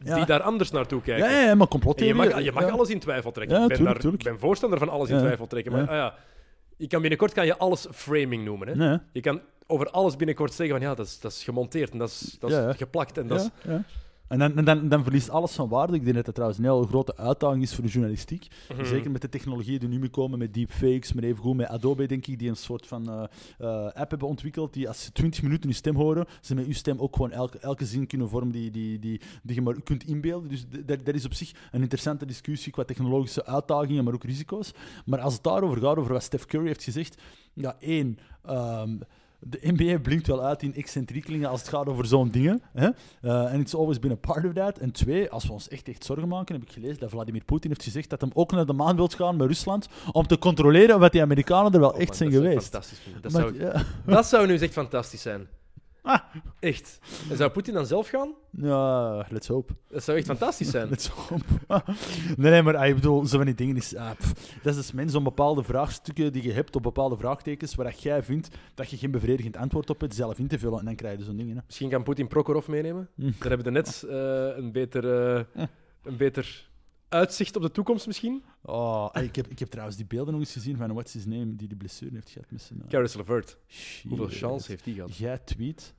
[0.05, 0.15] Ja.
[0.17, 1.31] die daar anders naartoe kijken.
[1.31, 3.57] Ja, maar je mag, je mag alles in twijfel trekken.
[3.57, 4.31] Ja, ik, ben tuurlijk, daar- tuurlijk.
[4.31, 5.73] ben voorstander van alles in twijfel trekken.
[5.73, 5.87] Maar Ja.
[5.89, 6.15] ah ja,
[6.77, 8.69] je kan binnenkort kan je alles framing noemen.
[8.69, 8.75] Hè?
[8.75, 8.99] Nee.
[9.13, 12.09] Je kan over alles binnenkort zeggen van ja, dat is, dat is gemonteerd en dat
[12.09, 13.19] is, dat is geplakt.
[13.19, 13.49] En dat is.
[14.29, 15.95] En dan, en dan, dan verliest alles van waarde.
[15.95, 18.47] Ik denk dat dat trouwens een hele grote uitdaging is voor de journalistiek.
[18.73, 18.85] Mhm.
[18.85, 22.27] Zeker met de technologieën die nu mee komen, met deepfakes, maar evengoed met Adobe, denk
[22.27, 23.25] ik, die een soort van eh,
[23.59, 26.73] eh, app hebben ontwikkeld, die als ze 20 minuten je stem horen, ze met je
[26.73, 30.05] stem ook gewoon elke, elke zin kunnen vormen die, die, die, die je maar kunt
[30.05, 30.49] inbeelden.
[30.49, 34.73] Dus dat, dat is op zich een interessante discussie qua technologische uitdagingen, maar ook risico's.
[35.05, 37.23] Maar als het daarover gaat, over wat Steph Curry heeft gezegd,
[37.53, 38.19] ja, één...
[38.43, 38.97] ehm,
[39.41, 42.63] de NBA blinkt wel uit in excentriekelingen als het gaat over zo'n dingen.
[42.73, 44.79] Eh, En it's always been a part of that.
[44.79, 47.71] En twee, als we ons echt, echt zorgen maken, heb ik gelezen dat Vladimir Poetin
[47.71, 50.99] heeft gezegd dat hij ook naar de maan wil gaan met Rusland om te controleren
[51.01, 52.73] wat die Amerikanen er wel Oh echt man, zijn dat zou ik geweest.
[52.73, 53.23] Fantastisch.
[53.23, 53.59] Dat, Maar- zou,
[54.07, 54.13] ja.
[54.15, 55.47] dat zou nu eens echt fantastisch zijn.
[56.61, 56.99] Echt.
[57.31, 58.35] En zou Poetin dan zelf gaan?
[58.51, 59.73] ja, let's hope.
[59.89, 60.89] Dat zou echt fantastisch zijn.
[60.95, 61.45] Let's hope.
[62.37, 63.97] nee, nee, maar ah, ik bedoel, zo van die dingen is...
[63.97, 64.11] ah,
[64.63, 68.23] dat is dus mensen om bepaalde vraagstukken die je hebt op bepaalde vraagtekens waar jij
[68.23, 70.79] vindt dat je geen bevredigend antwoord op hebt, zelf in te vullen.
[70.79, 71.57] En dan krijg je zo'n dingen.
[71.57, 71.63] Hè.
[71.67, 73.09] Misschien kan Poetin Prokhorov meenemen.
[73.15, 73.23] Hm.
[73.23, 75.65] Daar hebben we net eh, een, beter, eh,
[76.03, 76.68] een beter
[77.09, 78.45] uitzicht op de toekomst misschien.
[78.63, 81.25] Oh, ah, ik, heb, ik heb trouwens die beelden nog eens gezien van what's his
[81.27, 82.83] name, die die blessure heeft gehad met zijn...
[82.83, 83.57] eh, Caris LeVert.
[84.09, 85.17] Hoeveel chance heeft die gehad?
[85.17, 85.95] Jij tweet...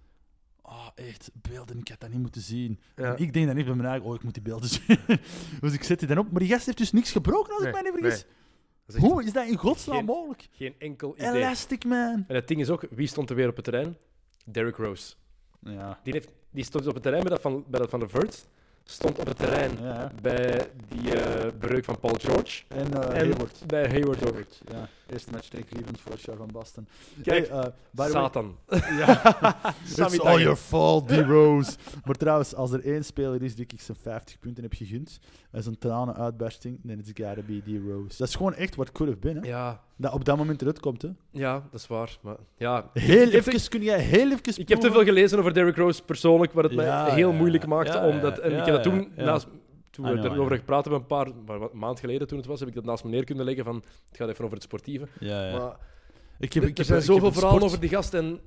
[0.61, 2.79] Oh, echt, beelden, ik had dat niet moeten zien.
[2.95, 3.15] Ja.
[3.15, 4.97] Ik denk dan niet bij mijn eigen, oh, ik moet die beelden zien.
[5.59, 6.31] dus ik zet die dan op.
[6.31, 8.25] Maar die gast heeft dus niks gebroken, als Nee, ik mij niet vergis.
[9.01, 10.47] Hoe is dat in godsnaam Geen- mogelijk?
[10.51, 11.31] Geen enkel idee.
[11.31, 12.23] Elastic Man.
[12.27, 13.97] En het ding is ook, wie stond er weer op het terrein?
[14.45, 15.13] Derrick Rose.
[15.61, 15.99] Ja.
[16.03, 18.47] Die, heeft, die stond op het terrein bij dat van, bij dat van LeVert.
[18.89, 20.11] Stond op het terrein ja.
[20.21, 22.63] bij die eh breuk van Paul George.
[22.67, 23.63] En, eh en Hayward.
[23.67, 24.33] bij Hayward ook.
[24.33, 26.87] Hayward, Ja, eerste match tegen Cleveland voor van Boston.
[27.23, 28.55] Kijk, Hey, eh, Satan.
[28.99, 29.21] Ja.
[29.89, 31.77] It's all your fault, D-Rose.
[32.05, 35.19] maar trouwens, als er één speler is die ik zijn 50 punten heb gegund,
[35.51, 38.17] en zijn tranen uitbarsting, dan is het gotta be D-Rose.
[38.17, 39.49] Dat is gewoon echt wat could have been, hè.
[39.49, 41.09] Ja, Dat op dat moment eruit komt, hè.
[41.31, 42.17] ja, dat is waar.
[42.21, 45.53] Maar, ja, Heel ik, even, kun jij heel even ik heb te veel gelezen over
[45.53, 47.97] Derrick Rose persoonlijk, wat het Ja, mij heel ja, moeilijk maakte.
[47.97, 49.47] ja, omdat, en ik heb dat toen, naast,
[49.89, 52.69] toen we I erover gepraat hebben, een paar maar maand geleden toen het was, heb
[52.69, 53.75] ik dat naast me neer kunnen leggen van,
[54.07, 55.07] het gaat even over het sportieve.
[55.19, 55.57] Ja, ja.
[55.57, 55.77] Maar
[56.39, 58.39] ik heb, er ik heb, zijn zoveel verhalen over die gast en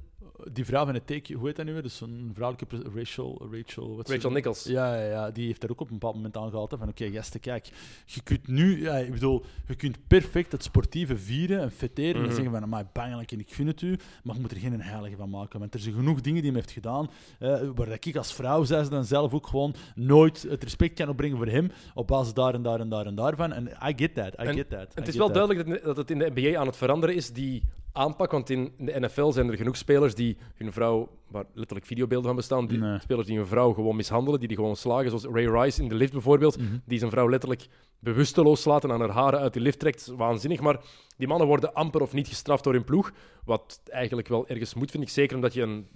[0.53, 1.83] die vrouw van het take, hoe heet dat nu weer?
[1.83, 4.31] Dus zo'n vrouwelijke Rachel, Rachel, wat Rachel?
[4.31, 4.65] Nichols.
[4.65, 6.71] Ja, ja, ja, die heeft daar ook op een bepaald moment aangehaald.
[6.71, 7.69] hè, Van oké, gasten, kijk,
[8.07, 12.29] je kunt nu, ja, ik bedoel, je kunt perfect het sportieve vieren en feteren Mhm.
[12.31, 14.81] en zeggen van, maar bangelijk en ik gun het u, maar je moet er geen
[14.83, 15.59] heilige van maken.
[15.59, 18.65] Want er zijn genoeg dingen die hij heeft gedaan, eh, waar dat ik als vrouw,
[18.65, 22.35] zei ze dan zelf ook gewoon, nooit het respect kan opbrengen voor hem, op basis
[22.35, 23.53] daar en daar en daar en daarvan.
[23.53, 24.83] En I get that, I En get that.
[24.93, 25.35] I Het is wel that.
[25.35, 27.63] duidelijk dat, dat het in de NBA aan het veranderen is, die
[27.93, 28.31] aanpak.
[28.31, 32.37] Want in de NFL zijn er genoeg spelers die hun vrouw, waar letterlijk videobeelden van
[32.37, 32.99] bestaan, die, Nee.
[33.01, 35.09] spelers die hun vrouw gewoon mishandelen, die die gewoon slagen.
[35.09, 36.77] Zoals Ray Rice in de lift bijvoorbeeld, Mhm.
[36.85, 37.67] die zijn vrouw letterlijk
[37.99, 40.07] bewusteloos slaat en aan haar haren uit de lift trekt.
[40.07, 40.61] Waanzinnig.
[40.61, 40.81] Maar
[41.17, 43.13] die mannen worden amper of niet gestraft door hun ploeg.
[43.45, 45.09] Wat eigenlijk wel ergens moet, vind ik.
[45.09, 45.87] Zeker omdat je een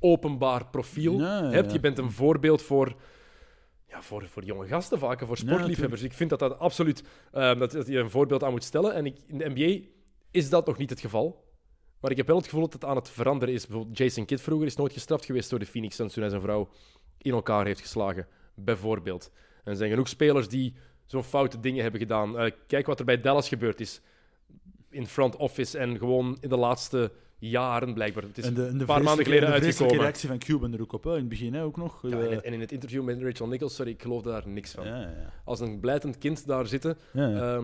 [0.00, 1.66] openbaar profiel Nee, hebt.
[1.66, 1.72] ja.
[1.72, 2.94] Je bent een voorbeeld voor
[3.88, 6.02] ja, voor, voor jonge gasten vaak, en voor Ja, sportliefhebbers.
[6.02, 8.94] ik vind dat dat absoluut eh, dat, dat je een voorbeeld aan moet stellen.
[8.94, 9.86] En ik, in de NBA
[10.36, 11.44] is dat nog niet het geval.
[12.00, 13.66] Maar ik heb wel het gevoel dat het aan het veranderen is.
[13.66, 16.42] Bijvoorbeeld Jason Kidd vroeger is nooit gestraft geweest door de Phoenix Suns toen hij zijn
[16.42, 16.68] vrouw
[17.18, 19.30] in elkaar heeft geslagen, bijvoorbeeld.
[19.64, 20.74] En er zijn genoeg spelers die
[21.06, 22.38] zo'n foute dingen hebben gedaan.
[22.38, 24.00] Eh, kijk wat er bij Dallas gebeurd is.
[24.90, 28.22] In front office en gewoon in de laatste jaren blijkbaar.
[28.22, 29.98] Het is En de, en de een paar maanden geleden de uitgekomen.
[29.98, 32.02] reactie van Cuban er ook op, hè, in het begin hè, ook nog.
[32.02, 34.48] Ja, Eh, en, het- en in het interview met Rachel Nichols, sorry, ik geloof daar
[34.48, 34.86] niks van.
[34.86, 36.98] ja, ja, Als een blijtend kind daar zitten.
[37.12, 37.56] ja,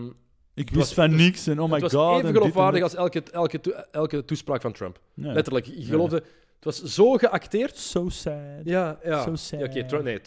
[0.54, 2.12] Ik was- wist van niks en oh my het was god.
[2.12, 4.98] en even geloofwaardig als elke, elke, elke toespraak van Trump.
[5.14, 5.32] Ja.
[5.32, 5.66] Letterlijk.
[5.66, 7.76] Je geloofde, het was zo geacteerd.
[7.78, 8.34] So sad.
[8.64, 9.22] Ja, ja.
[9.22, 9.60] So sad.
[9.60, 10.20] Ja, Oké, Trump, nee,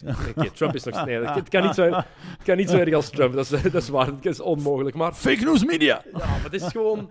[0.54, 1.06] Trump is nog...
[1.06, 1.84] Nee, het kan niet zo,
[2.38, 3.34] het kan niet zo erg als Trump.
[3.34, 4.06] Dat is, dat is waar.
[4.06, 4.96] Dat is onmogelijk.
[4.96, 6.04] Maar Fake news media!
[6.14, 7.10] ja, maar het is gewoon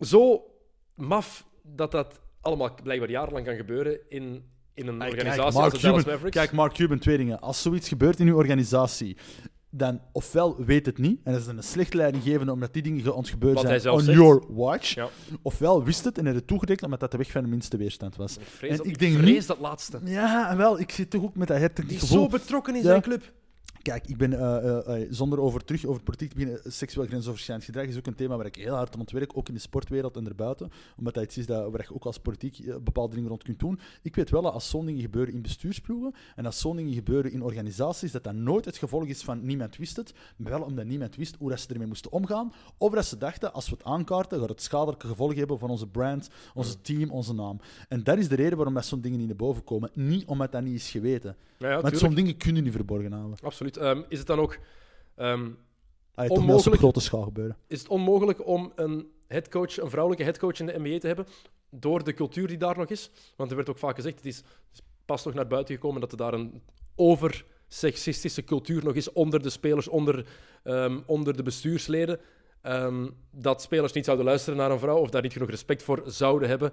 [0.00, 0.42] zo
[0.94, 4.44] maf dat dat allemaal blijkbaar jarenlang kan gebeuren in,
[4.74, 6.36] in een Hey, organisatie kijk, als Mark Cuban, Mavericks.
[6.36, 7.40] kijk, Mark Cuban, twee dingen.
[7.40, 9.16] Als zoiets gebeurt in uw organisatie,
[9.74, 13.54] dan ofwel weet het niet, en dat is een slechte leidinggevende omdat die dingen ontgebeurd
[13.54, 14.18] Wat hij zijn on zegt.
[14.18, 15.08] your watch, Ja.
[15.42, 18.16] ofwel wist het en heeft het toegerekend omdat dat de weg van de minste weerstand
[18.16, 18.36] was.
[18.36, 20.00] Ik vrees, En dat, ik denk vrees niet- dat laatste.
[20.04, 22.18] Ja, en wel, ik zit toch ook met dat hertend Die gevoel.
[22.22, 22.86] zo betrokken in Ja.
[22.86, 23.32] zijn club.
[23.82, 26.72] Kijk, ik ben eh, eh, eh, zonder over terug over politiek te beginnen.
[26.72, 29.54] Seksueel grensoverschrijdend gedrag is ook een thema waar ik heel hard aan ontwerk, ook in
[29.54, 30.70] de sportwereld en daarbuiten.
[30.96, 33.78] Omdat dat iets is dat, waar je ook als politiek bepaalde dingen rond kunt doen.
[34.02, 37.32] Ik weet wel dat als zo'n dingen gebeuren in bestuursploegen en als zo'n dingen gebeuren
[37.32, 40.84] in organisaties, dat dat nooit het gevolg is van niemand wist het, maar wel omdat
[40.84, 42.52] niemand wist hoe dat ze ermee moesten omgaan.
[42.78, 45.86] Of dat ze dachten, als we het aankaarten, gaat het schadelijke gevolgen hebben van onze
[45.86, 47.60] brand, onze team, onze naam.
[47.88, 49.90] En dat is de reden waarom dat zo'n dingen niet naar boven komen.
[49.94, 51.36] Niet omdat dat niet is geweten.
[51.58, 51.96] Ja, tuurlijk.
[51.96, 53.36] zo'n dingen kunnen niet verborgen houden.
[53.42, 53.71] Absoluut.
[53.76, 54.58] Ehm, is het dan ook
[56.14, 56.80] Ah, op Onmogelijk.
[56.80, 57.56] grote schaal gebeuren.
[57.66, 61.26] is het onmogelijk om een headcoach, een vrouwelijke headcoach in de NBA te hebben,
[61.70, 63.10] door de cultuur die daar nog is?
[63.36, 64.42] Want er werd ook vaak gezegd, het is,
[65.04, 66.62] pas nog naar buiten gekomen dat er daar een
[66.96, 70.26] over sexistische cultuur nog is onder de spelers, onder,
[70.64, 72.20] ehm, onder de bestuursleden.
[73.30, 76.48] Dat spelers niet zouden luisteren naar een vrouw of daar niet genoeg respect voor zouden
[76.48, 76.72] hebben.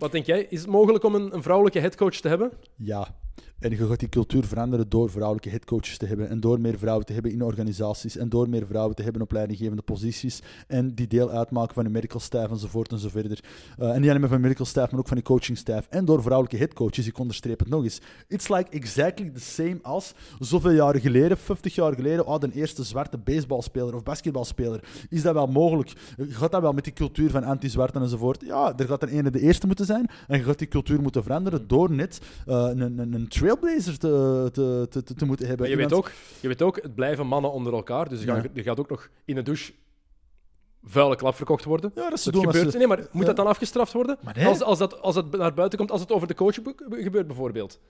[0.00, 0.46] Wat denk jij?
[0.48, 2.52] Is het mogelijk om een, een vrouwelijke headcoach te hebben?
[2.76, 3.14] Ja.
[3.60, 6.28] En je gaat die cultuur veranderen door vrouwelijke headcoaches te hebben.
[6.28, 8.16] En door meer vrouwen te hebben in organisaties.
[8.16, 10.42] En door meer vrouwen te hebben op leidinggevende posities.
[10.66, 13.44] En die deel uitmaken van de medical staff enzovoort enzoverder.
[13.78, 15.86] Uh, en niet alleen van medical staff, maar ook van de coaching staff.
[15.90, 17.06] En door vrouwelijke headcoaches.
[17.06, 18.00] Ik onderstreep het nog eens.
[18.28, 22.26] It's like exactly the same als zoveel jaren geleden, 50 jaar geleden.
[22.26, 24.84] Oh, de eerste zwarte baseballspeler of basketbalspeler.
[25.08, 25.92] Is dat wel mogelijk?
[26.18, 28.44] Gaat dat wel met die cultuur van anti-zwarten enzovoort?
[28.46, 29.89] Ja, er gaat er ene de eerste moeten zijn.
[29.90, 34.48] En je gaat die cultuur moeten veranderen door net uh, een, een, een trailblazer te,
[34.52, 35.68] te, te, te moeten hebben.
[35.68, 38.08] Maar je, Iemand- weet ook, je weet ook, het blijven mannen onder elkaar.
[38.08, 38.34] Dus Ja.
[38.34, 39.72] gaan- er gaat ook nog in de douche
[40.84, 41.92] vuile klap verkocht worden.
[41.94, 42.72] Ja, dat ze Dat doen gebeurt.
[42.72, 43.26] ze- Nee, maar moet Ja.
[43.26, 44.18] dat dan afgestraft worden?
[44.34, 44.46] Nee.
[44.46, 47.26] Als, als, dat, als dat naar buiten komt, als het over de coach be- gebeurt
[47.26, 47.80] bijvoorbeeld.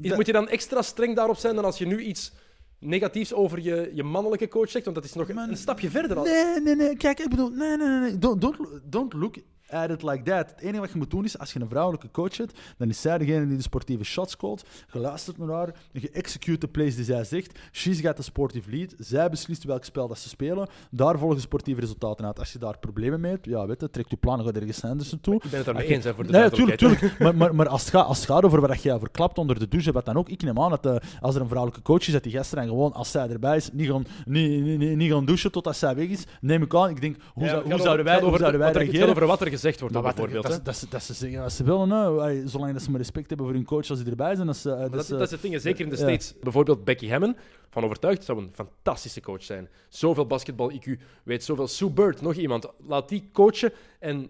[0.00, 2.32] Is- Moet je dan extra streng daarop zijn dan als je nu iets
[2.78, 4.84] negatiefs over je, je mannelijke coach zegt?
[4.84, 6.16] Want dat is nog een stapje verder.
[6.16, 6.24] Al.
[6.24, 6.96] Nee, nee, nee.
[6.96, 8.18] Kijk, ik bedoel, nee, nee, nee, nee.
[8.18, 9.34] Don't, don't, don't look
[9.70, 10.50] at it like that.
[10.50, 13.00] Het enige wat je moet doen is, als je een vrouwelijke coach hebt, dan is
[13.00, 14.64] zij degene die de sportieve shots callt.
[14.92, 17.58] Je luistert naar haar, je execute de plays die zij zegt.
[17.72, 18.94] She's got the sportive lead.
[18.98, 20.68] Zij beslist welk spel dat ze spelen.
[20.90, 22.38] Daar volgen sportieve resultaten uit.
[22.38, 25.10] Als je daar problemen mee hebt, ja, weet je, trek je plan, ga ergens anders
[25.10, 25.34] naartoe.
[25.34, 27.00] Ik ben het daarmee eens, hè, voor de Nee, tuurlijk, duidelijkheid.
[27.18, 27.36] tuurlijk.
[27.38, 29.68] Maar, maar, maar als, het gaat, als het gaat over wat je verklapt onder de
[29.68, 32.12] douche, wat dan ook, ik neem aan dat eh, als er een vrouwelijke coach is,
[32.12, 35.12] dat die gasten dan gewoon, als zij erbij is, niet gaan, niet, niet, niet, niet
[35.12, 36.24] gaan douchen totdat zij weg is.
[36.40, 36.90] Neem ik aan.
[36.90, 38.72] Ik denk, hoe, Ja, zou, het hoe zouden over- wij, gaat hoe over zouden wij
[38.72, 39.08] er- reageren?
[39.08, 40.54] over wat er gezegd wordt, Maar wat er- bijvoorbeeld.
[40.54, 41.92] dat, dat, ze- dat ze zeggen wat ze willen.
[42.20, 44.46] Ay, zolang dat ze maar respect hebben voor hun coach als die erbij zijn.
[44.46, 46.02] Dat ze, eh, dat dat, ze- dat is het ding, zeker in de ja.
[46.02, 46.34] States.
[46.42, 47.36] Bijvoorbeeld Becky Hammon,
[47.70, 49.68] van overtuigd, zou een fantastische coach zijn.
[49.88, 51.66] Zoveel basketbal-IQ, weet zoveel.
[51.68, 52.66] Sue Bird, nog iemand.
[52.86, 54.28] Laat die coachen en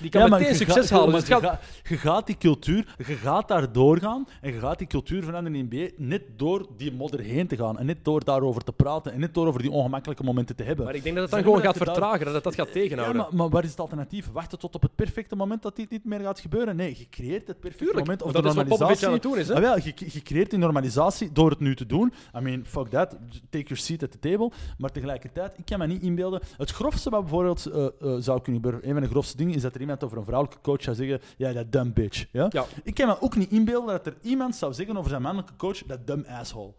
[0.00, 1.10] Die kan Ja, maar meteen je succes gaat- halen.
[1.10, 4.52] maar Dus het je, gaat, gaat, je gaat die cultuur, je gaat daar doorgaan en
[4.52, 7.78] je gaat die cultuur veranderen in de NBA net door die modder heen te gaan
[7.78, 10.84] en net door daarover te praten en net door over die ongemakkelijke momenten te hebben.
[10.84, 12.44] maar ik denk dat het dan Zeg maar gewoon gaat dat daar- vertragen, dat het
[12.44, 13.16] dat gaat Ja, tegenhouden.
[13.22, 14.28] maar, maar waar is het alternatief?
[14.32, 16.76] Wachten tot op het perfecte moment dat dit niet meer gaat gebeuren?
[16.76, 18.22] Nee, je creëert het perfecte Tuurlijk, moment.
[18.22, 19.06] Of dat de is wat normalisatie.
[19.06, 19.54] aan het doen is, hè?
[19.54, 22.12] Ah, wel, je, je creëert die normalisatie door het nu te doen.
[22.36, 23.10] I mean, fuck that.
[23.50, 24.50] Take your seat at the table.
[24.78, 26.40] Maar tegelijkertijd, ik kan me niet inbeelden.
[26.56, 29.62] Het grofste wat bijvoorbeeld eh, eh, zou kunnen gebeuren, een van de grofste dingen, is
[29.62, 32.26] dat er iemand over een vrouwelijke coach zou zeggen: Ja, dat dumb bitch.
[32.32, 32.46] Ja?
[32.50, 32.64] Ja.
[32.82, 35.82] Ik kan me ook niet inbeelden dat er iemand zou zeggen over zijn mannelijke coach:
[35.86, 36.72] Dat dumb asshole.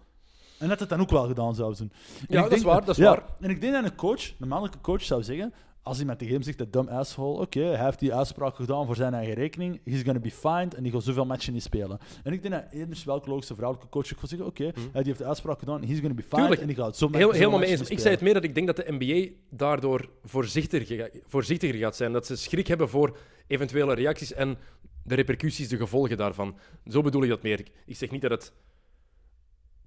[0.59, 1.91] En dat het dan ook wel gedaan zou doen.
[2.19, 3.23] En Ja, dat is waar, dat is ja, waar.
[3.39, 5.53] En ik denk dat een coach, een mannelijke coach, zou zeggen:
[5.88, 8.95] als iemand tegen hem zegt dat dumb asshole, oké, hij heeft die uitspraak gedaan voor
[8.95, 11.99] zijn eigen rekening, he's gonna be fined en die gaat zoveel matchen niet spelen.
[12.23, 15.17] En ik denk dat eerder welke logische vrouwelijke coach ook gaat zeggen: oké, hij heeft
[15.17, 16.61] de uitspraak gedaan, he's gonna be fined Tuurlijk.
[16.61, 17.89] en die gaat zo Heel, helemaal mee eens.
[17.89, 21.95] Ik zei het meer dat ik denk dat de NBA daardoor voorzichtiger, ga- voorzichtiger gaat
[21.95, 22.11] zijn.
[22.11, 23.17] Dat ze schrik hebben voor
[23.47, 24.57] eventuele reacties en
[25.03, 26.55] de repercussies, de gevolgen daarvan.
[26.88, 27.59] Zo bedoel ik dat meer.
[27.59, 28.53] Ik- Ik zeg niet dat het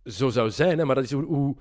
[0.05, 1.57] zo zou zijn, hè, maar dat is hoe, hoe...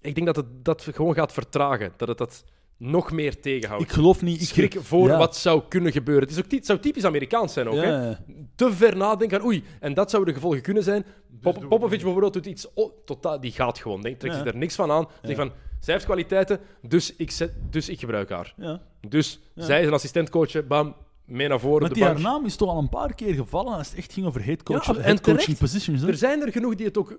[0.00, 1.92] Ik denk dat het dat gewoon gaat vertragen.
[1.96, 2.44] Dat het dat
[2.80, 3.82] nog meer tegenhoudt.
[3.84, 4.40] Ik geloof niet.
[4.40, 5.18] Ik Schrik voor ja.
[5.18, 6.22] wat zou kunnen gebeuren.
[6.28, 7.74] Het, is ook, het zou typisch Amerikaans zijn ook.
[7.74, 8.08] Ja, Hè?
[8.08, 8.18] ja.
[8.54, 11.04] Te ver nadenken aan oei, en dat zouden de gevolgen kunnen zijn.
[11.40, 14.00] Pop, Popovic bijvoorbeeld doet iets oh, totaal, die gaat gewoon.
[14.00, 14.42] Denk, trekt Ja.
[14.42, 15.08] zich er niks van aan.
[15.22, 18.54] Zegt van, zij heeft kwaliteiten, dus ik, zet, dus ik gebruik haar.
[18.56, 18.80] Ja.
[19.08, 22.68] Dus zij is een assistentcoach, bam, mee naar voren Maar die haar naam is toch
[22.68, 25.58] al een paar keer gevallen als het echt ging over head, coach, Ja, en coaching
[25.58, 26.00] positions.
[26.00, 26.08] hè?
[26.08, 27.18] Er zijn er genoeg die het ook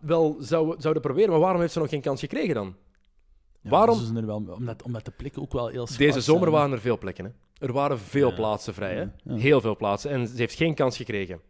[0.00, 2.74] wel zouden, zouden proberen, maar waarom heeft ze nog geen kans gekregen dan?
[3.62, 6.20] Ja, waarom- ze zijn er wel, omdat, omdat de plekken ook wel heel schaars Deze
[6.20, 6.58] zomer zijn, hè.
[6.58, 7.24] waren er veel plekken.
[7.24, 7.30] Hè?
[7.66, 8.34] Er waren veel Ja.
[8.34, 8.94] plaatsen vrij.
[8.94, 9.34] Hè?
[9.34, 10.10] Heel veel plaatsen.
[10.10, 11.40] En ze heeft geen kans gekregen.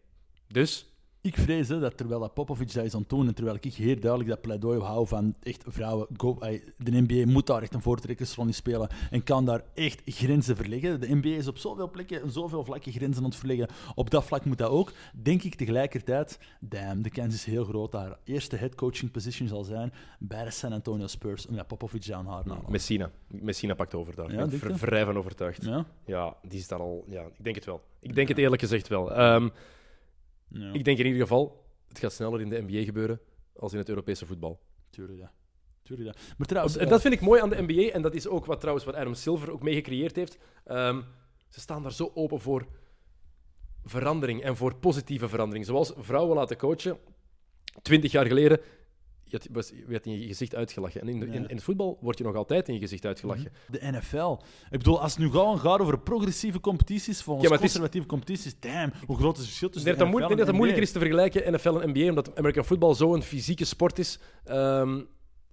[0.48, 0.91] Dus,
[1.24, 3.74] Ik vrees hè, dat terwijl dat Popovic dat is aan het doen en terwijl ik
[3.74, 6.38] heel duidelijk dat pleidooi hou van echt vrouwen, go,
[6.78, 11.00] de NBA moet daar echt een voortrekkersrol in spelen en kan daar echt grenzen verleggen.
[11.00, 13.68] De NBA is op zoveel plekken en zoveel vlakken grenzen aan het verleggen.
[13.94, 14.92] Op dat vlak moet dat ook.
[15.14, 19.64] Denk ik tegelijkertijd, damn, de kans is heel groot dat haar eerste headcoaching position zal
[19.64, 22.64] zijn bij de San Antonio Spurs, omdat Popovic aan haar naam.
[22.68, 23.10] Messina.
[23.26, 24.32] Messina pakt over daar.
[24.32, 25.64] Ja, ik ben vrij van overtuigd.
[25.64, 25.86] Ja?
[26.04, 27.04] Ja, die is daar al.
[27.08, 27.82] Ja, ik denk het wel.
[28.00, 29.12] Ik denk het eerlijk gezegd wel.
[29.12, 29.48] Ehm,
[30.52, 33.20] Ja, Ik denk in ieder geval, het gaat sneller in de NBA gebeuren
[33.56, 34.60] als in het Europese voetbal.
[34.90, 35.32] tuurlijk ja.
[35.82, 36.22] Tuurlijk ja.
[36.36, 38.44] Maar trouwens, En eh, dat vind ik mooi aan de NBA en dat is ook
[38.46, 40.38] wat trouwens wat Adam Silver ook mee gecreëerd heeft.
[40.64, 41.02] Ehm,
[41.48, 42.66] ze staan daar zo open voor
[43.84, 45.66] verandering en voor positieve verandering.
[45.66, 46.98] Zoals vrouwen laten coachen.
[47.82, 48.60] Twintig jaar geleden
[49.32, 51.00] je werd in je gezicht uitgelachen.
[51.00, 53.52] En in, de, in, in het voetbal word je nog altijd in je gezicht uitgelachen.
[53.70, 54.36] De NFL.
[54.70, 58.60] Ik bedoel, als het nu gewoon gaat over progressieve competities, volgens Ja, is- conservatieve competities,
[58.60, 60.92] damn, hoe groot is het verschil tussen de ik denk dat het NFL moeilijker is
[60.92, 64.18] te vergelijken NFL en NBA, omdat American football zo'n fysieke sport is.
[64.44, 65.00] Ehm,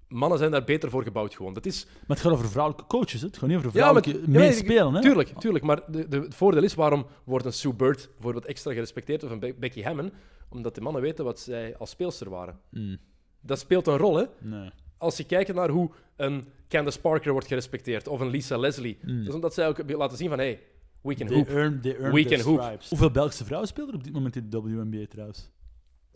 [0.08, 1.54] mannen zijn daar beter voor gebouwd gewoon.
[1.54, 1.86] Dat is.
[1.86, 3.28] Maar het gaat over vrouwelijke coaches, hè?
[3.28, 4.94] het gaat niet over Ja, maar- vrouwelijke ja, meespelen.
[4.94, 5.02] hè?
[5.02, 5.64] Tuurlijk, tuurlijk.
[5.64, 9.32] Maar de, de, het voordeel is, waarom wordt een Sue Bird bijvoorbeeld extra gerespecteerd of
[9.32, 10.12] een Be- Becky Hammond?
[10.50, 12.60] Omdat de mannen weten wat zij als speelster waren.
[12.72, 12.98] Mm,
[13.50, 14.26] Dat speelt een rol, hè?
[14.40, 14.70] nee.
[14.98, 18.98] Als je kijkt naar hoe een Candace Parker wordt gerespecteerd of een Lisa Leslie.
[19.02, 19.18] Mm.
[19.18, 20.62] Dat is omdat zij ook laten zien van, hey,
[21.02, 21.48] we can hoop.
[21.48, 22.82] earn, We can hoop.
[22.90, 25.50] Hoeveel Belgische vrouwen spelen er op dit moment in de WNBA trouwens?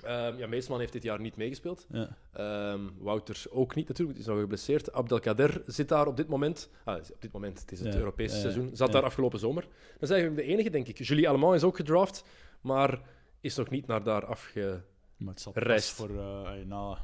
[0.04, 1.86] Ehm, ja, Meesman heeft dit jaar niet meegespeeld.
[1.90, 2.18] Ja.
[2.34, 4.94] Ehm, Wouters ook niet natuurlijk, die is nog geblesseerd.
[4.94, 6.70] Abdelkader zit daar op dit moment.
[6.84, 8.70] Ah, op dit moment, het is het Ja, Europese ja, seizoen.
[8.74, 9.62] Zat daar afgelopen zomer.
[9.94, 10.98] Dat is eigenlijk de enige, denk ik.
[10.98, 12.24] Julie Allemand is ook gedraft,
[12.62, 13.02] maar
[13.42, 14.82] is nog niet naar daar afge...
[15.24, 15.90] Maar het zal Rest.
[15.90, 16.98] voor uh, na,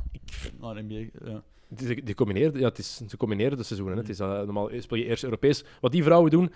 [0.60, 1.06] NBA.
[1.26, 1.44] Ja.
[2.04, 3.96] Die combineerde, ja, het is, ze combineren de seizoenen.
[3.96, 4.02] hè.
[4.02, 5.64] Het is, eh, normaal speel je eerst Europees.
[5.82, 6.52] Wat die vrouwen doen,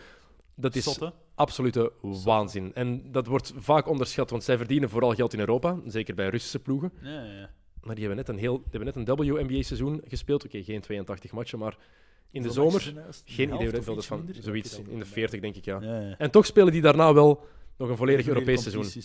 [0.55, 0.99] dat is
[1.35, 2.73] absolute waanzin.
[2.73, 5.79] En dat wordt vaak onderschat, want zij verdienen vooral geld in Europa.
[5.85, 6.91] Zeker bij Russische ploegen.
[7.01, 7.49] Ja.
[7.81, 10.45] Maar die hebben net een, heel, die hebben net een WNBA-seizoen gespeeld.
[10.45, 11.77] Oké, geen 82 matchen, maar
[12.31, 12.93] in de zomer...
[12.95, 13.15] er?
[13.25, 14.29] Geen idee hoeveel dat van.
[14.39, 15.81] Zoiets, in de ook 40 denk ik, ja.
[16.17, 17.45] En toch spelen die daarna wel
[17.77, 19.03] nog een volledig Europees seizoen.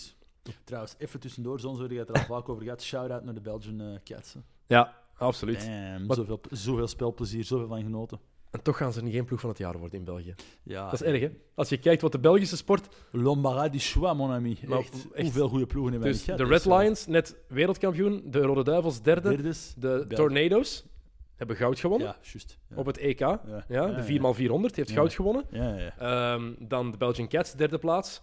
[0.63, 2.83] Trouwens, even tussendoor, zo'n zorg je het er al vaak over gaat.
[2.83, 4.33] Shout-out naar de Belgian eh, Cats.
[4.33, 4.39] hè.
[4.67, 5.65] Ja, absoluut.
[5.65, 8.19] Damn, Wat- zoveel, zoveel spelplezier, zoveel van genoten.
[8.51, 10.35] En toch gaan ze niet geen ploeg van het jaar worden in België.
[10.63, 11.29] Ja, Dat is erg, hè?
[11.55, 12.87] Als je kijkt wat de Belgische sport...
[13.11, 14.57] L'Embarras du choix, mon ami.
[14.67, 15.21] Maar echt, echt.
[15.23, 18.21] hoeveel goede ploegen hebben Dus niet de gehad, Red dus, eh, Lions, net wereldkampioen.
[18.25, 19.29] De Rode Duivels, derde.
[19.29, 20.15] Derdes, De België.
[20.15, 20.85] Tornado's
[21.35, 22.57] hebben goud gewonnen Ja, juist.
[22.69, 22.75] Ja.
[22.75, 23.19] op het EK.
[23.19, 23.85] Ja, Ja.
[23.87, 24.95] de Ja, 4x400 heeft Ja.
[24.95, 25.43] goud gewonnen.
[25.51, 25.97] Ja, ja.
[25.97, 28.21] Ehm, dan de Belgian Cats, derde plaats.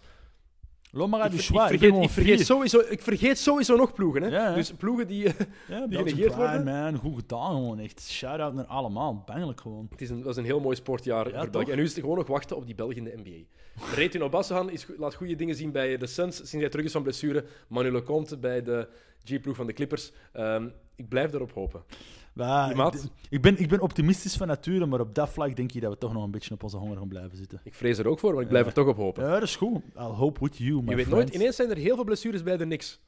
[0.91, 4.21] Ik, ik vergeet, ik, vergeet sowieso, ik vergeet sowieso nog ploegen.
[4.21, 4.27] Hè?
[4.29, 4.53] Ja.
[4.53, 5.23] Dus ploegen die...
[5.23, 6.63] Ja, die Belgian genegeerd worden.
[6.63, 6.95] man.
[6.95, 8.01] Goed gedaan, gewoon echt.
[8.09, 9.23] Shout-out naar allemaal.
[9.25, 9.87] Bangelijk gewoon.
[9.89, 11.51] Het is een, dat is een heel mooi sportjaar Ja, voor België.
[11.51, 11.69] toch?
[11.69, 13.45] En nu is het gewoon nog wachten op die Belgen in de NBA.
[13.95, 17.03] Retin Obassehan is, laat goede dingen zien bij de Suns sinds hij terug is van
[17.03, 17.45] blessure.
[17.67, 18.87] Manu Lecomte bij de
[19.23, 20.11] G-ploeg van de Clippers.
[20.33, 21.83] Ehm, ik blijf erop hopen.
[22.37, 22.93] Ja, Je maat?
[22.95, 25.91] ik, ik ben, ik ben optimistisch van nature, maar op dat vlak denk ik dat
[25.91, 27.61] we toch nog een beetje op onze honger gaan blijven zitten.
[27.63, 28.69] Ik vrees er ook voor, maar ik blijf Ja.
[28.69, 29.23] er toch op hopen.
[29.23, 29.81] Ja, dat is goed.
[29.95, 31.09] I'll hope with you, my Je weet friends.
[31.23, 32.99] nooit, ineens zijn er heel veel blessures bij de niks.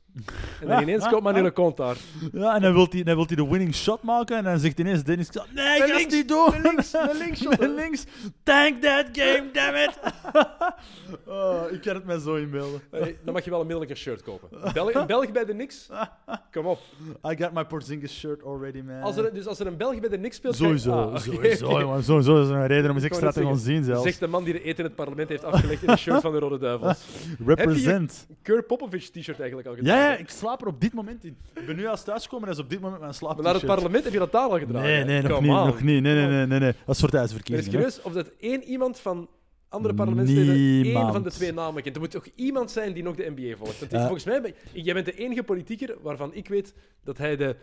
[0.61, 1.97] En dan ineens komt Manuele Kont daar.
[2.31, 4.79] Ja, en dan wil hij, dan wil hij de winning shot maken en dan zegt
[4.79, 6.51] ineens Dennis, nee, het links, niet doen.
[6.51, 7.59] met links, met links shot.
[7.79, 8.03] Links.
[8.43, 9.99] Tank that game, damn it.
[11.27, 12.81] oh, ik kan het mij zo inbeelden.
[12.91, 14.49] Hey, dan mag je wel een middellijke shirt kopen.
[14.73, 15.89] Belg, een Belg bij de niks?
[16.51, 16.79] Kom op.
[17.31, 19.01] I got my Porzingis shirt already, man.
[19.01, 20.55] Als er, dus als er een Belg bij de niks speelt...
[20.55, 22.03] Sowieso, Ah, sowieso, jongen.
[22.03, 24.03] Sowieso is er een reden om eens Ik extra te gaan zien zelfs.
[24.03, 26.31] Zegt de man die de eten in het parlement heeft afgelegd in een shirt van
[26.31, 27.05] de Rode Duivels.
[27.45, 28.27] Represent.
[28.41, 29.95] Keur Popovic t-shirt eigenlijk al gedaan.
[29.95, 30.13] Ja, hè?
[30.15, 31.37] ik slaap er op dit moment in.
[31.55, 33.53] Ik ben nu als thuiskomen en dat is op dit moment mijn slaap Maar naar
[33.53, 34.89] het parlement heb je dat daar al gedragen.
[34.89, 36.01] Nee, nee, nog niet, nog niet.
[36.01, 36.73] Nee, nee, nee, nee, nee.
[36.85, 37.71] Dat is voor ben thuisverkiezingen.
[37.71, 37.77] hè.
[37.77, 39.29] curieus of dat één iemand van
[39.69, 41.11] andere parlementsleden één Niemand.
[41.13, 41.95] van de twee namen kent.
[41.95, 43.79] Er moet toch iemand zijn die nog de NBA volgt.
[43.79, 44.01] Want Eh.
[44.01, 47.55] volgens mij, ben, jij bent de enige politicër waarvan ik weet dat hij de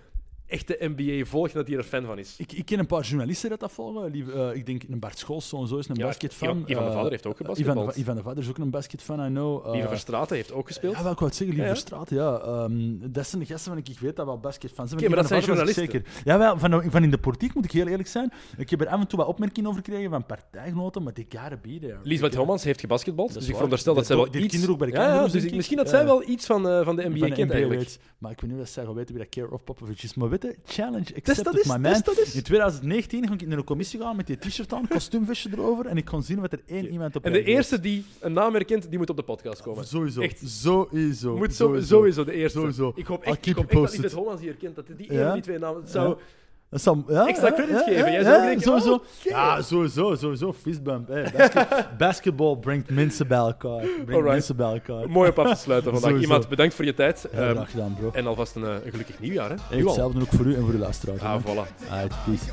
[0.47, 2.35] echte NBA volgt en dat hij er fan van is.
[2.39, 4.12] Ik, ik ken een paar journalisten dat dat volgen.
[4.12, 6.48] Die, eh, ik denk een Bart Schols, zo en zo is een Ja, basketfan.
[6.48, 7.94] Ivan- Ivan de Eh, Vader heeft ook Ivan, gebasketbald.
[7.94, 9.66] de- Ivan de Vader is ook een basketfan, I know.
[9.66, 10.97] Eh, Lieve Verstraeten heeft ook gespeeld.
[10.97, 11.81] Ja, wel, ik wou het zeggen, Lieve Ja, ja.
[11.85, 12.39] Straat, ja.
[12.39, 15.01] Ehm, dat zijn de gasten van ik weet dat wel basketfans zijn.
[15.02, 16.02] Oké, maar dat Ivan zijn ik journalisten.
[16.14, 16.24] Zeker.
[16.24, 18.32] Ja, wel, van, van in de politiek moet ik heel eerlijk zijn.
[18.56, 21.98] Ik heb er af en toe wat opmerkingen over gekregen van partijgenoten, maar die there.
[22.02, 24.68] Liesbeth Ik- Holmans heeft gebasketbald, dus ik veronderstel dat zij wel iets...
[24.68, 25.55] ook bij de ja, dus ik- ik.
[25.55, 27.97] misschien dat zij wel iets van, eh, van de NBA kent eigenlijk.
[28.18, 30.14] Maar ik weet niet of zij gaan weten wie dat Care of Popovich is.
[30.14, 30.28] Maar
[30.67, 32.15] challenge Test accepted, dat my test man.
[32.15, 32.35] dat.
[32.35, 35.97] In 2019 ging ik naar een commissie gaan met die t-shirt aan, kostuumvestje erover, en
[35.97, 38.89] ik kon zien wat er één iemand op En de eerste die een naam herkent,
[38.89, 39.87] die moet op de podcast komen.
[39.87, 40.21] Sowieso.
[40.21, 40.41] Echt.
[40.45, 41.37] Sowieso.
[41.37, 42.59] Moet zo, sowieso de eerste.
[42.59, 42.93] Sowieso.
[42.95, 43.91] Ik hoop echt, ik hoop echt dat.
[43.91, 44.77] Lisbeth Holmans hier herkent.
[44.77, 45.25] Dat die Ja?
[45.25, 45.81] van die twee namen...
[45.81, 46.09] Het zou...
[46.09, 46.17] Ja.
[46.70, 48.05] Dat zal, ja, Extra ja, credits ja, geven.
[48.05, 48.93] ja, Jij zou ja, denken, sowieso.
[48.93, 49.05] oh.
[49.22, 50.52] Ja, sowieso, sowieso.
[50.52, 51.09] Fistbump.
[51.09, 53.78] Hey, basket, basketball brengt mensen bij elkaar.
[53.80, 54.24] Brengt Alright.
[54.30, 55.10] mensen bij elkaar.
[55.10, 56.10] Mooi op af te sluiten vandaag.
[56.10, 56.28] Sowieso.
[56.30, 57.26] Iemand, bedankt voor je tijd.
[57.30, 58.10] Heel Ehm, graag gedaan, bro.
[58.12, 59.55] en alvast een, eh, een gelukkig nieuwjaar, hè?
[59.68, 61.20] Hey, hetzelfde ook voor u en voor de luisteraars.
[61.20, 61.40] Ah, hè.
[61.40, 61.90] voilà.
[61.90, 62.51] Alright, peace.